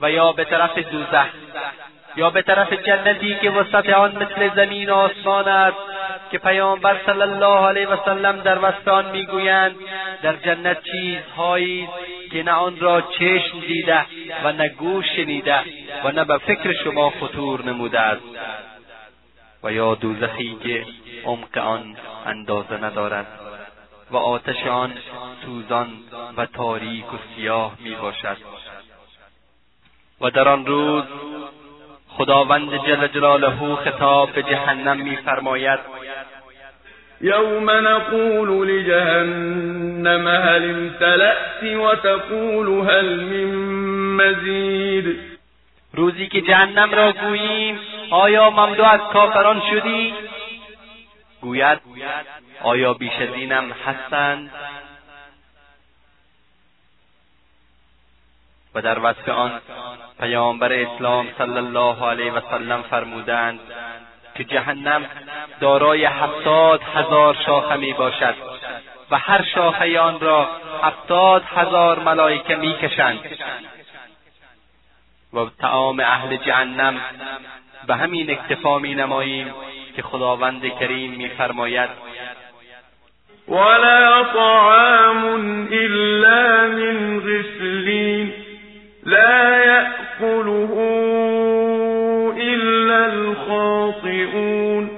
و 0.01 0.11
یا 0.11 0.33
به 0.33 0.45
طرف 0.45 0.79
دوزخ. 0.79 1.27
یا 2.17 2.31
به 2.31 2.43
طرف 2.43 2.73
جنتی 2.73 3.35
که 3.35 3.51
وسط 3.51 3.89
آن 3.89 4.17
مثل 4.17 4.55
زمین 4.55 4.91
و 4.91 4.95
آسمان 4.95 5.49
است 5.49 5.77
که 6.31 6.39
پیامبر 6.39 6.97
صلی 7.07 7.23
الله 7.23 7.67
علیه 7.67 7.89
وسلم 7.89 8.41
در 8.41 8.59
وسط 8.59 8.89
آن 8.89 9.11
می‌گویند 9.11 9.77
در 10.23 10.37
جنت 10.37 10.79
چیزهایی 10.83 11.89
که 12.33 12.43
نه 12.43 12.53
آن 12.53 12.81
را 12.81 13.01
چشم 13.01 13.61
دیده 13.61 14.07
و 14.45 14.53
نه 14.53 14.69
گوش 14.69 15.07
شنیده 15.17 15.59
و 16.05 16.13
نه 16.13 16.25
به 16.25 16.39
فکر 16.39 16.73
شما 16.73 17.11
خطور 17.11 17.65
نموده 17.65 18.01
است. 18.01 18.23
و 19.63 19.73
یا 19.73 19.95
دوزخی 19.95 20.57
که 20.63 20.87
عمق 21.25 21.59
آن 21.59 21.97
اندازه 22.27 22.85
ندارد. 22.85 23.27
و 24.11 24.17
آتش 24.17 24.67
آن 24.67 24.93
سوزان 25.45 25.89
و 26.37 26.47
تاریک 26.47 27.15
و 27.15 27.17
سیاه 27.37 27.73
می 27.85 27.95
باشد. 27.95 28.37
و 30.21 30.31
در 30.31 30.49
آن 30.49 30.67
روز 30.67 31.05
خداوند 32.09 32.87
جل 32.87 33.07
جلاله 33.07 33.77
خطاب 33.77 34.33
به 34.33 34.43
جهنم 34.43 34.97
میفرماید 34.97 35.81
یوم 37.21 37.71
نقول 37.71 38.69
لجهنم 38.69 40.29
هل 40.29 40.71
امتلأت 40.71 41.63
وتقول 41.63 42.91
هل 42.91 43.21
من 43.21 43.55
مزید. 44.25 45.38
روزی 45.93 46.29
که 46.29 46.41
جهنم 46.41 46.95
را 46.95 47.13
گوییم 47.13 47.81
آیا 48.11 48.51
مملو 48.51 48.85
از 48.85 49.01
کافران 49.13 49.63
شدی؟ 49.71 50.15
گوید 51.41 51.81
آیا 52.63 52.95
بیش 52.95 53.13
از 53.13 53.35
اینم 53.35 53.73
هستند؟ 53.73 54.51
و 58.75 58.83
در 58.83 58.99
وصف 58.99 59.29
آن 59.29 59.61
پیامبر 60.21 60.73
اسلام 60.73 61.29
صلی 61.39 61.57
الله 61.57 62.07
علیه 62.07 62.33
و 62.33 62.41
سلم 62.51 62.83
فرمودند 62.83 63.61
که 64.35 64.45
جهنم 64.45 65.07
دارای 65.61 66.05
هفتاد 66.05 66.83
هزار 66.95 67.37
شاخه 67.47 67.77
می 67.77 67.93
باشد 67.93 68.35
و 69.11 69.19
هر 69.19 69.45
شاخه 69.55 70.01
آن 70.01 70.21
را 70.21 70.49
هفتاد 70.83 71.45
هزار 71.57 71.99
ملائکه 71.99 72.57
می‌کشند 72.57 73.21
و 75.35 75.47
تعام 75.59 76.01
اهل 76.01 76.37
جهنم. 76.37 77.01
به 77.87 77.97
همین 77.97 78.31
اکتفا 78.31 78.79
می 78.79 78.95
نماییم 78.95 79.55
که 79.97 80.03
خداوند 80.03 80.79
کریم 80.81 81.11
میفرماید 81.11 81.91
ولا 83.49 84.25
طعام 84.25 85.69
الا 85.73 86.69
من 86.69 87.21
غسلین. 87.21 88.33
لا 89.07 89.59
یأکله 89.59 90.79
الا 92.37 93.05
الخاطئون. 93.05 94.91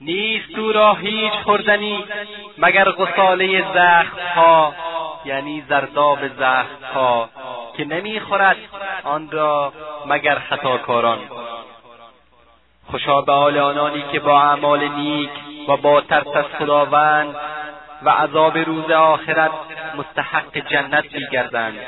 نیست 0.00 0.58
او 0.58 0.72
را 0.72 0.94
هیچ 0.94 1.32
خوردنی 1.32 2.04
مگر 2.58 2.84
غساله 2.84 3.64
زخمها 3.74 4.74
یعنی 5.24 5.64
زرداب 5.68 6.18
زخمها. 6.28 7.30
که 7.76 7.84
نمی‌خورد 7.84 8.56
آن 9.04 9.30
را 9.30 9.72
مگر 10.06 10.38
خطاکاران. 10.38 11.18
خوشا 12.90 13.20
به 13.20 13.32
حال 13.32 13.58
آنانی 13.58 14.04
که 14.12 14.20
با 14.20 14.42
اعمال 14.42 14.88
نیک 14.88 15.30
و 15.68 15.76
با 15.76 16.00
ترس 16.00 16.26
از 16.26 16.44
خداوند 16.58 17.36
و 18.02 18.10
عذاب 18.10 18.58
روز 18.58 18.90
آخرت 18.90 19.50
مستحق 19.96 20.58
جنت 20.58 21.04
میگردند. 21.14 21.78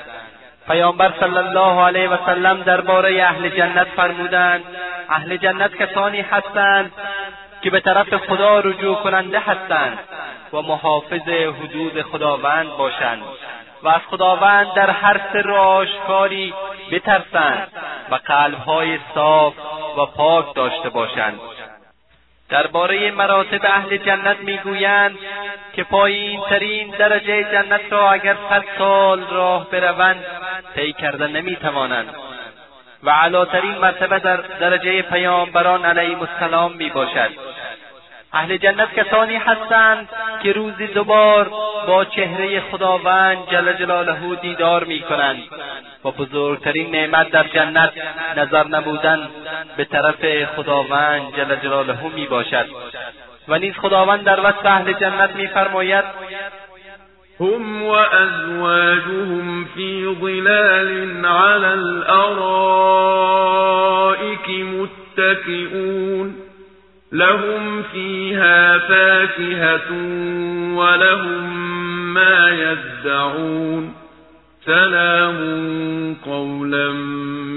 پیامبر 0.66 1.12
صلی 1.20 1.38
الله 1.38 1.82
علیه 1.82 2.08
و 2.08 2.16
سلم 2.26 2.62
درباره 2.62 3.22
اهل 3.22 3.48
جنت 3.48 3.86
فرمودند 3.96 4.64
اهل 5.08 5.36
جنت 5.36 5.74
کسانی 5.74 6.20
هستند 6.20 6.92
که 7.62 7.70
به 7.70 7.80
طرف 7.80 8.14
خدا 8.14 8.60
رجوع 8.60 8.96
کننده 8.96 9.38
هستند 9.38 9.98
و 10.52 10.62
محافظ 10.62 11.28
حدود 11.28 12.02
خداوند 12.02 12.68
باشند. 12.68 13.22
و 13.82 13.88
از 13.88 14.00
خداوند 14.10 14.74
در 14.74 14.90
هر 14.90 15.20
سر 15.32 15.50
آشکاری 15.50 16.54
بترسند 16.90 17.72
و 18.10 18.14
قلبهای 18.14 18.98
صاف 19.14 19.54
و 19.98 20.06
پاک 20.06 20.54
داشته 20.54 20.88
باشند. 20.88 21.40
درباره 22.48 23.10
مراتب 23.10 23.60
اهل 23.64 23.96
جنت 23.96 24.36
می‌گویند 24.40 25.18
که 25.72 25.84
پایین 25.84 26.40
ترین 26.40 26.90
درجه 26.90 27.44
جنت 27.44 27.80
را 27.90 28.10
اگر 28.10 28.36
صد 28.50 28.64
سال 28.78 29.26
راه 29.26 29.70
بروند 29.70 30.24
طی 30.74 30.92
کردن 30.92 31.30
نمی‌توانند. 31.30 32.14
و 33.02 33.10
علاترین 33.10 33.78
مرتبه 33.78 34.18
در 34.18 34.36
درجه 34.36 35.02
پیامبران 35.02 35.84
علیهم 35.84 36.20
السلام 36.20 36.72
می 36.72 36.90
باشد 36.90 37.30
اهل 38.32 38.56
جنت 38.56 38.94
کسانی 38.94 39.36
هستند 39.36 40.08
که 40.42 40.52
روزی 40.52 40.86
دوبار 40.86 41.50
با 41.86 42.04
چهره 42.04 42.60
خداوند 42.60 43.38
جل 43.50 43.72
جلاله 43.72 44.34
دیدار 44.42 44.84
می 44.84 45.00
کنند 45.00 45.42
و 46.04 46.10
بزرگترین 46.10 46.90
نعمت 46.90 47.30
در 47.30 47.44
جنت 47.44 47.92
نظر 48.36 48.66
نبودن 48.66 49.28
به 49.76 49.84
طرف 49.84 50.44
خداوند 50.44 51.36
جل 51.36 51.56
جلاله 51.56 52.14
می 52.14 52.26
باشد 52.26 52.66
و 53.48 53.58
نیز 53.58 53.74
خداوند 53.74 54.24
در 54.24 54.40
وصف 54.40 54.66
اهل 54.66 54.92
جنت 54.92 55.30
میفرماید 55.36 56.04
هم 57.40 57.82
وأزواجهم 57.82 59.64
في 59.74 60.16
ظلال 60.20 61.26
على 61.26 61.66
الأرائك 61.66 62.88
متكئون 65.18 66.47
لهم 67.12 67.82
فيها 67.82 68.78
فاكهة 68.78 69.92
ولهم 70.76 72.14
ما 72.14 72.50
يدعون. 72.50 73.94
سلام 74.66 75.36
قولا 76.24 76.92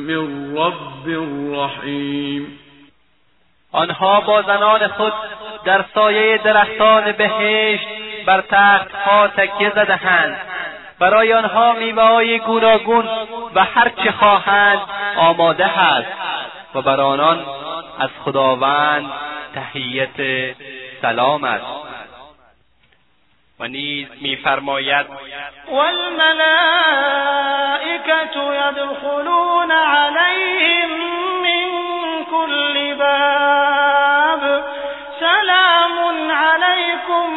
من 0.07 0.55
رب 0.57 1.07
رحیم 1.55 2.59
آنها 3.71 4.21
با 4.21 4.41
زنان 4.41 4.87
خود 4.87 5.13
در 5.65 5.85
سایه 5.93 6.37
درختان 6.37 7.11
بهشت 7.11 7.87
بر 8.25 8.41
تختها 8.41 9.27
تکیه 9.27 9.69
زدهاند. 9.69 10.37
برای 10.99 11.33
آنها 11.33 11.73
میوههای 11.73 12.39
گوناگون 12.39 13.05
و 13.55 13.63
هر 13.63 13.91
چه 14.03 14.11
خواهند 14.11 14.79
آماده 15.15 15.65
هست. 15.65 16.07
و 16.75 16.81
بر 16.81 17.01
آنان 17.01 17.45
از 17.99 18.09
خداوند 18.25 19.11
تحیت 19.55 20.55
سلام 21.01 21.43
است. 21.43 21.65
و 23.59 23.67
نیز 23.67 24.07
میفرماید 24.21 25.05
والملائکة 25.71 26.41
یدخلون 28.35 29.71
علیهم 29.71 30.89
من 31.43 31.69
كل 32.31 32.93
باب. 32.93 34.63
سلام 35.19 36.31
علیکم 36.31 37.29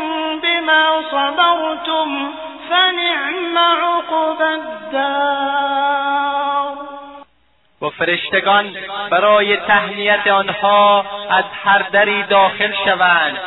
بما 0.43 1.03
صبرتم 1.11 2.33
فنعم 2.69 3.59
عقب 3.59 4.41
الدار. 4.43 6.04
و 7.85 7.91
فرشتگان 7.91 8.77
برای 9.11 9.57
تهنیت 9.57 10.27
آنها 10.27 11.07
از 11.31 11.45
هر 11.65 11.83
دری 11.93 12.23
داخل 12.23 12.73
شوند 12.85 13.39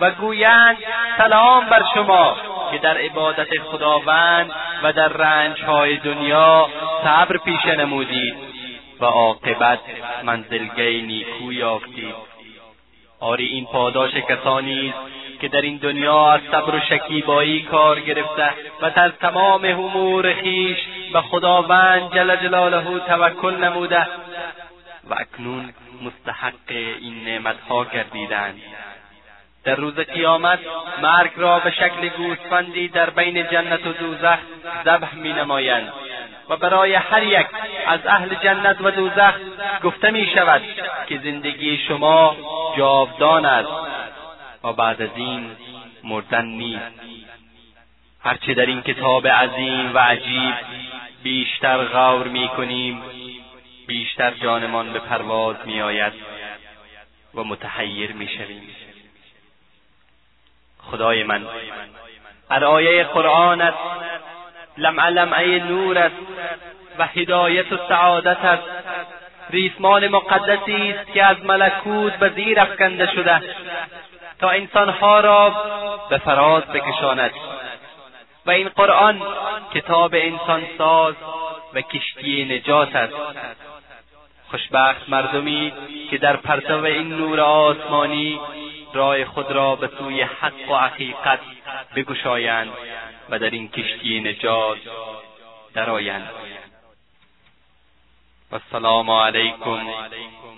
و 0.00 0.10
گویند 0.10 0.76
سلام 1.18 1.66
بر 1.66 1.82
شما 1.94 2.36
که 2.72 2.78
در 2.78 2.96
عبادت 2.98 3.62
خداوند 3.62 4.50
و 4.82 4.92
در 4.92 5.08
رنجهای 5.08 5.96
دنیا 5.96 6.68
صبر 7.04 7.36
پیشه 7.36 7.76
نمودید 7.76 8.34
و 9.00 9.04
عاقبت 9.04 9.80
منزلگه 10.22 11.00
نیکو 11.00 11.52
یافتید. 11.52 12.14
آری 13.20 13.46
این 13.46 13.64
پاداش 13.64 14.14
کسانی 14.14 14.88
است 14.88 15.40
که 15.40 15.48
در 15.48 15.60
این 15.60 15.76
دنیا 15.76 16.32
از 16.32 16.40
صبر 16.50 16.74
و 16.74 16.80
شکیبایی 16.80 17.62
کار 17.62 18.00
گرفته 18.00 18.50
و 18.82 18.90
در 18.90 19.08
تمام 19.08 19.64
امور 19.64 20.34
خویش 20.34 20.78
به 21.12 21.20
خداوند 21.20 22.14
جل 22.14 22.36
جلاله 22.36 22.98
توکل 22.98 23.64
نموده 23.64 24.06
و 25.10 25.14
اکنون 25.14 25.74
مستحق 26.02 26.70
این 26.70 27.24
نعمتها 27.24 27.84
گردیدند. 27.84 28.60
در 29.64 29.74
روز 29.74 29.94
قیامت 29.94 30.58
مرگ 31.02 31.30
را 31.36 31.58
به 31.58 31.70
شکل 31.70 32.08
گوسفندی 32.08 32.88
در 32.88 33.10
بین 33.10 33.46
جنت 33.46 33.86
و 33.86 33.92
دوزخ 33.92 34.38
ذبح 34.84 35.14
می 35.14 35.32
نمایند 35.32 35.92
و 36.48 36.56
برای 36.56 36.94
هر 36.94 37.22
یک 37.22 37.46
از 37.86 38.00
اهل 38.06 38.34
جنت 38.34 38.76
و 38.80 38.90
دوزخ 38.90 39.34
گفته 39.82 40.10
می 40.10 40.26
شود 40.34 40.62
که 41.06 41.18
زندگی 41.18 41.78
شما 41.78 42.36
جاودان 42.78 43.44
است 43.44 43.68
و 44.64 44.72
بعد 44.72 45.02
از 45.02 45.10
این 45.16 45.50
مردن 46.04 46.44
نیست. 46.44 47.00
هرچه 48.20 48.54
در 48.54 48.66
این 48.66 48.82
کتاب 48.82 49.26
عظیم 49.28 49.94
و 49.94 49.98
عجیب 49.98 50.54
بیشتر 51.24 51.84
غور 51.84 52.28
می 52.28 52.48
کنیم 52.48 53.02
بیشتر 53.86 54.30
جانمان 54.30 54.92
به 54.92 54.98
پرواز 54.98 55.56
می 55.64 55.82
آید 55.82 56.12
و 57.34 57.44
متحیر 57.44 58.12
می 58.12 58.28
شویم 58.28 58.62
خدای 60.78 61.22
من 61.22 61.46
ارآیه 62.50 63.04
قرآنت 63.04 63.74
لمعه 64.78 65.06
لمعه 65.06 65.64
نور 65.64 65.98
است 65.98 66.16
و 66.98 67.06
هدایت 67.06 67.72
و 67.72 67.76
سعادت 67.88 68.44
است. 68.44 68.62
ریسمان 69.50 70.08
مقدسی 70.08 70.90
است 70.92 71.12
که 71.12 71.24
از 71.24 71.44
ملکوت 71.44 72.12
به 72.12 72.28
زیر 72.28 72.60
افکنده 72.60 73.12
شده 73.14 73.42
تا 74.38 74.50
انسانها 74.50 75.20
را 75.20 75.50
به 76.10 76.18
فراز 76.18 76.64
بکشاند. 76.64 77.30
و 78.46 78.50
این 78.50 78.68
قرآن 78.68 79.22
کتاب 79.74 80.14
انسان 80.14 80.66
ساز 80.78 81.14
و 81.74 81.80
کشتی 81.80 82.44
نجات 82.44 82.96
است. 82.96 83.14
خوشبخت 84.50 85.08
مردمی 85.08 85.72
که 86.10 86.18
در 86.18 86.36
پرتو 86.36 86.84
این 86.84 87.08
نور 87.08 87.40
آسمانی 87.40 88.40
راه 88.92 89.24
خود 89.24 89.50
را 89.50 89.76
به 89.76 89.90
سوی 89.98 90.22
حق 90.22 90.70
و 90.70 90.76
حقیقت 90.76 91.40
بگشایند 91.96 92.72
و 93.30 93.38
در 93.38 93.50
این 93.50 93.68
کشتی 93.68 94.20
نجات 94.20 94.78
درآیند. 95.74 96.30
و 98.50 98.54
السلام 98.54 99.10
علیکم 99.10 99.86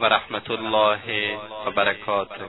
و 0.01 0.05
رحمت 0.05 0.51
الله 0.51 1.39
و 1.67 1.71
برکاته. 1.71 2.45